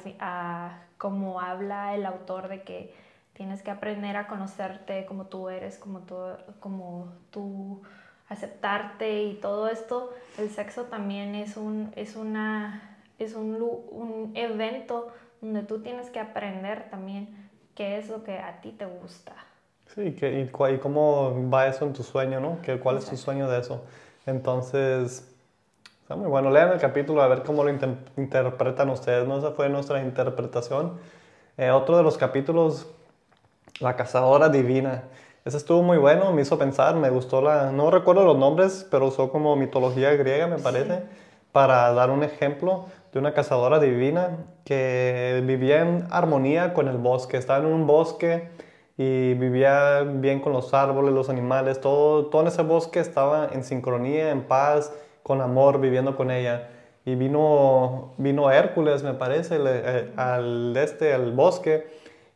como 0.97 1.41
habla 1.41 1.95
el 1.95 2.05
autor 2.05 2.47
de 2.47 2.61
que 2.61 2.93
tienes 3.33 3.63
que 3.63 3.71
aprender 3.71 4.17
a 4.17 4.27
conocerte 4.27 5.05
como 5.05 5.25
tú 5.25 5.49
eres, 5.49 5.77
como 5.77 6.01
tú, 6.01 6.15
como 6.59 7.11
tú 7.31 7.81
aceptarte 8.29 9.23
y 9.23 9.33
todo 9.35 9.67
esto, 9.67 10.13
el 10.37 10.49
sexo 10.49 10.83
también 10.83 11.33
es 11.33 11.57
un, 11.57 11.91
es 11.95 12.15
una 12.15 12.90
es 13.23 13.35
un, 13.35 13.55
un 13.91 14.31
evento 14.35 15.09
donde 15.41 15.63
tú 15.63 15.81
tienes 15.81 16.09
que 16.09 16.19
aprender 16.19 16.89
también 16.89 17.49
qué 17.75 17.97
es 17.97 18.09
lo 18.09 18.23
que 18.23 18.37
a 18.37 18.61
ti 18.61 18.71
te 18.71 18.85
gusta. 18.85 19.33
Sí, 19.93 20.13
que, 20.13 20.39
y, 20.39 20.43
y, 20.43 20.77
cómo 20.77 21.49
va 21.49 21.67
eso 21.67 21.85
en 21.85 21.93
tu 21.93 22.03
sueño, 22.03 22.39
¿no? 22.39 22.61
Que, 22.61 22.79
¿Cuál 22.79 22.97
es 22.97 23.05
tu 23.05 23.17
sueño 23.17 23.49
de 23.49 23.59
eso? 23.59 23.83
Entonces, 24.25 25.27
está 26.01 26.15
muy 26.15 26.27
bueno. 26.27 26.49
Lean 26.49 26.71
el 26.71 26.79
capítulo 26.79 27.21
a 27.21 27.27
ver 27.27 27.43
cómo 27.43 27.63
lo 27.63 27.69
interpretan 27.69 28.89
ustedes, 28.89 29.27
¿no? 29.27 29.37
Esa 29.37 29.51
fue 29.51 29.67
nuestra 29.67 30.01
interpretación. 30.01 30.97
Eh, 31.57 31.71
otro 31.71 31.97
de 31.97 32.03
los 32.03 32.17
capítulos, 32.17 32.87
La 33.79 33.95
Cazadora 33.95 34.47
Divina. 34.47 35.03
Ese 35.43 35.57
estuvo 35.57 35.81
muy 35.81 35.97
bueno, 35.97 36.31
me 36.31 36.43
hizo 36.43 36.57
pensar, 36.57 36.95
me 36.95 37.09
gustó 37.09 37.41
la... 37.41 37.71
No 37.71 37.89
recuerdo 37.89 38.23
los 38.23 38.37
nombres, 38.37 38.87
pero 38.91 39.07
usó 39.07 39.31
como 39.31 39.55
mitología 39.55 40.13
griega, 40.13 40.45
me 40.45 40.59
parece, 40.59 41.01
para 41.51 41.91
dar 41.93 42.11
un 42.11 42.23
ejemplo 42.23 42.85
de 43.11 43.19
una 43.19 43.33
cazadora 43.33 43.79
divina 43.79 44.45
que 44.63 45.43
vivía 45.45 45.81
en 45.81 46.07
armonía 46.11 46.73
con 46.73 46.87
el 46.87 46.97
bosque, 46.97 47.37
estaba 47.37 47.59
en 47.59 47.65
un 47.65 47.85
bosque 47.85 48.49
y 48.97 49.33
vivía 49.33 50.01
bien 50.01 50.39
con 50.39 50.53
los 50.53 50.73
árboles, 50.73 51.13
los 51.13 51.29
animales, 51.29 51.81
todo, 51.81 52.27
todo 52.27 52.41
en 52.41 52.47
ese 52.47 52.61
bosque 52.61 52.99
estaba 52.99 53.49
en 53.51 53.63
sincronía, 53.63 54.29
en 54.31 54.43
paz, 54.43 54.93
con 55.23 55.41
amor, 55.41 55.79
viviendo 55.79 56.15
con 56.15 56.31
ella. 56.31 56.69
Y 57.03 57.15
vino, 57.15 58.13
vino 58.17 58.51
Hércules, 58.51 59.03
me 59.03 59.13
parece, 59.13 59.57
eh, 59.59 60.11
al 60.15 60.75
este, 60.77 61.13
al 61.13 61.31
bosque, 61.33 61.87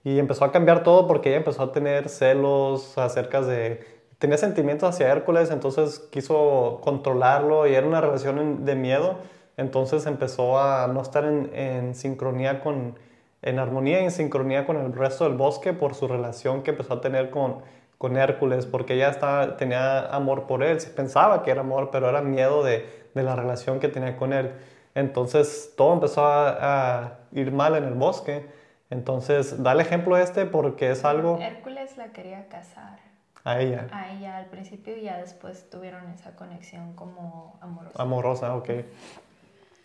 y 0.03 0.17
empezó 0.19 0.43
a 0.45 0.51
cambiar 0.51 0.83
todo 0.83 1.07
porque 1.07 1.29
ella 1.29 1.37
empezó 1.37 1.63
a 1.63 1.71
tener 1.71 2.09
celos 2.09 2.97
acerca 2.97 3.41
de... 3.41 3.85
Tenía 4.17 4.37
sentimientos 4.37 4.89
hacia 4.89 5.11
Hércules, 5.11 5.51
entonces 5.51 5.99
quiso 6.11 6.79
controlarlo 6.83 7.67
y 7.67 7.75
era 7.75 7.85
una 7.85 8.01
relación 8.01 8.65
de 8.65 8.75
miedo 8.75 9.17
entonces 9.57 10.05
empezó 10.05 10.59
a 10.59 10.87
no 10.87 11.01
estar 11.01 11.25
en, 11.25 11.95
sincronía 11.95 12.61
con, 12.61 12.97
en 13.41 13.59
armonía 13.59 14.01
y 14.01 14.05
en 14.05 14.11
sincronía 14.11 14.65
con 14.65 14.77
el 14.77 14.93
resto 14.93 15.23
del 15.25 15.35
bosque 15.35 15.73
por 15.73 15.95
su 15.95 16.07
relación 16.07 16.63
que 16.63 16.71
empezó 16.71 16.95
a 16.95 17.01
tener 17.01 17.29
con, 17.29 17.61
con 17.97 18.17
Hércules, 18.17 18.65
porque 18.65 18.95
ella 18.95 19.09
estaba, 19.09 19.57
tenía 19.57 20.07
amor 20.07 20.43
por 20.47 20.63
él, 20.63 20.79
se 20.81 20.89
pensaba 20.89 21.43
que 21.43 21.51
era 21.51 21.61
amor, 21.61 21.89
pero 21.91 22.09
era 22.09 22.21
miedo 22.21 22.63
de, 22.63 22.85
de 23.13 23.23
la 23.23 23.35
relación 23.35 23.79
que 23.79 23.87
tenía 23.87 24.17
con 24.17 24.33
él. 24.33 24.51
Entonces 24.95 25.73
todo 25.75 25.93
empezó 25.93 26.25
a, 26.25 27.19
ir 27.33 27.51
mal 27.51 27.75
en 27.75 27.83
el 27.83 27.93
bosque. 27.95 28.45
Entonces, 28.89 29.61
da 29.61 29.73
el 29.73 29.81
ejemplo 29.81 30.17
este 30.17 30.45
porque 30.45 30.91
es 30.91 31.03
algo... 31.03 31.37
Hércules 31.39 31.97
la 31.97 32.13
quería 32.13 32.47
casar. 32.47 32.99
A 33.43 33.59
ella. 33.59 33.87
A 33.91 34.11
ella 34.11 34.37
al 34.37 34.45
principio 34.45 34.97
y 34.97 35.03
ya 35.03 35.17
después 35.17 35.69
tuvieron 35.69 36.09
esa 36.09 36.35
conexión 36.35 36.93
como 36.93 37.59
amorosa. 37.61 38.01
Amorosa, 38.01 38.55
ok. 38.55 38.69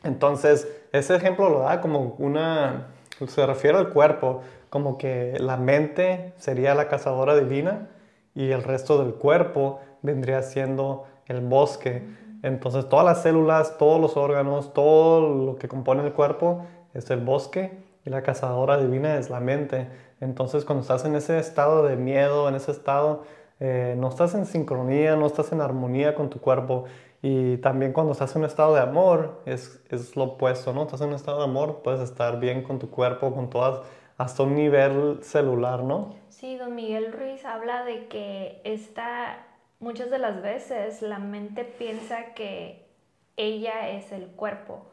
Entonces, 0.03 0.68
ese 0.92 1.14
ejemplo 1.16 1.48
lo 1.51 1.61
da 1.61 1.80
como 1.80 2.14
una, 2.18 2.88
se 3.26 3.46
refiere 3.46 3.78
al 3.78 3.90
cuerpo, 3.90 4.42
como 4.70 4.98
que 4.98 5.36
la 5.38 5.57
mente 5.57 6.32
sería 6.36 6.74
la 6.74 6.88
cazadora 6.88 7.36
divina 7.36 7.88
y 8.34 8.51
el 8.51 8.62
resto 8.62 9.03
del 9.03 9.14
cuerpo 9.14 9.80
vendría 10.03 10.42
siendo 10.42 11.05
el 11.26 11.40
bosque. 11.40 12.03
Entonces 12.42 12.88
todas 12.88 13.05
las 13.05 13.22
células, 13.22 13.76
todos 13.76 14.01
los 14.01 14.16
órganos, 14.16 14.72
todo 14.72 15.34
lo 15.46 15.57
que 15.57 15.68
compone 15.68 16.05
el 16.05 16.12
cuerpo 16.12 16.64
es 16.94 17.11
el 17.11 17.20
bosque 17.20 17.72
y 18.05 18.11
la 18.11 18.22
cazadora 18.22 18.78
divina 18.78 19.16
es 19.18 19.28
la 19.28 19.40
mente. 19.40 19.88
Entonces 20.20 20.64
cuando 20.64 20.82
estás 20.82 21.05
en 21.05 21.16
ese 21.16 21.38
estado 21.38 21.84
de 21.84 21.96
miedo, 21.96 22.48
en 22.48 22.55
ese 22.55 22.70
estado, 22.70 23.24
eh, 23.59 23.94
no 23.98 24.09
estás 24.09 24.34
en 24.34 24.46
sincronía, 24.46 25.16
no 25.16 25.26
estás 25.26 25.53
en 25.53 25.61
armonía 25.61 26.14
con 26.14 26.30
tu 26.30 26.40
cuerpo. 26.40 26.84
Y 27.22 27.58
también 27.58 27.92
cuando 27.92 28.12
estás 28.12 28.34
en 28.34 28.42
un 28.42 28.46
estado 28.46 28.74
de 28.74 28.80
amor, 28.80 29.42
es, 29.44 29.82
es 29.90 30.16
lo 30.16 30.24
opuesto, 30.24 30.72
¿no? 30.72 30.82
Estás 30.82 31.02
en 31.02 31.08
un 31.08 31.14
estado 31.14 31.38
de 31.38 31.44
amor, 31.44 31.82
puedes 31.82 32.00
estar 32.00 32.40
bien 32.40 32.62
con 32.62 32.78
tu 32.78 32.90
cuerpo, 32.90 33.34
con 33.34 33.50
todas, 33.50 33.82
hasta 34.16 34.42
un 34.42 34.54
nivel 34.54 35.22
celular, 35.22 35.82
¿no? 35.82 36.14
Sí, 36.28 36.56
don 36.56 36.74
Miguel 36.74 37.12
Ruiz 37.12 37.44
habla 37.44 37.84
de 37.84 38.08
que 38.08 38.62
esta, 38.64 39.46
muchas 39.80 40.10
de 40.10 40.18
las 40.18 40.40
veces 40.40 41.02
la 41.02 41.18
mente 41.18 41.64
piensa 41.64 42.32
que 42.34 42.88
ella 43.36 43.90
es 43.90 44.12
el 44.12 44.28
cuerpo 44.28 44.86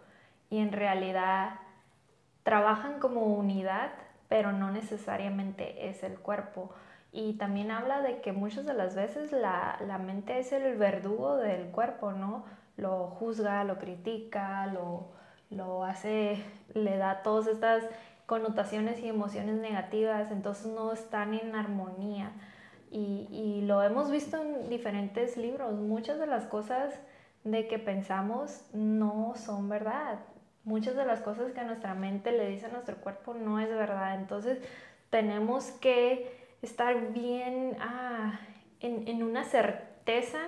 y 0.49 0.59
en 0.59 0.71
realidad 0.71 1.59
trabajan 2.43 2.99
como 2.99 3.21
unidad, 3.21 3.91
pero 4.27 4.51
no 4.51 4.71
necesariamente 4.71 5.89
es 5.89 6.03
el 6.03 6.19
cuerpo. 6.19 6.69
Y 7.11 7.33
también 7.33 7.71
habla 7.71 8.01
de 8.01 8.21
que 8.21 8.31
muchas 8.31 8.65
de 8.65 8.73
las 8.73 8.95
veces 8.95 9.31
la, 9.31 9.79
la, 9.85 9.97
mente 9.97 10.39
es 10.39 10.51
el 10.51 10.77
verdugo 10.77 11.37
del 11.37 11.71
cuerpo, 11.71 12.11
¿no? 12.11 12.45
Lo 12.75 13.07
juzga, 13.07 13.63
lo 13.63 13.79
critica, 13.79 14.67
lo, 14.67 15.09
lo 15.49 15.83
hace, 15.83 16.43
le 16.73 16.97
da 16.97 17.23
todas 17.23 17.47
estas 17.47 17.83
connotaciones 18.25 18.99
y 18.99 19.07
emociones 19.07 19.55
negativas, 19.55 20.31
entonces 20.31 20.67
no 20.67 20.91
están 20.91 21.33
en 21.33 21.55
armonía. 21.55 22.31
Y, 22.91 23.27
y, 23.31 23.65
lo 23.65 23.83
hemos 23.83 24.11
visto 24.11 24.41
en 24.41 24.69
diferentes 24.69 25.37
libros. 25.37 25.73
Muchas 25.73 26.19
de 26.19 26.27
las 26.27 26.45
cosas 26.45 26.93
de 27.43 27.67
que 27.67 27.79
pensamos 27.79 28.65
no 28.73 29.33
son 29.35 29.69
verdad 29.69 30.19
muchas 30.67 30.97
de 30.97 31.05
las 31.05 31.21
cosas 31.21 31.53
que 31.53 31.63
nuestra 31.63 31.93
mente 31.95 32.33
le 32.33 32.49
dice 32.49 32.65
a 32.65 32.69
nuestro 32.69 32.97
cuerpo 32.97 33.33
no 33.33 33.59
es 33.59 33.69
verdad. 33.69 34.15
Entonces 34.15 34.59
tenemos 35.09 35.71
que 35.71 36.36
estar 36.61 37.13
bien 37.13 37.77
ah, 37.79 38.39
en, 38.79 39.07
en, 39.07 39.23
una 39.23 39.43
certeza 39.43 40.39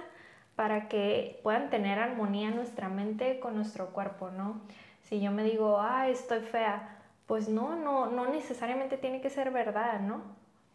para 0.55 0.88
que 0.88 1.39
puedan 1.43 1.70
tener 1.70 1.99
armonía 1.99 2.51
nuestra 2.51 2.89
mente 2.89 3.39
con 3.39 3.55
nuestro 3.55 3.89
cuerpo, 3.91 4.30
¿no? 4.30 4.62
Si 5.03 5.22
yo 5.22 5.32
me 5.32 5.43
digo, 5.43 5.80
ah, 5.80 6.10
estoy 6.10 6.41
fea, 6.41 6.97
pues 7.26 7.47
no, 7.47 7.76
no, 7.76 8.07
no 8.07 8.28
necesariamente 8.28 8.97
tiene 8.97 9.22
que 9.22 9.30
ser 9.30 9.51
verdad, 9.51 9.99
¿no? 9.99 10.22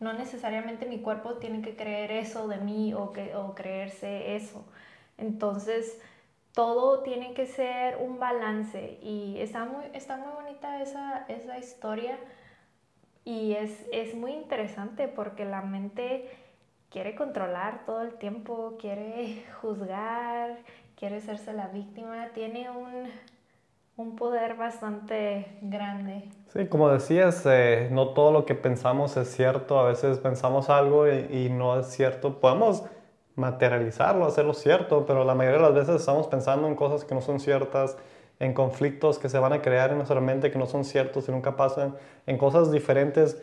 No 0.01 0.13
necesariamente 0.13 0.87
mi 0.87 1.01
cuerpo 1.01 1.35
tiene 1.35 1.63
que 1.63 1.77
creer 1.77 2.13
eso 2.13 2.49
de 2.49 2.59
mí 2.59 2.95
o, 2.95 3.13
que, 3.13 3.35
o 3.37 3.55
creerse 3.55 4.37
eso. 4.37 4.65
Entonces, 5.19 6.01
todo 6.53 7.03
tiene 7.03 7.35
que 7.35 7.47
ser 7.47 7.97
un 7.97 8.19
balance 8.19 8.99
y 9.03 9.39
está 9.41 9.65
muy, 9.65 9.85
está 9.93 10.17
muy 10.17 10.33
bonita 10.33 10.81
esa, 10.81 11.25
esa 11.29 11.59
historia 11.59 12.17
y 13.25 13.53
es, 13.53 13.87
es, 13.93 14.15
muy 14.15 14.33
interesante 14.33 15.09
porque 15.09 15.45
la 15.45 15.63
mente 15.63 16.29
quiere 16.91 17.15
controlar 17.15 17.85
todo 17.87 18.03
el 18.03 18.15
tiempo, 18.15 18.77
quiere 18.79 19.45
juzgar, 19.61 20.59
quiere 20.97 21.17
hacerse 21.17 21.53
la 21.53 21.69
víctima, 21.69 22.29
tiene 22.35 22.71
un, 22.71 23.09
un 23.97 24.17
poder 24.17 24.55
bastante 24.55 25.59
grande. 25.63 26.29
Sí, 26.53 26.67
como 26.67 26.89
decías, 26.91 27.43
eh, 27.47 27.89
no 27.91 28.11
todo 28.11 28.31
lo 28.31 28.45
que 28.45 28.55
pensamos 28.55 29.17
es 29.17 29.35
cierto, 29.35 29.79
a 29.79 29.89
veces 29.89 30.19
pensamos 30.19 30.71
algo 30.71 31.09
y, 31.09 31.27
y 31.31 31.49
no 31.51 31.81
es 31.81 31.87
cierto. 31.87 32.41
Podemos 32.41 32.85
materializarlo, 33.37 34.27
hacerlo 34.27 34.55
cierto, 34.55 35.07
pero 35.07 35.25
la 35.25 35.35
mayoría 35.35 35.59
de 35.59 35.65
las 35.65 35.75
veces 35.75 35.97
estamos 35.97 36.27
pensando 36.29 36.69
en 36.69 36.77
cosas 36.77 37.05
que 37.05 37.15
no 37.15 37.21
son 37.21 37.41
ciertas, 37.41 37.97
en 38.41 38.53
conflictos 38.53 39.19
que 39.19 39.29
se 39.29 39.39
van 39.39 39.53
a 39.53 39.63
crear 39.63 39.91
en 39.91 39.97
nuestra 39.97 40.21
mente 40.21 40.51
que 40.51 40.59
no 40.59 40.67
son 40.67 40.85
ciertos 40.85 41.29
y 41.29 41.33
nunca 41.33 41.57
pasan, 41.57 41.97
en 42.27 42.39
cosas 42.39 42.71
diferentes, 42.73 43.41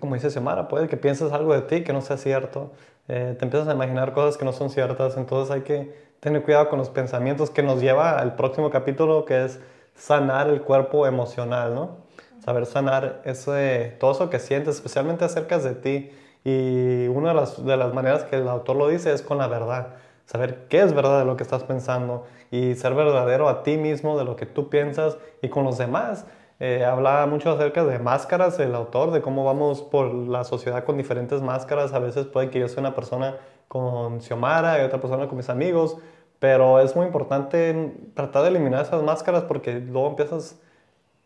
como 0.00 0.14
dice 0.14 0.30
Xiomara, 0.30 0.68
puede 0.68 0.88
que 0.88 0.96
pienses 0.96 1.32
algo 1.32 1.52
de 1.54 1.62
ti 1.62 1.84
que 1.84 1.92
no 1.92 2.00
sea 2.00 2.16
cierto, 2.16 2.72
eh, 3.08 3.36
te 3.38 3.44
empiezas 3.44 3.68
a 3.68 3.74
imaginar 3.74 4.12
cosas 4.12 4.36
que 4.36 4.44
no 4.44 4.52
son 4.52 4.70
ciertas, 4.70 5.16
entonces 5.16 5.54
hay 5.54 5.62
que 5.62 6.08
tener 6.20 6.42
cuidado 6.42 6.68
con 6.68 6.78
los 6.78 6.90
pensamientos 6.90 7.50
que 7.50 7.62
nos 7.62 7.80
lleva 7.80 8.18
al 8.18 8.34
próximo 8.36 8.70
capítulo 8.70 9.24
que 9.24 9.44
es 9.44 9.60
sanar 9.94 10.48
el 10.48 10.62
cuerpo 10.62 11.06
emocional, 11.06 11.74
¿no? 11.74 11.98
Saber 12.44 12.66
sanar 12.66 13.20
ese, 13.24 13.96
todo 13.98 14.12
eso 14.12 14.30
que 14.30 14.38
sientes, 14.38 14.76
especialmente 14.76 15.24
acerca 15.24 15.58
de 15.58 15.74
ti, 15.74 16.10
y 16.44 17.08
una 17.08 17.30
de 17.30 17.34
las, 17.34 17.64
de 17.64 17.76
las 17.76 17.92
maneras 17.92 18.24
que 18.24 18.36
el 18.36 18.48
autor 18.48 18.76
lo 18.76 18.88
dice 18.88 19.12
es 19.12 19.22
con 19.22 19.38
la 19.38 19.48
verdad. 19.48 19.96
Saber 20.28 20.66
qué 20.68 20.82
es 20.82 20.92
verdad 20.92 21.20
de 21.20 21.24
lo 21.24 21.38
que 21.38 21.42
estás 21.42 21.64
pensando 21.64 22.26
y 22.50 22.74
ser 22.74 22.94
verdadero 22.94 23.48
a 23.48 23.62
ti 23.62 23.78
mismo 23.78 24.18
de 24.18 24.26
lo 24.26 24.36
que 24.36 24.44
tú 24.44 24.68
piensas 24.68 25.16
y 25.40 25.48
con 25.48 25.64
los 25.64 25.78
demás. 25.78 26.26
Eh, 26.60 26.84
hablaba 26.84 27.24
mucho 27.24 27.50
acerca 27.50 27.82
de 27.82 27.98
máscaras 27.98 28.58
el 28.60 28.74
autor, 28.74 29.10
de 29.10 29.22
cómo 29.22 29.46
vamos 29.46 29.80
por 29.80 30.12
la 30.12 30.44
sociedad 30.44 30.84
con 30.84 30.98
diferentes 30.98 31.40
máscaras. 31.40 31.94
A 31.94 31.98
veces 31.98 32.26
puede 32.26 32.50
que 32.50 32.60
yo 32.60 32.68
sea 32.68 32.80
una 32.80 32.94
persona 32.94 33.36
con 33.68 34.20
Xiomara 34.20 34.82
y 34.82 34.84
otra 34.84 35.00
persona 35.00 35.28
con 35.28 35.38
mis 35.38 35.48
amigos, 35.48 35.96
pero 36.38 36.78
es 36.78 36.94
muy 36.94 37.06
importante 37.06 37.94
tratar 38.12 38.42
de 38.42 38.48
eliminar 38.50 38.82
esas 38.82 39.02
máscaras 39.02 39.44
porque 39.44 39.80
luego 39.80 40.08
empiezas 40.08 40.60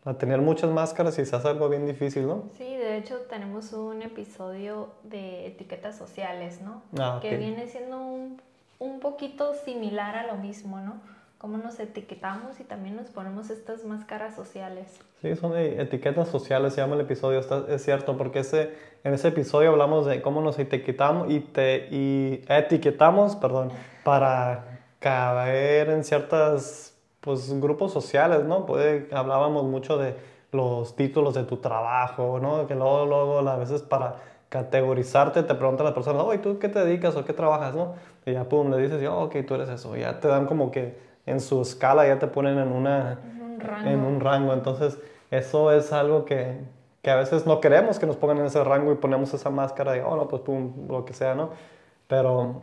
a 0.05 0.13
tener 0.13 0.39
muchas 0.39 0.69
máscaras 0.69 1.19
y 1.19 1.25
se 1.25 1.35
hace 1.35 1.49
algo 1.49 1.67
bien 1.67 1.85
difícil, 1.85 2.25
¿no? 2.25 2.45
Sí, 2.57 2.77
de 2.77 2.99
hecho 2.99 3.17
tenemos 3.29 3.73
un 3.73 4.01
episodio 4.01 4.91
de 5.03 5.47
etiquetas 5.47 5.97
sociales, 5.97 6.61
¿no? 6.61 6.83
Ah, 6.97 7.19
que 7.21 7.35
viene 7.35 7.67
siendo 7.67 7.99
un, 7.99 8.41
un, 8.79 8.99
poquito 8.99 9.53
similar 9.53 10.15
a 10.15 10.27
lo 10.27 10.35
mismo, 10.35 10.79
¿no? 10.79 11.01
Cómo 11.37 11.57
nos 11.57 11.79
etiquetamos 11.79 12.59
y 12.59 12.63
también 12.63 12.95
nos 12.95 13.09
ponemos 13.09 13.49
estas 13.49 13.83
máscaras 13.83 14.35
sociales. 14.35 14.99
Sí, 15.21 15.35
son 15.35 15.57
etiquetas 15.57 16.29
sociales, 16.29 16.73
se 16.73 16.81
llama 16.81 16.95
el 16.95 17.01
episodio, 17.01 17.39
está, 17.39 17.65
es 17.67 17.83
cierto, 17.83 18.17
porque 18.17 18.39
ese, 18.39 18.73
en 19.03 19.13
ese 19.13 19.29
episodio 19.29 19.71
hablamos 19.71 20.05
de 20.05 20.21
cómo 20.21 20.41
nos 20.41 20.57
etiquetamos 20.57 21.29
y, 21.29 21.41
te, 21.41 21.87
y 21.91 22.45
etiquetamos, 22.47 23.35
perdón, 23.35 23.71
para 24.03 24.79
caer 24.99 25.89
en 25.89 26.03
ciertas 26.05 26.97
pues, 27.19 27.59
grupos 27.59 27.91
sociales, 27.91 28.45
¿no? 28.45 28.65
Hablábamos 29.11 29.65
mucho 29.65 29.97
de 29.97 30.15
los 30.53 30.95
títulos 30.95 31.33
de 31.33 31.43
tu 31.43 31.57
trabajo, 31.57 32.39
¿no? 32.39 32.67
Que 32.67 32.75
luego, 32.75 33.05
luego 33.05 33.39
a 33.39 33.57
veces 33.57 33.81
para 33.81 34.15
categorizarte 34.49 35.43
te 35.43 35.55
preguntan 35.55 35.85
las 35.85 35.95
personas, 35.95 36.23
oye, 36.23 36.37
¿tú 36.37 36.59
qué 36.59 36.69
te 36.69 36.83
dedicas 36.85 37.15
o 37.15 37.25
qué 37.25 37.33
trabajas, 37.33 37.75
no? 37.75 37.95
Y 38.25 38.33
ya, 38.33 38.47
pum, 38.47 38.71
le 38.71 38.77
dices, 38.77 39.05
oh, 39.07 39.23
ok, 39.23 39.35
tú 39.45 39.55
eres 39.55 39.69
eso. 39.69 39.95
ya 39.95 40.19
te 40.19 40.27
dan 40.27 40.45
como 40.45 40.71
que 40.71 40.97
en 41.25 41.39
su 41.39 41.61
escala 41.61 42.07
ya 42.07 42.19
te 42.19 42.27
ponen 42.27 42.57
en, 42.57 42.71
una, 42.71 43.19
un 43.41 43.59
rango. 43.59 43.89
en 43.89 43.99
un 43.99 44.19
rango. 44.19 44.53
Entonces, 44.53 44.97
eso 45.31 45.71
es 45.71 45.91
algo 45.91 46.25
que, 46.25 46.59
que 47.01 47.11
a 47.11 47.15
veces 47.15 47.45
no 47.45 47.59
queremos 47.59 47.99
que 47.99 48.05
nos 48.05 48.15
pongan 48.15 48.39
en 48.39 48.45
ese 48.45 48.63
rango 48.63 48.91
y 48.91 48.95
ponemos 48.95 49.33
esa 49.33 49.49
máscara 49.49 49.93
de, 49.93 50.03
oh, 50.03 50.15
no, 50.15 50.27
pues 50.27 50.41
pum, 50.41 50.87
lo 50.87 51.05
que 51.05 51.13
sea, 51.13 51.35
¿no? 51.35 51.49
Pero 52.07 52.61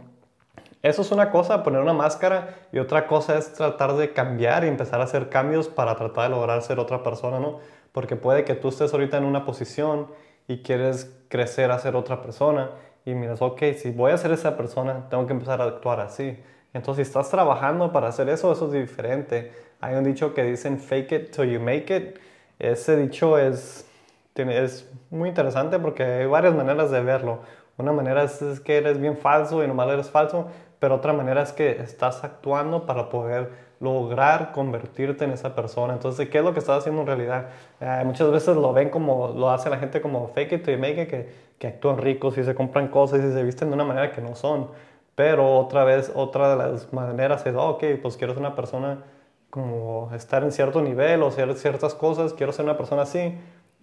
eso 0.83 1.03
es 1.03 1.13
una 1.13 1.31
cosa, 1.31 1.63
poner 1.63 1.81
una 1.81 1.93
máscara, 1.93 2.55
y 2.73 2.79
otra 2.79 3.07
cosa 3.07 3.37
es 3.37 3.53
tratar 3.53 3.95
de 3.97 4.13
cambiar 4.13 4.65
y 4.65 4.69
empezar 4.69 5.01
a 5.01 5.05
hacer 5.05 5.29
cambios 5.29 5.69
para 5.69 5.95
tratar 5.95 6.25
de 6.25 6.31
lograr 6.31 6.63
ser 6.63 6.79
otra 6.79 7.03
persona, 7.03 7.39
¿no? 7.39 7.59
Porque 7.93 8.17
puede 8.17 8.45
que 8.45 8.55
tú 8.55 8.69
estés 8.69 8.93
ahorita 8.93 9.19
en 9.19 9.25
una 9.25 9.45
posición 9.45 10.07
y 10.49 10.63
quieres 10.63 11.15
crecer 11.29 11.71
a 11.71 11.79
ser 11.79 11.97
otra 11.97 12.23
persona 12.23 12.71
y 13.05 13.15
miras, 13.15 13.41
ok, 13.41 13.63
si 13.77 13.91
voy 13.91 14.13
a 14.13 14.19
ser 14.19 14.33
esa 14.33 14.57
persona, 14.57 15.09
tengo 15.09 15.27
que 15.27 15.33
empezar 15.33 15.61
a 15.61 15.65
actuar 15.65 16.01
así. 16.01 16.39
Entonces, 16.73 17.07
si 17.07 17.11
estás 17.11 17.31
trabajando 17.31 17.93
para 17.93 18.09
hacer 18.09 18.29
eso, 18.29 18.53
eso 18.53 18.67
es 18.67 18.73
diferente. 18.73 19.53
Hay 19.81 19.95
un 19.97 20.05
dicho 20.05 20.35
que 20.35 20.45
dicen 20.45 20.79
fake 20.79 21.13
it 21.13 21.31
till 21.31 21.51
you 21.51 21.61
make 21.61 21.95
it. 21.95 22.19
Ese 22.59 22.97
dicho 22.97 23.39
es, 23.39 23.89
es 24.35 24.91
muy 25.11 25.29
interesante 25.29 25.79
porque 25.79 26.03
hay 26.03 26.27
varias 26.27 26.55
maneras 26.55 26.91
de 26.91 27.01
verlo. 27.01 27.41
Una 27.79 27.93
manera 27.93 28.23
es, 28.23 28.43
es 28.43 28.61
que 28.61 28.77
eres 28.77 29.01
bien 29.01 29.17
falso 29.17 29.65
y 29.65 29.67
nomás 29.67 29.89
eres 29.89 30.11
falso, 30.11 30.49
pero 30.79 30.97
otra 30.97 31.13
manera 31.13 31.43
es 31.43 31.53
que 31.53 31.71
estás 31.81 32.23
actuando 32.23 32.87
para 32.87 33.09
poder 33.09 33.70
lograr 33.81 34.53
convertirte 34.53 35.25
en 35.25 35.33
esa 35.33 35.55
persona. 35.55 35.95
Entonces, 35.95 36.29
¿qué 36.29 36.39
es 36.39 36.45
lo 36.45 36.53
que 36.53 36.61
estás 36.61 36.79
haciendo 36.79 37.01
en 37.01 37.07
realidad? 37.07 37.49
Eh, 37.81 38.03
muchas 38.05 38.31
veces 38.31 38.57
lo 38.57 38.73
ven 38.73 38.91
como, 38.91 39.29
lo 39.29 39.51
hace 39.51 39.71
la 39.71 39.79
gente 39.79 40.01
como 40.01 40.29
fake 40.29 40.53
it 40.53 40.65
to 40.65 40.73
make 40.79 41.03
it, 41.03 41.09
que, 41.09 41.29
que 41.59 41.67
actúan 41.67 41.99
ricos 41.99 42.37
y 42.39 42.45
se 42.45 42.55
compran 42.55 42.89
cosas 42.89 43.21
y 43.21 43.33
se 43.33 43.43
visten 43.43 43.69
de 43.69 43.75
una 43.75 43.85
manera 43.85 44.13
que 44.13 44.21
no 44.21 44.35
son. 44.35 44.71
Pero 45.15 45.59
otra 45.59 45.85
vez, 45.85 46.13
otra 46.15 46.51
de 46.51 46.57
las 46.57 46.93
maneras 46.93 47.45
es, 47.47 47.55
oh, 47.55 47.71
ok, 47.71 47.85
pues 48.03 48.17
quiero 48.17 48.35
ser 48.35 48.41
una 48.41 48.55
persona 48.55 49.03
como 49.49 50.11
estar 50.15 50.45
en 50.45 50.53
cierto 50.53 50.81
nivel 50.83 51.23
o 51.23 51.29
hacer 51.29 51.53
ciertas 51.57 51.95
cosas, 51.95 52.35
quiero 52.35 52.53
ser 52.53 52.67
una 52.67 52.77
persona 52.77 53.03
así. 53.03 53.37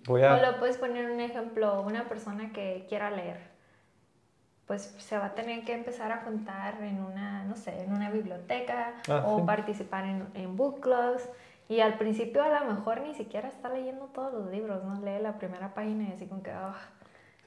Voy 0.05 0.23
a... 0.23 0.35
O 0.35 0.51
lo 0.51 0.59
puedes 0.59 0.77
poner 0.77 1.09
un 1.09 1.19
ejemplo, 1.19 1.81
una 1.81 2.07
persona 2.07 2.53
que 2.53 2.85
quiera 2.87 3.09
leer 3.11 3.56
pues 4.67 4.93
se 4.97 5.17
va 5.17 5.27
a 5.27 5.33
tener 5.33 5.63
que 5.63 5.73
empezar 5.73 6.11
a 6.11 6.17
juntar 6.17 6.81
en 6.83 7.01
una, 7.01 7.45
no 7.45 7.55
sé, 7.55 7.81
en 7.81 7.93
una 7.93 8.11
biblioteca 8.11 8.93
ah, 9.09 9.23
o 9.25 9.39
sí. 9.39 9.45
participar 9.45 10.03
en, 10.03 10.27
en, 10.33 10.57
book 10.57 10.81
clubs 10.81 11.27
Y 11.69 11.79
al 11.79 11.97
principio 11.97 12.43
a 12.43 12.49
lo 12.49 12.73
mejor 12.73 13.01
ni 13.01 13.15
siquiera 13.15 13.47
está 13.47 13.69
leyendo 13.69 14.05
todos 14.07 14.33
los 14.33 14.51
libros, 14.51 14.83
¿no? 14.83 15.01
Lee 15.01 15.21
la 15.21 15.37
primera 15.37 15.73
página 15.73 16.09
y 16.09 16.11
así 16.11 16.27
como 16.27 16.43
que, 16.43 16.51
ah, 16.51 16.75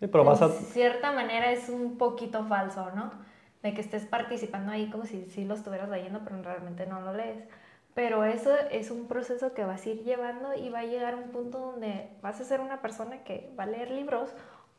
Sí, 0.01 0.07
pero 0.07 0.25
vas 0.25 0.41
a... 0.41 0.49
de 0.49 0.55
cierta 0.55 1.13
manera 1.13 1.53
es 1.53 1.69
un 1.69 1.99
poquito 1.99 2.45
falso, 2.47 2.91
¿no? 2.95 3.13
De 3.63 3.75
que 3.75 3.83
estés 3.83 4.07
participando 4.07 4.73
ahí 4.73 4.89
como 4.89 5.05
si 5.05 5.27
sí 5.27 5.45
lo 5.45 5.55
estuvieras 5.55 5.91
leyendo, 5.91 6.21
pero 6.25 6.43
realmente 6.43 6.87
no 6.87 7.03
lo 7.03 7.13
lees. 7.13 7.45
Pero 7.93 8.25
eso 8.25 8.51
es 8.71 8.91
un 8.91 9.09
proceso 9.09 9.53
que 9.53 9.65
vas 9.65 9.85
a 9.85 9.91
ir 9.91 10.03
llevando 10.03 10.55
y 10.55 10.71
va 10.71 10.81
a 10.81 10.85
llegar 10.85 11.15
a 11.15 11.17
un 11.19 11.31
punto 11.31 11.59
donde 11.59 12.09
vas 12.23 12.41
a 12.41 12.45
ser 12.45 12.61
una 12.61 12.81
persona 12.81 13.25
que 13.25 13.53
va 13.59 13.65
a 13.65 13.67
leer 13.67 13.91
libros 13.91 14.31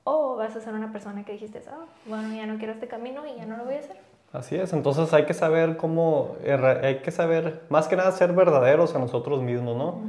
o 0.04 0.36
vas 0.36 0.56
a 0.56 0.62
ser 0.62 0.74
una 0.74 0.92
persona 0.92 1.24
que 1.24 1.34
dijiste, 1.34 1.62
ah, 1.70 1.86
bueno, 2.06 2.34
ya 2.34 2.46
no 2.46 2.58
quiero 2.58 2.74
este 2.74 2.88
camino 2.88 3.26
y 3.28 3.36
ya 3.36 3.46
no 3.46 3.58
lo 3.58 3.66
voy 3.66 3.76
a 3.76 3.80
hacer. 3.80 3.98
Así 4.34 4.56
es, 4.56 4.72
entonces 4.72 5.14
hay 5.14 5.26
que 5.26 5.34
saber 5.34 5.76
cómo, 5.76 6.38
hay 6.84 7.02
que 7.02 7.12
saber, 7.12 7.64
más 7.70 7.88
que 7.90 7.98
nada, 7.98 8.12
ser 8.14 8.32
verdaderos 8.32 8.96
a 8.96 9.00
nosotros 9.00 9.42
mismos, 9.42 9.76
¿no? 9.76 10.02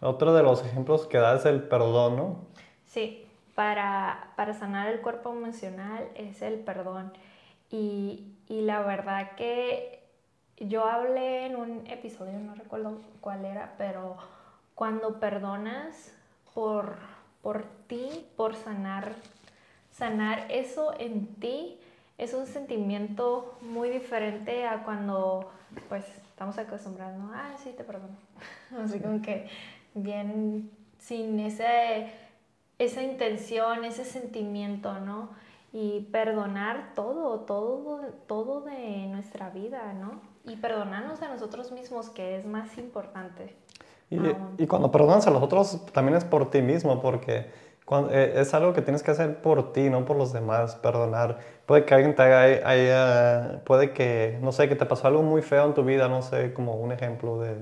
Otro 0.00 0.34
de 0.34 0.42
los 0.42 0.64
ejemplos 0.64 1.06
que 1.06 1.16
da 1.16 1.36
es 1.36 1.46
el 1.46 1.62
perdón, 1.62 2.16
¿no? 2.16 2.36
Sí, 2.86 3.26
para, 3.54 4.32
para 4.36 4.52
sanar 4.52 4.88
el 4.88 5.00
cuerpo 5.00 5.30
emocional 5.30 6.06
es 6.14 6.42
el 6.42 6.58
perdón. 6.58 7.12
Y, 7.70 8.34
y 8.46 8.60
la 8.60 8.82
verdad 8.82 9.32
que 9.36 10.02
yo 10.58 10.84
hablé 10.84 11.46
en 11.46 11.56
un 11.56 11.86
episodio, 11.86 12.38
no 12.38 12.54
recuerdo 12.54 13.00
cuál 13.20 13.46
era, 13.46 13.74
pero 13.78 14.16
cuando 14.74 15.18
perdonas 15.18 16.12
por, 16.52 16.96
por 17.42 17.64
ti, 17.88 18.26
por 18.36 18.54
sanar, 18.54 19.14
sanar 19.90 20.46
eso 20.50 20.94
en 20.98 21.26
ti, 21.36 21.78
es 22.18 22.34
un 22.34 22.46
sentimiento 22.46 23.58
muy 23.60 23.90
diferente 23.90 24.64
a 24.66 24.84
cuando 24.84 25.50
pues 25.88 26.04
estamos 26.28 26.56
acostumbrados, 26.58 27.18
¿no? 27.18 27.32
Ah, 27.34 27.54
sí, 27.62 27.74
te 27.76 27.84
perdono. 27.84 28.16
Así 28.82 29.00
como 29.00 29.20
que 29.22 29.48
bien 29.94 30.70
sin 30.98 31.40
ese, 31.40 32.12
esa 32.78 33.02
intención, 33.02 33.84
ese 33.84 34.04
sentimiento, 34.04 35.00
¿no? 35.00 35.30
Y 35.72 36.00
perdonar 36.12 36.92
todo, 36.94 37.40
todo, 37.40 38.02
todo 38.26 38.60
de 38.60 39.06
nuestra 39.08 39.50
vida, 39.50 39.92
¿no? 39.94 40.20
Y 40.44 40.56
perdonarnos 40.56 41.22
a 41.22 41.28
nosotros 41.28 41.72
mismos, 41.72 42.10
que 42.10 42.36
es 42.36 42.46
más 42.46 42.76
importante. 42.78 43.56
Y, 44.12 44.62
y 44.62 44.66
cuando 44.66 44.90
perdonas 44.90 45.26
a 45.26 45.30
los 45.30 45.42
otros, 45.42 45.86
también 45.92 46.16
es 46.16 46.24
por 46.24 46.50
ti 46.50 46.60
mismo, 46.60 47.00
porque 47.00 47.46
eh, 48.10 48.34
es 48.36 48.54
algo 48.54 48.72
que 48.72 48.80
tienes 48.80 49.02
que 49.02 49.10
hacer 49.10 49.42
por 49.42 49.72
ti, 49.72 49.90
no 49.90 50.04
por 50.04 50.16
los 50.16 50.32
demás, 50.32 50.76
perdonar. 50.76 51.38
Puede 51.66 51.84
que 51.84 51.94
alguien 51.94 52.14
te 52.14 52.22
haga, 52.22 53.60
puede 53.64 53.92
que, 53.92 54.38
no 54.40 54.52
sé, 54.52 54.68
que 54.68 54.76
te 54.76 54.86
pasó 54.86 55.08
algo 55.08 55.22
muy 55.22 55.42
feo 55.42 55.66
en 55.66 55.74
tu 55.74 55.84
vida, 55.84 56.08
no 56.08 56.22
sé, 56.22 56.54
como 56.54 56.74
un 56.74 56.92
ejemplo 56.92 57.38
de 57.38 57.56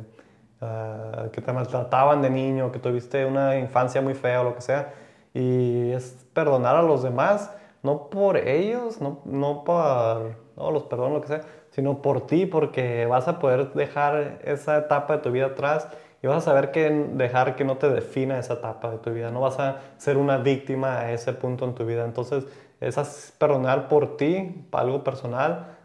ah, 0.61 1.29
que 1.33 1.41
te 1.41 1.53
maltrataban 1.53 2.23
de 2.23 2.31
niño, 2.31 2.71
que 2.71 2.79
tuviste 2.79 3.25
una 3.25 3.59
infancia 3.59 4.01
muy 4.01 4.15
fea 4.15 4.43
o 4.43 4.45
lo 4.45 4.55
que 4.55 4.61
sea. 4.61 4.95
Y 5.35 5.91
es 5.93 6.27
perdonar 6.33 6.77
a 6.77 6.83
los 6.83 7.03
demás, 7.03 7.51
no 7.83 8.09
por 8.11 8.37
ellos, 8.37 9.01
no, 9.01 9.21
no 9.25 9.65
por, 9.65 10.37
no, 10.57 10.71
los 10.71 10.85
perdono, 10.85 11.15
lo 11.15 11.21
que 11.23 11.29
sea, 11.29 11.43
sino 11.71 12.03
por 12.03 12.27
ti, 12.27 12.47
porque 12.47 13.07
vas 13.07 13.27
a 13.29 13.39
poder 13.39 13.73
dejar 13.73 14.41
esa 14.45 14.79
etapa 14.79 15.17
de 15.17 15.23
tu 15.23 15.31
vida 15.33 15.47
atrás 15.47 15.89
y 16.23 16.27
vas 16.27 16.39
a 16.39 16.51
saber 16.53 16.71
que 16.71 16.91
dejar 16.91 17.57
que 17.57 17.65
no 17.65 17.79
te 17.79 17.89
defina 17.89 18.39
esa 18.39 18.55
etapa 18.55 18.91
de 18.91 18.99
tu 18.99 19.11
vida, 19.11 19.31
no 19.31 19.41
vas 19.41 19.59
a 19.59 19.81
ser 19.97 20.19
una 20.19 20.37
víctima 20.37 21.01
a 21.01 21.13
ese 21.13 21.33
punto 21.33 21.65
en 21.65 21.75
tu 21.75 21.87
vida. 21.87 22.05
Entonces, 22.05 22.47
es 22.81 23.35
perdonar 23.39 23.89
por 23.89 24.17
ti, 24.17 24.67
para 24.71 24.85
algo 24.85 25.03
personal, 25.03 25.77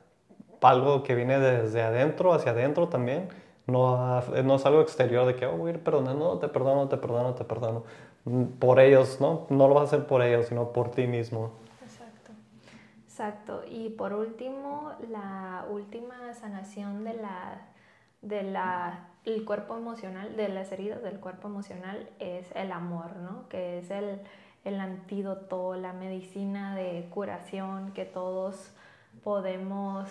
para 0.59 0.75
algo 0.75 1.03
que 1.03 1.15
viene 1.15 1.39
desde 1.39 1.81
adentro 1.81 2.33
hacia 2.33 2.51
adentro 2.51 2.89
también. 2.89 3.29
No, 3.67 4.21
no 4.43 4.55
es 4.55 4.65
algo 4.65 4.81
exterior 4.81 5.25
de 5.25 5.35
que 5.35 5.45
oh, 5.45 5.57
voy 5.57 5.71
a 5.71 5.73
ir 5.75 5.83
perdonando, 5.83 6.37
te 6.37 6.47
perdono, 6.47 6.87
te 6.87 6.97
perdono, 6.97 7.33
te 7.33 7.43
perdono. 7.43 7.83
Por 8.59 8.79
ellos, 8.79 9.19
¿no? 9.21 9.47
No 9.49 9.67
lo 9.67 9.73
vas 9.73 9.83
a 9.83 9.95
hacer 9.95 10.07
por 10.07 10.21
ellos, 10.21 10.47
sino 10.47 10.71
por 10.71 10.91
ti 10.91 11.07
mismo. 11.07 11.51
Exacto. 11.81 12.31
Exacto. 13.05 13.61
Y 13.69 13.89
por 13.89 14.13
último, 14.13 14.91
la 15.09 15.65
última 15.69 16.33
sanación 16.33 17.03
de 17.03 17.13
la, 17.13 17.67
de 18.21 18.43
la 18.43 19.07
el 19.25 19.43
cuerpo 19.43 19.75
emocional, 19.75 20.35
de 20.35 20.49
las 20.49 20.71
heridas 20.71 21.01
del 21.01 21.19
cuerpo 21.19 21.47
emocional, 21.47 22.09
es 22.19 22.47
el 22.55 22.71
amor, 22.71 23.15
¿no? 23.17 23.49
Que 23.49 23.79
es 23.79 23.89
el, 23.91 24.19
el 24.63 24.79
antídoto, 24.79 25.75
la 25.75 25.93
medicina 25.93 26.75
de 26.75 27.07
curación 27.09 27.91
que 27.93 28.05
todos 28.05 28.71
podemos 29.23 30.09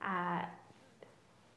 ah, 0.00 0.50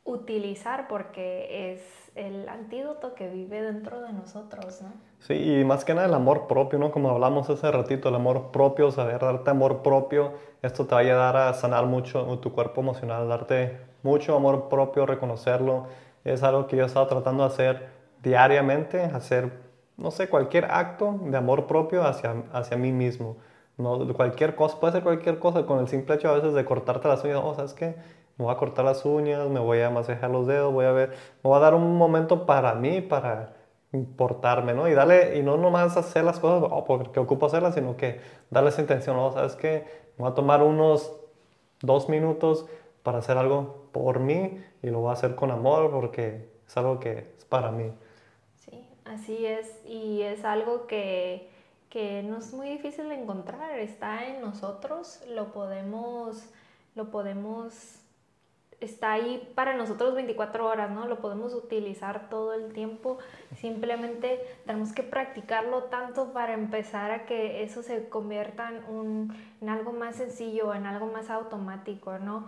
utilizar 0.03 0.87
porque 0.87 1.73
es 1.73 1.81
el 2.15 2.47
antídoto 2.47 3.13
que 3.13 3.29
vive 3.29 3.61
dentro 3.61 4.01
de 4.01 4.13
nosotros, 4.13 4.81
¿no? 4.81 4.89
Sí, 5.19 5.33
y 5.33 5.65
más 5.65 5.83
que 5.83 5.93
nada 5.93 6.07
el 6.07 6.13
amor 6.13 6.47
propio, 6.47 6.79
¿no? 6.79 6.91
Como 6.91 7.09
hablamos 7.09 7.49
hace 7.49 7.69
ratito, 7.71 8.09
el 8.09 8.15
amor 8.15 8.51
propio, 8.51 8.91
saber 8.91 9.19
darte 9.19 9.49
amor 9.49 9.81
propio, 9.81 10.33
esto 10.61 10.85
te 10.85 10.95
va 10.95 11.01
a 11.01 11.03
ayudar 11.03 11.37
a 11.37 11.53
sanar 11.53 11.85
mucho 11.85 12.23
tu 12.39 12.53
cuerpo 12.53 12.81
emocional, 12.81 13.27
darte 13.27 13.77
mucho 14.03 14.35
amor 14.35 14.69
propio, 14.69 15.05
reconocerlo, 15.05 15.87
es 16.23 16.43
algo 16.43 16.67
que 16.67 16.75
yo 16.75 16.83
he 16.83 16.85
estado 16.87 17.07
tratando 17.07 17.43
de 17.43 17.49
hacer 17.49 17.87
diariamente, 18.21 19.01
hacer, 19.01 19.51
no 19.97 20.11
sé, 20.11 20.29
cualquier 20.29 20.65
acto 20.65 21.19
de 21.21 21.37
amor 21.37 21.67
propio 21.67 22.03
hacia, 22.03 22.43
hacia 22.51 22.77
mí 22.77 22.91
mismo. 22.91 23.37
No, 23.77 24.11
cualquier 24.15 24.55
cosa, 24.55 24.79
puede 24.79 24.93
ser 24.93 25.03
cualquier 25.03 25.39
cosa, 25.39 25.65
con 25.65 25.79
el 25.79 25.87
simple 25.87 26.15
hecho 26.15 26.29
a 26.29 26.33
veces 26.33 26.53
de 26.53 26.65
cortarte 26.65 27.07
las 27.07 27.23
uñas, 27.23 27.41
oh, 27.43 27.53
¿sabes 27.53 27.73
qué? 27.73 27.95
Me 28.37 28.45
voy 28.45 28.53
a 28.53 28.57
cortar 28.57 28.85
las 28.85 29.05
uñas, 29.05 29.47
me 29.49 29.59
voy 29.59 29.81
a 29.81 29.89
masajear 29.89 30.31
los 30.31 30.47
dedos, 30.47 30.73
voy 30.73 30.85
a 30.85 30.91
ver, 30.91 31.09
me 31.09 31.49
voy 31.49 31.57
a 31.57 31.59
dar 31.59 31.75
un 31.75 31.95
momento 31.97 32.45
para 32.45 32.73
mí, 32.73 33.01
para 33.01 33.53
importarme, 33.93 34.73
¿no? 34.73 34.87
Y 34.87 34.93
darle, 34.93 35.37
y 35.37 35.43
no 35.43 35.57
nomás 35.57 35.95
hacer 35.95 36.23
las 36.23 36.39
cosas 36.39 36.69
oh, 36.71 36.85
porque 36.85 37.19
ocupo 37.19 37.45
hacerlas, 37.45 37.75
sino 37.75 37.97
que 37.97 38.19
darle 38.49 38.69
esa 38.69 38.81
intención, 38.81 39.15
oh, 39.17 39.31
¿sabes 39.31 39.55
qué? 39.55 39.85
Me 40.17 40.23
voy 40.23 40.31
a 40.31 40.35
tomar 40.35 40.63
unos 40.63 41.13
dos 41.81 42.09
minutos 42.09 42.65
para 43.03 43.19
hacer 43.19 43.37
algo 43.37 43.86
por 44.03 44.19
mí 44.19 44.63
y 44.81 44.87
lo 44.89 44.99
voy 44.99 45.09
a 45.09 45.13
hacer 45.13 45.35
con 45.35 45.51
amor 45.51 45.91
porque 45.91 46.49
es 46.67 46.77
algo 46.77 46.99
que 46.99 47.33
es 47.37 47.45
para 47.45 47.71
mí. 47.71 47.91
Sí, 48.55 48.85
así 49.05 49.45
es. 49.45 49.81
Y 49.85 50.21
es 50.21 50.43
algo 50.45 50.87
que, 50.87 51.49
que 51.89 52.23
no 52.23 52.37
es 52.37 52.53
muy 52.53 52.69
difícil 52.69 53.09
de 53.09 53.15
encontrar. 53.15 53.79
Está 53.79 54.27
en 54.27 54.41
nosotros, 54.41 55.23
lo 55.29 55.51
podemos, 55.51 56.49
lo 56.95 57.09
podemos, 57.09 57.99
está 58.79 59.13
ahí 59.13 59.51
para 59.55 59.75
nosotros 59.75 60.13
24 60.15 60.65
horas, 60.67 60.91
¿no? 60.91 61.07
Lo 61.07 61.19
podemos 61.19 61.53
utilizar 61.53 62.29
todo 62.29 62.53
el 62.53 62.73
tiempo. 62.73 63.17
Simplemente 63.55 64.39
tenemos 64.65 64.91
que 64.91 65.03
practicarlo 65.03 65.83
tanto 65.83 66.33
para 66.33 66.53
empezar 66.53 67.11
a 67.11 67.25
que 67.25 67.63
eso 67.63 67.81
se 67.81 68.09
convierta 68.09 68.69
en, 68.69 68.83
un, 68.93 69.35
en 69.61 69.69
algo 69.69 69.93
más 69.93 70.17
sencillo, 70.17 70.73
en 70.73 70.85
algo 70.85 71.07
más 71.07 71.29
automático, 71.29 72.19
¿no? 72.19 72.45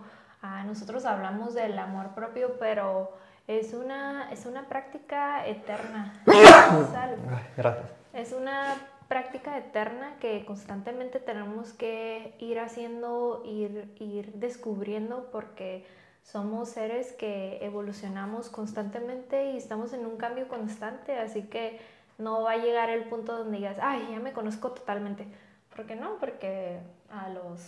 Nosotros 0.66 1.04
hablamos 1.04 1.54
del 1.54 1.78
amor 1.78 2.14
propio, 2.14 2.58
pero 2.58 3.12
es 3.46 3.74
una, 3.74 4.30
es 4.30 4.46
una 4.46 4.68
práctica 4.68 5.46
eterna. 5.46 6.12
Gracias. 7.56 7.90
Es 8.12 8.32
una 8.32 8.74
práctica 9.08 9.58
eterna 9.58 10.16
que 10.20 10.44
constantemente 10.44 11.18
tenemos 11.18 11.72
que 11.72 12.36
ir 12.38 12.60
haciendo, 12.60 13.42
ir, 13.44 13.92
ir 13.98 14.32
descubriendo 14.34 15.28
porque 15.32 15.84
somos 16.22 16.68
seres 16.68 17.12
que 17.12 17.58
evolucionamos 17.64 18.50
constantemente 18.50 19.50
y 19.50 19.56
estamos 19.56 19.92
en 19.92 20.06
un 20.06 20.16
cambio 20.16 20.46
constante, 20.46 21.18
así 21.18 21.42
que 21.42 21.80
no 22.18 22.42
va 22.42 22.52
a 22.52 22.56
llegar 22.58 22.90
el 22.90 23.04
punto 23.04 23.36
donde 23.36 23.56
digas, 23.56 23.78
ay, 23.80 24.08
ya 24.12 24.20
me 24.20 24.32
conozco 24.32 24.70
totalmente. 24.72 25.26
¿Por 25.74 25.86
qué 25.86 25.96
no? 25.96 26.18
Porque 26.18 26.78
a, 27.10 27.30
los, 27.30 27.60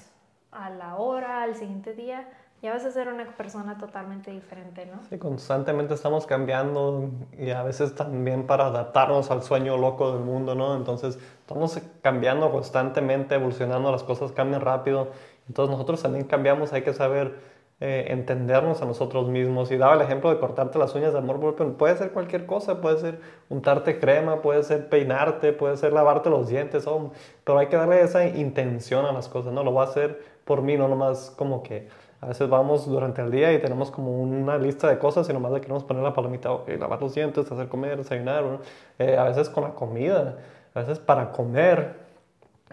a 0.53 0.71
la 0.71 0.97
hora, 0.97 1.43
al 1.43 1.57
siguiente 1.57 1.95
día, 1.95 2.29
ya 2.63 2.73
vas 2.73 2.85
a 2.85 2.93
ser 2.93 3.09
una 3.09 3.27
persona 3.37 3.77
totalmente 3.77 4.31
diferente, 4.31 4.87
¿no? 4.87 5.03
Sí, 5.11 5.19
constantemente 5.19 5.95
estamos 5.95 6.27
cambiando 6.27 7.11
y 7.37 7.51
a 7.51 7.65
veces 7.65 7.97
también 7.97 8.47
para 8.47 8.67
adaptarnos 8.67 9.33
al 9.33 9.43
sueño 9.43 9.77
loco 9.77 10.13
del 10.13 10.23
mundo, 10.23 10.55
¿no? 10.55 10.77
Entonces 10.77 11.19
estamos 11.41 11.77
cambiando 12.03 12.53
constantemente, 12.53 13.35
evolucionando, 13.35 13.91
las 13.91 14.05
cosas 14.05 14.31
cambian 14.31 14.61
rápido. 14.61 15.09
Entonces 15.49 15.73
nosotros 15.73 16.01
también 16.03 16.25
cambiamos, 16.25 16.73
hay 16.73 16.83
que 16.83 16.95
saber 16.95 17.35
eh, 17.81 18.13
entendernos 18.13 18.81
a 18.81 18.85
nosotros 18.85 19.29
mismos. 19.29 19.73
Y 19.73 19.77
daba 19.77 19.95
el 19.95 20.03
ejemplo 20.03 20.31
de 20.31 20.39
cortarte 20.39 20.79
las 20.79 20.95
uñas 20.95 21.13
de 21.13 21.19
amor 21.19 21.41
propio. 21.41 21.77
Puede 21.77 21.97
ser 21.97 22.13
cualquier 22.13 22.47
cosa, 22.47 22.81
puede 22.81 22.99
ser 22.99 23.19
untarte 23.49 23.99
crema, 23.99 24.41
puede 24.41 24.63
ser 24.63 24.89
peinarte, 24.89 25.53
puede 25.53 25.77
ser 25.77 25.93
lavarte 25.93 26.31
los 26.31 26.47
dientes, 26.47 26.87
oh, 26.87 27.11
pero 27.43 27.59
hay 27.59 27.67
que 27.67 27.77
darle 27.77 28.01
esa 28.03 28.25
intención 28.25 29.05
a 29.05 29.11
las 29.11 29.29
cosas, 29.29 29.53
¿no? 29.53 29.65
Lo 29.65 29.73
voy 29.73 29.85
a 29.85 29.89
hacer 29.89 30.23
por 30.45 30.63
mí, 30.63 30.77
no 30.77 30.87
nomás 30.87 31.33
como 31.37 31.65
que 31.65 31.89
a 32.23 32.27
veces 32.27 32.49
vamos 32.49 32.87
durante 32.87 33.21
el 33.21 33.33
día 33.33 33.53
y 33.53 33.61
tenemos 33.61 33.91
como 33.91 34.23
una 34.23 34.57
lista 34.57 34.89
de 34.89 34.97
cosas 34.97 35.29
y 35.29 35.33
nomás 35.33 35.51
le 35.51 35.61
queremos 35.61 35.83
poner 35.83 36.05
la 36.05 36.15
palomita, 36.15 36.53
ok, 36.53 36.69
lavar 36.79 37.03
los 37.03 37.13
dientes, 37.17 37.51
hacer 37.51 37.69
comer, 37.69 37.99
desayunar. 37.99 38.61
Eh, 39.01 39.17
a 39.17 39.25
veces 39.25 39.49
con 39.49 39.65
la 39.65 39.71
comida, 39.71 40.39
a 40.73 40.79
veces 40.79 41.01
para 41.01 41.33
comer. 41.33 41.97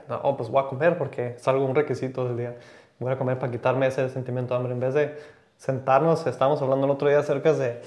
No, 0.07 0.37
pues 0.37 0.51
voy 0.51 0.63
a 0.63 0.67
comer 0.67 0.99
porque 0.99 1.29
es 1.29 1.47
algo, 1.47 1.65
un 1.65 1.73
requisito 1.73 2.25
del 2.25 2.37
día. 2.37 2.57
Voy 2.99 3.11
a 3.11 3.17
comer 3.17 3.39
para 3.39 3.51
quitarme 3.51 3.87
ese 3.87 4.07
sentimiento 4.09 4.53
de 4.53 4.57
hambre. 4.59 4.73
En 4.73 4.79
vez 4.79 4.93
de 4.93 5.17
sentarnos, 5.57 6.27
estábamos 6.27 6.61
hablando 6.61 6.85
el 6.85 6.91
otro 6.91 7.09
día 7.09 7.17
acerca 7.17 7.51
de 7.53 7.81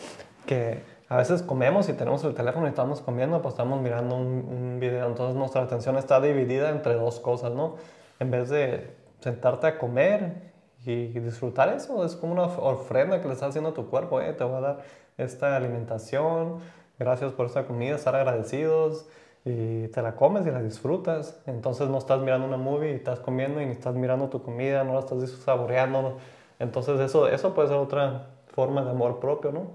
que 0.47 0.83
a 1.09 1.17
veces 1.17 1.43
comemos 1.43 1.89
y 1.89 1.93
tenemos 1.93 2.25
el 2.25 2.35
teléfono 2.35 2.67
y 2.67 2.71
estamos 2.71 3.01
comiendo, 3.01 3.41
pues 3.41 3.55
estamos 3.55 3.81
mirando 3.81 4.17
un, 4.17 4.27
un 4.27 4.79
video, 4.81 5.07
entonces 5.07 5.37
nuestra 5.37 5.63
atención 5.63 5.97
está 5.97 6.21
dividida 6.21 6.71
entre 6.71 6.95
dos 6.95 7.21
cosas, 7.21 7.53
¿no? 7.53 7.77
En 8.19 8.33
vez 8.33 8.49
de 8.49 8.97
sentarte 9.21 9.69
a 9.69 9.79
comer 9.79 10.52
y 10.85 11.07
disfrutar 11.21 11.69
eso, 11.69 12.05
es 12.05 12.17
como 12.17 12.33
una 12.33 12.45
ofrenda 12.45 13.21
que 13.21 13.29
le 13.29 13.35
estás 13.35 13.51
haciendo 13.51 13.71
a 13.71 13.75
tu 13.75 13.89
cuerpo, 13.89 14.21
¿eh? 14.21 14.33
te 14.33 14.43
voy 14.45 14.57
a 14.57 14.61
dar 14.61 14.83
esta 15.17 15.57
alimentación, 15.57 16.59
gracias 16.99 17.33
por 17.33 17.47
esta 17.47 17.67
comida, 17.67 17.95
estar 17.95 18.15
agradecidos 18.17 19.07
y 19.45 19.89
te 19.89 20.03
la 20.03 20.17
comes 20.17 20.47
y 20.47 20.51
la 20.51 20.63
disfrutas. 20.63 21.41
Entonces 21.47 21.89
no 21.89 21.99
estás 21.99 22.21
mirando 22.21 22.47
una 22.47 22.57
movie 22.57 22.93
y 22.93 22.95
estás 22.95 23.21
comiendo 23.21 23.61
y 23.61 23.67
ni 23.67 23.73
estás 23.73 23.95
mirando 23.95 24.29
tu 24.29 24.43
comida, 24.43 24.85
no 24.85 24.95
la 24.95 25.01
estás 25.01 25.29
saboreando. 25.31 26.19
Entonces 26.59 27.01
eso, 27.01 27.29
eso 27.29 27.55
puede 27.55 27.69
ser 27.69 27.77
otra 27.77 28.29
forma 28.49 28.83
de 28.83 28.91
amor 28.91 29.21
propio, 29.21 29.53
¿no? 29.53 29.71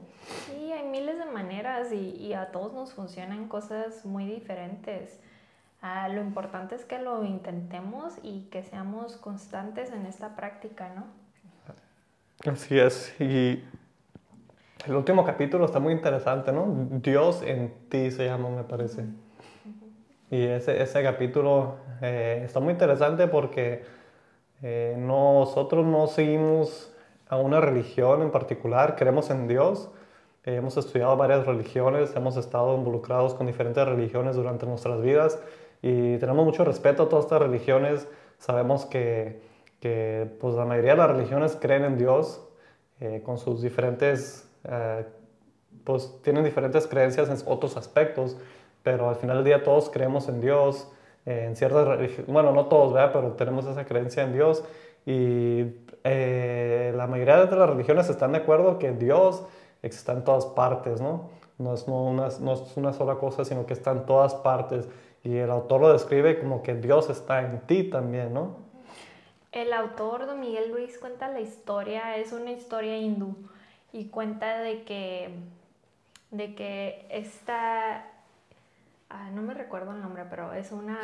Sí, 0.45 0.71
hay 0.71 0.87
miles 0.87 1.17
de 1.19 1.25
maneras 1.25 1.91
y, 1.91 2.15
y 2.15 2.33
a 2.33 2.51
todos 2.51 2.73
nos 2.73 2.93
funcionan 2.93 3.47
cosas 3.47 4.05
muy 4.05 4.25
diferentes. 4.25 5.19
Ah, 5.81 6.09
lo 6.09 6.21
importante 6.21 6.75
es 6.75 6.85
que 6.85 6.99
lo 6.99 7.23
intentemos 7.23 8.15
y 8.23 8.47
que 8.51 8.63
seamos 8.63 9.17
constantes 9.17 9.91
en 9.91 10.05
esta 10.05 10.35
práctica, 10.35 10.89
¿no? 10.95 11.05
Así 12.51 12.79
es. 12.79 13.13
Y 13.21 13.63
el 14.85 14.95
último 14.95 15.23
capítulo 15.23 15.65
está 15.65 15.79
muy 15.79 15.93
interesante, 15.93 16.51
¿no? 16.51 16.87
Dios 16.89 17.43
en 17.43 17.73
ti 17.89 18.09
se 18.09 18.25
llama, 18.25 18.49
me 18.49 18.63
parece. 18.63 19.05
Y 20.31 20.43
ese, 20.43 20.81
ese 20.81 21.03
capítulo 21.03 21.75
eh, 22.01 22.41
está 22.43 22.59
muy 22.59 22.73
interesante 22.73 23.27
porque 23.27 23.83
eh, 24.61 24.95
nosotros 24.97 25.85
no 25.85 26.07
seguimos 26.07 26.91
a 27.29 27.37
una 27.37 27.61
religión 27.61 28.21
en 28.23 28.31
particular, 28.31 28.95
creemos 28.95 29.29
en 29.29 29.47
Dios. 29.47 29.89
Eh, 30.43 30.55
hemos 30.55 30.75
estudiado 30.77 31.15
varias 31.17 31.45
religiones, 31.45 32.15
hemos 32.15 32.35
estado 32.37 32.75
involucrados 32.75 33.35
con 33.35 33.45
diferentes 33.47 33.85
religiones 33.85 34.35
durante 34.35 34.65
nuestras 34.65 35.01
vidas 35.01 35.39
y 35.81 36.17
tenemos 36.17 36.45
mucho 36.45 36.63
respeto 36.63 37.03
a 37.03 37.09
todas 37.09 37.25
estas 37.25 37.41
religiones. 37.41 38.07
Sabemos 38.37 38.85
que, 38.85 39.41
que 39.79 40.27
pues, 40.39 40.55
la 40.55 40.65
mayoría 40.65 40.91
de 40.91 40.97
las 40.97 41.11
religiones 41.11 41.57
creen 41.59 41.83
en 41.83 41.97
Dios 41.97 42.43
con 43.23 43.37
sus 43.37 43.61
diferentes, 43.61 44.49
pues 45.83 46.19
tienen 46.23 46.43
diferentes 46.43 46.87
creencias 46.87 47.29
en 47.29 47.37
otros 47.45 47.77
aspectos 47.77 48.37
pero 48.87 49.09
al 49.09 49.17
final 49.17 49.35
del 49.35 49.43
día 49.43 49.63
todos 49.63 49.89
creemos 49.89 50.29
en 50.29 50.39
Dios, 50.39 50.87
en 51.25 51.57
ciertas 51.57 51.85
religiones, 51.85 52.31
bueno, 52.31 52.53
no 52.53 52.67
todos, 52.67 52.93
¿verdad? 52.93 53.11
Pero 53.11 53.31
tenemos 53.33 53.65
esa 53.65 53.83
creencia 53.83 54.23
en 54.23 54.31
Dios 54.31 54.63
y 55.05 55.65
eh, 56.05 56.93
la 56.95 57.05
mayoría 57.05 57.45
de 57.45 57.53
las 57.53 57.69
religiones 57.69 58.09
están 58.09 58.31
de 58.31 58.37
acuerdo 58.37 58.79
que 58.79 58.93
Dios 58.93 59.43
está 59.81 60.13
en 60.13 60.23
todas 60.23 60.45
partes, 60.45 61.01
¿no? 61.01 61.31
No 61.57 61.73
es, 61.73 61.85
no, 61.85 62.01
una, 62.05 62.29
no 62.39 62.53
es 62.53 62.77
una 62.77 62.93
sola 62.93 63.15
cosa, 63.15 63.43
sino 63.43 63.65
que 63.65 63.73
está 63.73 63.91
en 63.91 64.05
todas 64.05 64.35
partes. 64.35 64.87
Y 65.27 65.37
el 65.37 65.51
autor 65.51 65.81
lo 65.81 65.93
describe 65.93 66.39
como 66.39 66.63
que 66.63 66.75
Dios 66.75 67.09
está 67.09 67.41
en 67.41 67.59
ti 67.61 67.83
también, 67.83 68.33
¿no? 68.33 68.55
El 69.51 69.73
autor, 69.73 70.25
don 70.25 70.39
Miguel 70.39 70.71
Luis, 70.71 70.97
cuenta 70.97 71.27
la 71.27 71.41
historia, 71.41 72.17
es 72.17 72.31
una 72.31 72.51
historia 72.51 72.97
hindú, 72.97 73.35
y 73.91 74.05
cuenta 74.05 74.59
de 74.59 74.83
que, 74.83 75.31
de 76.31 76.55
que 76.55 77.05
esta, 77.09 78.05
Ah, 79.09 79.29
no 79.31 79.41
me 79.41 79.53
recuerdo 79.53 79.93
el 79.93 80.01
nombre, 80.01 80.25
pero 80.29 80.51
es 80.51 80.73
una, 80.73 80.99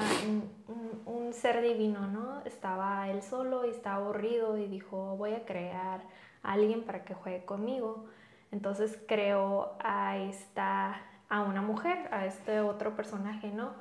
un, 1.06 1.34
ser 1.34 1.62
divino, 1.62 2.06
¿no? 2.08 2.42
Estaba 2.44 3.10
él 3.10 3.22
solo 3.22 3.66
y 3.66 3.70
estaba 3.70 3.96
aburrido 3.96 4.58
y 4.58 4.68
dijo, 4.68 5.16
voy 5.16 5.34
a 5.34 5.46
crear 5.46 6.02
a 6.44 6.52
alguien 6.52 6.84
para 6.84 7.06
que 7.06 7.14
juegue 7.14 7.46
conmigo. 7.46 8.06
Entonces 8.52 9.00
creó 9.08 9.78
a 9.80 10.18
esta, 10.18 11.02
a 11.30 11.42
una 11.42 11.62
mujer, 11.62 12.10
a 12.12 12.26
este 12.26 12.60
otro 12.60 12.94
personaje, 12.96 13.52
¿no? 13.52 13.74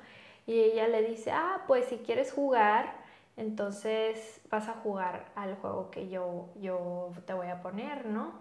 Y 0.47 0.61
ella 0.61 0.88
le 0.88 1.03
dice, 1.03 1.30
ah, 1.30 1.62
pues 1.66 1.86
si 1.86 1.99
quieres 1.99 2.32
jugar, 2.32 2.95
entonces 3.36 4.40
vas 4.51 4.68
a 4.68 4.74
jugar 4.74 5.26
al 5.34 5.57
juego 5.57 5.90
que 5.90 6.09
yo, 6.09 6.49
yo 6.61 7.12
te 7.26 7.32
voy 7.32 7.49
a 7.49 7.62
poner, 7.62 8.07
¿no? 8.07 8.32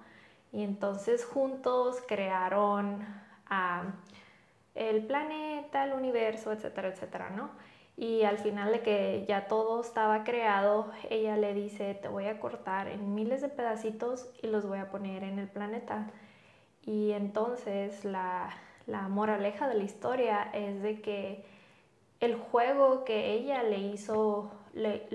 Y 0.52 0.64
entonces 0.64 1.26
juntos 1.26 2.04
crearon 2.08 3.06
el 4.76 5.06
planeta, 5.06 5.86
el 5.86 5.94
universo, 5.94 6.52
etcétera, 6.52 6.90
etcétera, 6.90 7.30
¿no? 7.30 7.52
Y 7.98 8.24
al 8.24 8.38
final 8.40 8.72
de 8.72 8.82
que 8.82 9.26
ya 9.28 9.48
todo 9.48 9.82
estaba 9.82 10.24
creado, 10.24 10.92
ella 11.10 11.38
le 11.38 11.54
dice, 11.54 11.94
te 11.94 12.08
voy 12.08 12.26
a 12.26 12.40
cortar 12.40 12.88
en 12.88 13.14
miles 13.14 13.42
de 13.42 13.50
pedacitos 13.50 14.30
y 14.42 14.48
los 14.48 14.66
voy 14.66 14.80
a 14.80 14.90
poner 14.90 15.24
en 15.24 15.40
el 15.40 15.48
planeta. 15.48 16.10
Y 16.84 17.12
entonces 17.12 18.04
la, 18.04 18.50
la 18.88 19.08
moraleja 19.08 19.68
de 19.68 19.76
la 19.76 19.84
historia 19.84 20.50
es 20.54 20.82
de 20.82 21.02
que 21.02 21.46
el 22.22 22.36
juego 22.36 23.04
que 23.04 23.34
ella 23.34 23.64
le 23.64 23.80
hizo, 23.80 24.52
le, 24.74 25.08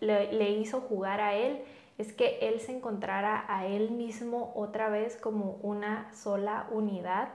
le 0.00 0.50
hizo 0.50 0.80
jugar 0.80 1.20
a 1.20 1.34
él 1.34 1.62
es 1.98 2.12
que 2.12 2.38
él 2.42 2.60
se 2.60 2.76
encontrara 2.76 3.44
a 3.48 3.66
él 3.66 3.90
mismo 3.90 4.52
otra 4.54 4.88
vez 4.88 5.16
como 5.16 5.58
una 5.62 6.12
sola 6.14 6.66
unidad 6.70 7.28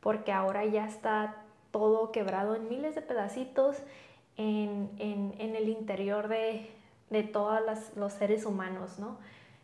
porque 0.00 0.32
ahora 0.32 0.64
ya 0.64 0.86
está 0.86 1.42
todo 1.70 2.12
quebrado 2.12 2.54
en 2.54 2.68
miles 2.68 2.94
de 2.94 3.02
pedacitos 3.02 3.76
en, 4.36 5.34
el 5.38 5.68
interior 5.68 6.28
de, 6.28 6.70
todos 7.32 7.60
los 7.96 8.12
seres 8.12 8.44
humanos, 8.44 8.98
¿no? 8.98 9.18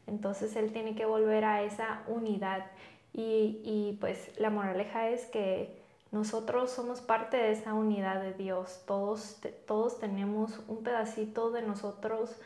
Entonces 0.06 0.56
él 0.56 0.72
tiene 0.72 0.94
que 0.94 1.04
volver 1.04 1.44
a 1.44 1.62
esa 1.62 2.02
unidad 2.08 2.66
y, 3.12 3.96
pues 4.00 4.32
la 4.38 4.50
moraleja 4.50 5.10
es 5.10 5.26
que 5.26 5.81
nosotros 6.12 6.70
somos 6.70 7.00
parte 7.00 7.36
de 7.36 7.52
esa 7.52 7.74
unidad 7.74 8.20
de 8.20 8.34
Dios, 8.34 8.82
todos, 8.86 9.40
todos 9.66 9.98
tenemos 9.98 10.60
un 10.68 10.84
pedacito 10.84 11.50
de 11.50 11.62
nosotros, 11.62 12.36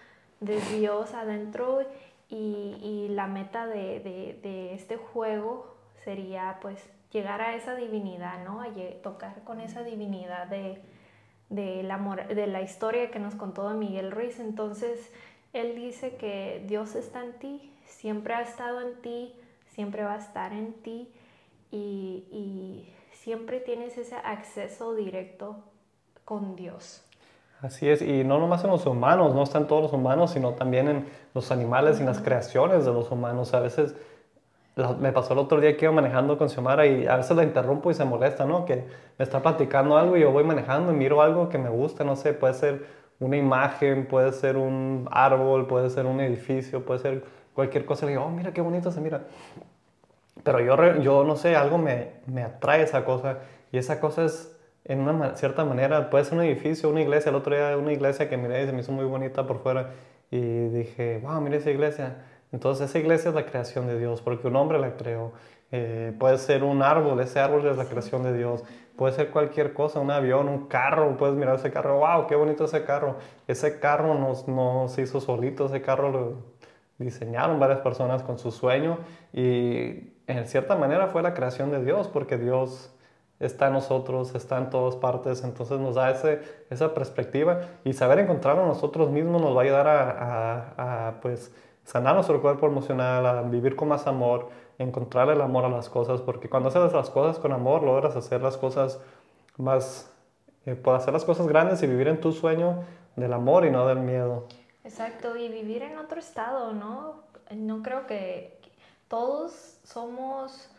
de 0.40 0.60
Dios 0.78 1.12
adentro 1.12 1.80
y, 2.28 3.08
la 3.10 3.26
meta 3.26 3.66
de, 3.66 4.00
de 4.42 4.74
este 4.74 4.96
juego 4.96 5.74
sería 6.04 6.58
pues 6.60 6.78
llegar 7.12 7.40
a 7.40 7.54
esa 7.54 7.74
divinidad, 7.74 8.44
¿no? 8.44 8.62
Tocar 9.02 9.42
con 9.44 9.60
esa 9.60 9.82
divinidad 9.82 10.46
de, 10.46 10.80
de, 11.48 11.82
la, 11.82 11.98
de 11.98 12.46
la 12.46 12.62
historia 12.62 13.10
que 13.10 13.18
nos 13.18 13.34
contó 13.34 13.68
Miguel 13.70 14.10
Ruiz. 14.10 14.38
Entonces, 14.38 15.10
él 15.52 15.74
dice 15.74 16.16
que 16.16 16.64
Dios 16.66 16.94
está 16.94 17.24
en 17.24 17.32
ti, 17.38 17.72
siempre 17.86 18.34
ha 18.34 18.42
estado 18.42 18.80
en 18.80 19.00
ti, 19.00 19.34
siempre 19.74 20.02
va 20.04 20.14
a 20.14 20.18
estar 20.18 20.52
en 20.52 20.74
ti 20.74 21.08
y, 21.70 22.24
y 22.30 22.92
siempre 23.26 23.58
tienes 23.58 23.98
ese 23.98 24.14
acceso 24.14 24.94
directo 24.94 25.56
con 26.24 26.54
Dios. 26.54 27.02
Así 27.60 27.88
es, 27.88 28.00
y 28.00 28.22
no 28.22 28.38
nomás 28.38 28.62
en 28.62 28.70
los 28.70 28.86
humanos, 28.86 29.34
no 29.34 29.42
están 29.42 29.66
todos 29.66 29.82
los 29.82 29.92
humanos, 29.92 30.30
sino 30.30 30.52
también 30.52 30.86
en 30.86 31.06
los 31.34 31.50
animales 31.50 31.96
y 31.98 32.02
en 32.02 32.06
las 32.06 32.20
creaciones 32.20 32.84
de 32.84 32.92
los 32.92 33.10
humanos. 33.10 33.52
A 33.52 33.58
veces 33.58 33.96
me 35.00 35.10
pasó 35.10 35.32
el 35.32 35.40
otro 35.40 35.60
día 35.60 35.76
que 35.76 35.86
iba 35.86 35.92
manejando 35.92 36.38
con 36.38 36.48
Xiomara 36.48 36.86
y 36.86 37.08
a 37.08 37.16
veces 37.16 37.36
la 37.36 37.42
interrumpo 37.42 37.90
y 37.90 37.94
se 37.94 38.04
molesta, 38.04 38.44
¿no? 38.44 38.64
Que 38.64 38.84
me 39.18 39.24
está 39.24 39.42
platicando 39.42 39.98
algo 39.98 40.16
y 40.16 40.20
yo 40.20 40.30
voy 40.30 40.44
manejando 40.44 40.92
y 40.92 40.94
miro 40.94 41.20
algo 41.20 41.48
que 41.48 41.58
me 41.58 41.68
gusta, 41.68 42.04
no 42.04 42.14
sé, 42.14 42.32
puede 42.32 42.54
ser 42.54 42.86
una 43.18 43.36
imagen, 43.36 44.06
puede 44.06 44.30
ser 44.30 44.56
un 44.56 45.08
árbol, 45.10 45.66
puede 45.66 45.90
ser 45.90 46.06
un 46.06 46.20
edificio, 46.20 46.84
puede 46.84 47.00
ser 47.00 47.24
cualquier 47.54 47.86
cosa. 47.86 48.06
Y 48.06 48.10
digo, 48.10 48.22
oh, 48.22 48.30
mira 48.30 48.52
qué 48.52 48.60
bonito 48.60 48.92
se 48.92 49.00
mira. 49.00 49.24
Pero 50.46 50.60
yo, 50.60 51.02
yo 51.02 51.24
no 51.24 51.36
sé, 51.36 51.54
algo 51.54 51.76
me, 51.76 52.12
me 52.26 52.42
atrae 52.42 52.82
esa 52.82 53.04
cosa 53.04 53.40
y 53.70 53.76
esa 53.76 54.00
cosa 54.00 54.24
es, 54.24 54.56
en 54.84 55.00
una 55.00 55.36
cierta 55.36 55.66
manera, 55.66 56.08
puede 56.08 56.24
ser 56.24 56.38
un 56.38 56.44
edificio, 56.44 56.88
una 56.88 57.02
iglesia. 57.02 57.28
El 57.28 57.36
otro 57.36 57.54
día 57.54 57.76
una 57.76 57.92
iglesia 57.92 58.30
que 58.30 58.38
miré 58.38 58.62
y 58.62 58.66
se 58.66 58.72
me 58.72 58.80
hizo 58.80 58.92
muy 58.92 59.04
bonita 59.04 59.46
por 59.46 59.58
fuera 59.58 59.90
y 60.30 60.40
dije, 60.68 61.20
wow, 61.22 61.40
mira 61.42 61.56
esa 61.58 61.70
iglesia 61.70 62.16
entonces 62.52 62.88
esa 62.88 62.98
iglesia 62.98 63.28
es 63.30 63.34
la 63.34 63.46
creación 63.46 63.86
de 63.86 63.98
Dios, 63.98 64.22
porque 64.22 64.46
un 64.48 64.56
hombre 64.56 64.78
la 64.78 64.96
creó. 64.96 65.32
Eh, 65.72 66.14
puede 66.18 66.38
ser 66.38 66.62
un 66.62 66.82
árbol, 66.82 67.20
ese 67.20 67.40
árbol 67.40 67.66
es 67.66 67.76
la 67.76 67.86
creación 67.86 68.22
de 68.22 68.36
Dios. 68.36 68.64
Puede 68.96 69.12
ser 69.14 69.30
cualquier 69.30 69.74
cosa, 69.74 70.00
un 70.00 70.10
avión, 70.10 70.48
un 70.48 70.66
carro, 70.66 71.16
puedes 71.16 71.36
mirar 71.36 71.56
ese 71.56 71.70
carro, 71.70 71.98
wow, 71.98 72.26
qué 72.26 72.34
bonito 72.34 72.64
ese 72.64 72.84
carro. 72.84 73.16
Ese 73.46 73.78
carro 73.80 74.14
no, 74.14 74.32
no 74.46 74.88
se 74.88 75.02
hizo 75.02 75.20
solito, 75.20 75.66
ese 75.66 75.82
carro 75.82 76.10
lo 76.10 76.36
diseñaron 76.98 77.60
varias 77.60 77.80
personas 77.80 78.22
con 78.22 78.38
su 78.38 78.50
sueño 78.50 78.98
y 79.34 80.15
en 80.26 80.46
cierta 80.46 80.76
manera 80.76 81.08
fue 81.08 81.22
la 81.22 81.34
creación 81.34 81.70
de 81.70 81.84
Dios, 81.84 82.08
porque 82.08 82.36
Dios 82.36 82.90
está 83.38 83.66
en 83.68 83.74
nosotros, 83.74 84.34
está 84.34 84.58
en 84.58 84.70
todas 84.70 84.96
partes, 84.96 85.44
entonces 85.44 85.78
nos 85.78 85.94
da 85.94 86.10
ese, 86.10 86.40
esa 86.70 86.94
perspectiva 86.94 87.60
y 87.84 87.92
saber 87.92 88.18
encontrarlo 88.18 88.66
nosotros 88.66 89.10
mismos 89.10 89.42
nos 89.42 89.54
va 89.54 89.60
a 89.60 89.64
ayudar 89.64 89.86
a, 89.86 90.10
a, 90.76 91.08
a 91.08 91.20
pues, 91.20 91.52
sanar 91.84 92.14
nuestro 92.14 92.40
cuerpo 92.40 92.66
emocional, 92.66 93.26
a 93.26 93.42
vivir 93.42 93.76
con 93.76 93.88
más 93.88 94.06
amor, 94.06 94.48
encontrar 94.78 95.28
el 95.30 95.40
amor 95.40 95.64
a 95.64 95.68
las 95.68 95.88
cosas, 95.88 96.20
porque 96.20 96.48
cuando 96.48 96.68
haces 96.68 96.92
las 96.92 97.10
cosas 97.10 97.38
con 97.38 97.52
amor, 97.52 97.82
logras 97.82 98.16
hacer 98.16 98.42
las 98.42 98.56
cosas 98.56 99.00
más, 99.56 100.10
eh, 100.64 100.74
puedes 100.74 101.02
hacer 101.02 101.14
las 101.14 101.24
cosas 101.24 101.46
grandes 101.46 101.82
y 101.82 101.86
vivir 101.86 102.08
en 102.08 102.20
tu 102.20 102.32
sueño 102.32 102.84
del 103.16 103.32
amor 103.32 103.64
y 103.64 103.70
no 103.70 103.86
del 103.86 104.00
miedo. 104.00 104.46
Exacto, 104.84 105.36
y 105.36 105.48
vivir 105.48 105.82
en 105.82 105.98
otro 105.98 106.18
estado, 106.18 106.72
¿no? 106.72 107.22
No 107.54 107.82
creo 107.82 108.06
que 108.06 108.55
todos 109.08 109.78
somos 109.84 110.70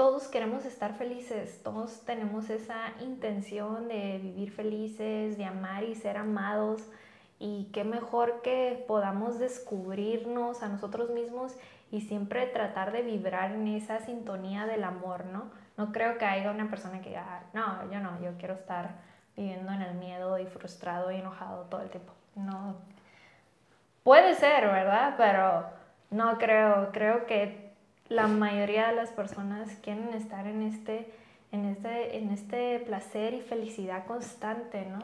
todos 0.00 0.28
queremos 0.28 0.64
estar 0.64 0.94
felices, 0.94 1.60
todos 1.62 2.06
tenemos 2.06 2.48
esa 2.48 2.92
intención 3.00 3.86
de 3.86 4.18
vivir 4.22 4.50
felices, 4.50 5.36
de 5.36 5.44
amar 5.44 5.84
y 5.84 5.94
ser 5.94 6.16
amados. 6.16 6.88
Y 7.38 7.68
qué 7.74 7.84
mejor 7.84 8.40
que 8.40 8.82
podamos 8.88 9.38
descubrirnos 9.38 10.62
a 10.62 10.70
nosotros 10.70 11.10
mismos 11.10 11.54
y 11.90 12.00
siempre 12.00 12.46
tratar 12.46 12.92
de 12.92 13.02
vibrar 13.02 13.52
en 13.52 13.68
esa 13.68 13.98
sintonía 14.00 14.64
del 14.64 14.84
amor, 14.84 15.26
¿no? 15.26 15.50
No 15.76 15.92
creo 15.92 16.16
que 16.16 16.24
haya 16.24 16.50
una 16.50 16.70
persona 16.70 17.02
que 17.02 17.10
diga, 17.10 17.42
no, 17.52 17.90
yo 17.92 18.00
no, 18.00 18.18
yo 18.22 18.38
quiero 18.38 18.54
estar 18.54 18.92
viviendo 19.36 19.70
en 19.70 19.82
el 19.82 19.96
miedo 19.96 20.38
y 20.38 20.46
frustrado 20.46 21.10
y 21.10 21.16
enojado 21.16 21.64
todo 21.64 21.82
el 21.82 21.90
tiempo. 21.90 22.14
No. 22.36 22.76
Puede 24.02 24.34
ser, 24.34 24.66
¿verdad? 24.66 25.14
Pero 25.18 25.66
no 26.10 26.38
creo, 26.38 26.90
creo 26.90 27.26
que 27.26 27.59
la 28.10 28.26
mayoría 28.26 28.88
de 28.88 28.96
las 28.96 29.10
personas 29.10 29.70
quieren 29.82 30.12
estar 30.12 30.46
en 30.46 30.62
este, 30.62 31.10
en 31.52 31.64
este, 31.64 32.18
en 32.18 32.30
este 32.30 32.80
placer 32.80 33.32
y 33.34 33.40
felicidad 33.40 34.04
constante, 34.04 34.86
¿no? 34.86 34.98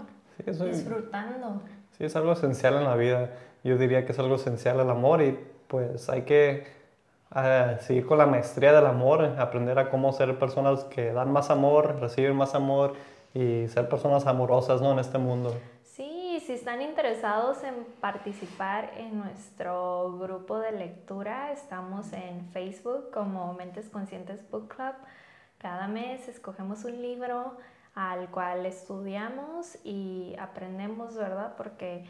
Sí, 0.44 0.64
Disfrutando. 0.64 1.62
Sí, 1.96 2.04
es 2.04 2.14
algo 2.16 2.32
esencial 2.32 2.74
en 2.74 2.84
la 2.84 2.96
vida. 2.96 3.30
Yo 3.64 3.78
diría 3.78 4.04
que 4.04 4.12
es 4.12 4.18
algo 4.18 4.34
esencial 4.34 4.80
el 4.80 4.90
amor 4.90 5.22
y 5.22 5.38
pues 5.68 6.10
hay 6.10 6.22
que 6.22 6.66
uh, 7.34 7.82
seguir 7.82 8.06
con 8.06 8.18
la 8.18 8.26
maestría 8.26 8.72
del 8.72 8.86
amor, 8.86 9.24
aprender 9.38 9.78
a 9.78 9.88
cómo 9.88 10.12
ser 10.12 10.38
personas 10.38 10.84
que 10.84 11.12
dan 11.12 11.32
más 11.32 11.48
amor, 11.48 11.98
recibir 12.00 12.34
más 12.34 12.54
amor 12.54 12.94
y 13.34 13.68
ser 13.68 13.88
personas 13.88 14.26
amorosas 14.26 14.82
¿no? 14.82 14.92
en 14.92 14.98
este 14.98 15.18
mundo 15.18 15.54
si 16.46 16.52
están 16.52 16.80
interesados 16.80 17.64
en 17.64 17.84
participar 18.00 18.92
en 18.96 19.18
nuestro 19.18 20.16
grupo 20.16 20.60
de 20.60 20.70
lectura, 20.70 21.50
estamos 21.50 22.12
en 22.12 22.48
Facebook 22.52 23.10
como 23.12 23.52
Mentes 23.54 23.88
Conscientes 23.88 24.48
Book 24.48 24.68
Club. 24.68 24.94
Cada 25.58 25.88
mes 25.88 26.28
escogemos 26.28 26.84
un 26.84 27.02
libro 27.02 27.56
al 27.96 28.30
cual 28.30 28.64
estudiamos 28.64 29.76
y 29.82 30.36
aprendemos, 30.38 31.16
¿verdad? 31.16 31.54
Porque 31.56 32.04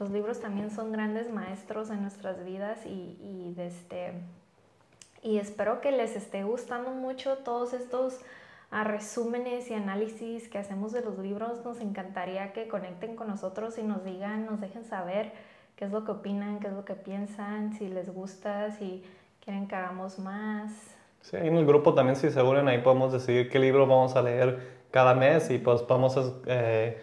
los 0.00 0.08
libros 0.08 0.40
también 0.40 0.70
son 0.70 0.90
grandes 0.90 1.30
maestros 1.30 1.90
en 1.90 2.00
nuestras 2.00 2.42
vidas 2.46 2.86
y, 2.86 3.18
y, 3.20 3.54
este, 3.58 4.14
y 5.22 5.36
espero 5.36 5.82
que 5.82 5.92
les 5.92 6.16
esté 6.16 6.44
gustando 6.44 6.92
mucho 6.92 7.36
todos 7.38 7.74
estos 7.74 8.20
a 8.72 8.84
resúmenes 8.84 9.70
y 9.70 9.74
análisis 9.74 10.48
que 10.48 10.56
hacemos 10.56 10.92
de 10.92 11.02
los 11.02 11.18
libros, 11.18 11.62
nos 11.62 11.80
encantaría 11.80 12.54
que 12.54 12.68
conecten 12.68 13.16
con 13.16 13.28
nosotros 13.28 13.76
y 13.76 13.82
nos 13.82 14.02
digan, 14.02 14.46
nos 14.46 14.62
dejen 14.62 14.86
saber 14.86 15.32
qué 15.76 15.84
es 15.84 15.92
lo 15.92 16.04
que 16.04 16.12
opinan, 16.12 16.58
qué 16.58 16.68
es 16.68 16.72
lo 16.72 16.84
que 16.86 16.94
piensan, 16.94 17.74
si 17.74 17.88
les 17.88 18.12
gusta, 18.12 18.70
si 18.70 19.04
quieren 19.44 19.68
que 19.68 19.76
hagamos 19.76 20.18
más. 20.18 20.72
Sí, 21.20 21.36
en 21.36 21.54
el 21.54 21.66
grupo 21.66 21.92
también 21.92 22.16
si 22.16 22.30
se 22.30 22.42
unen 22.42 22.66
ahí 22.66 22.78
podemos 22.78 23.12
decidir 23.12 23.50
qué 23.50 23.58
libro 23.58 23.86
vamos 23.86 24.16
a 24.16 24.22
leer 24.22 24.82
cada 24.90 25.14
mes 25.14 25.50
y 25.50 25.58
pues 25.58 25.86
vamos 25.86 26.16
a 26.16 26.22
eh, 26.46 26.98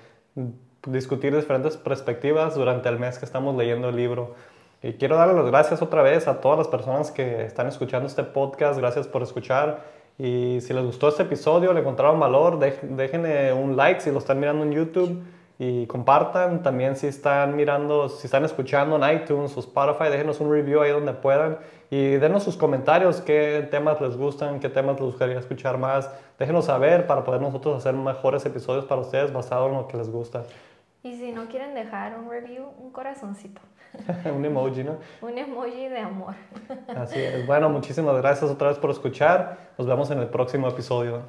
discutir 0.88 1.36
diferentes 1.36 1.78
perspectivas 1.78 2.56
durante 2.56 2.90
el 2.90 2.98
mes 2.98 3.20
que 3.20 3.26
estamos 3.26 3.56
leyendo 3.56 3.90
el 3.90 3.96
libro. 3.96 4.34
Y 4.82 4.94
quiero 4.94 5.18
darle 5.18 5.36
las 5.36 5.46
gracias 5.46 5.84
otra 5.84 6.02
vez 6.02 6.28
a 6.28 6.42
todas 6.42 6.58
las 6.58 6.68
personas 6.68 7.12
que 7.12 7.44
están 7.46 7.68
escuchando 7.68 8.08
este 8.08 8.24
podcast. 8.24 8.80
Gracias 8.80 9.08
por 9.08 9.22
escuchar. 9.22 9.99
Y 10.20 10.60
si 10.60 10.74
les 10.74 10.84
gustó 10.84 11.08
este 11.08 11.24
episodio, 11.24 11.72
le 11.72 11.80
encontraron 11.80 12.20
valor, 12.20 12.60
déjenle 12.60 13.54
un 13.54 13.78
like 13.78 14.02
si 14.02 14.12
lo 14.12 14.20
están 14.20 14.38
mirando 14.38 14.66
en 14.66 14.74
YouTube 14.74 15.24
y 15.58 15.86
compartan. 15.88 16.62
También 16.62 16.98
si 16.98 17.08
están 17.08 17.56
mirando, 17.56 18.10
si 18.10 18.28
están 18.28 18.44
escuchando 18.44 18.98
en 18.98 19.16
iTunes 19.16 19.56
o 19.56 19.62
Spotify, 19.62 20.10
déjenos 20.12 20.42
un 20.42 20.52
review 20.52 20.82
ahí 20.82 20.92
donde 20.92 21.14
puedan 21.14 21.58
y 21.90 22.18
denos 22.18 22.44
sus 22.44 22.58
comentarios, 22.58 23.22
qué 23.22 23.68
temas 23.72 24.00
les 24.02 24.18
gustan, 24.18 24.60
qué 24.60 24.68
temas 24.68 25.00
les 25.00 25.06
gustaría 25.06 25.40
escuchar 25.40 25.78
más. 25.78 26.12
Déjenos 26.38 26.66
saber 26.66 27.08
para 27.08 27.24
poder 27.24 27.42
nosotros 27.42 27.78
hacer 27.78 27.94
mejores 27.94 28.46
episodios 28.46 28.84
para 28.86 29.00
ustedes 29.00 29.32
basados 29.32 29.70
en 29.72 29.78
lo 29.78 29.88
que 29.88 29.96
les 29.96 30.12
gusta. 30.12 30.44
Y 31.04 31.16
si 31.16 31.32
no 31.32 31.48
quieren 31.48 31.74
dejar 31.74 32.18
un 32.20 32.30
review, 32.30 32.66
un 32.78 32.92
corazoncito. 32.92 33.62
un 34.36 34.44
emoji, 34.46 34.84
¿no? 34.84 34.98
Un 35.22 35.38
emoji 35.38 35.88
de 35.88 36.00
amor. 36.00 36.36
Así 36.96 37.20
es. 37.20 37.48
Bueno, 37.48 37.70
muchísimas 37.70 38.18
gracias 38.18 38.52
otra 38.52 38.70
vez 38.70 38.78
por 38.78 38.92
escuchar. 38.92 39.72
Nos 39.78 39.88
vemos 39.88 40.12
en 40.12 40.20
el 40.20 40.28
próximo 40.28 40.68
episodio. 40.68 41.22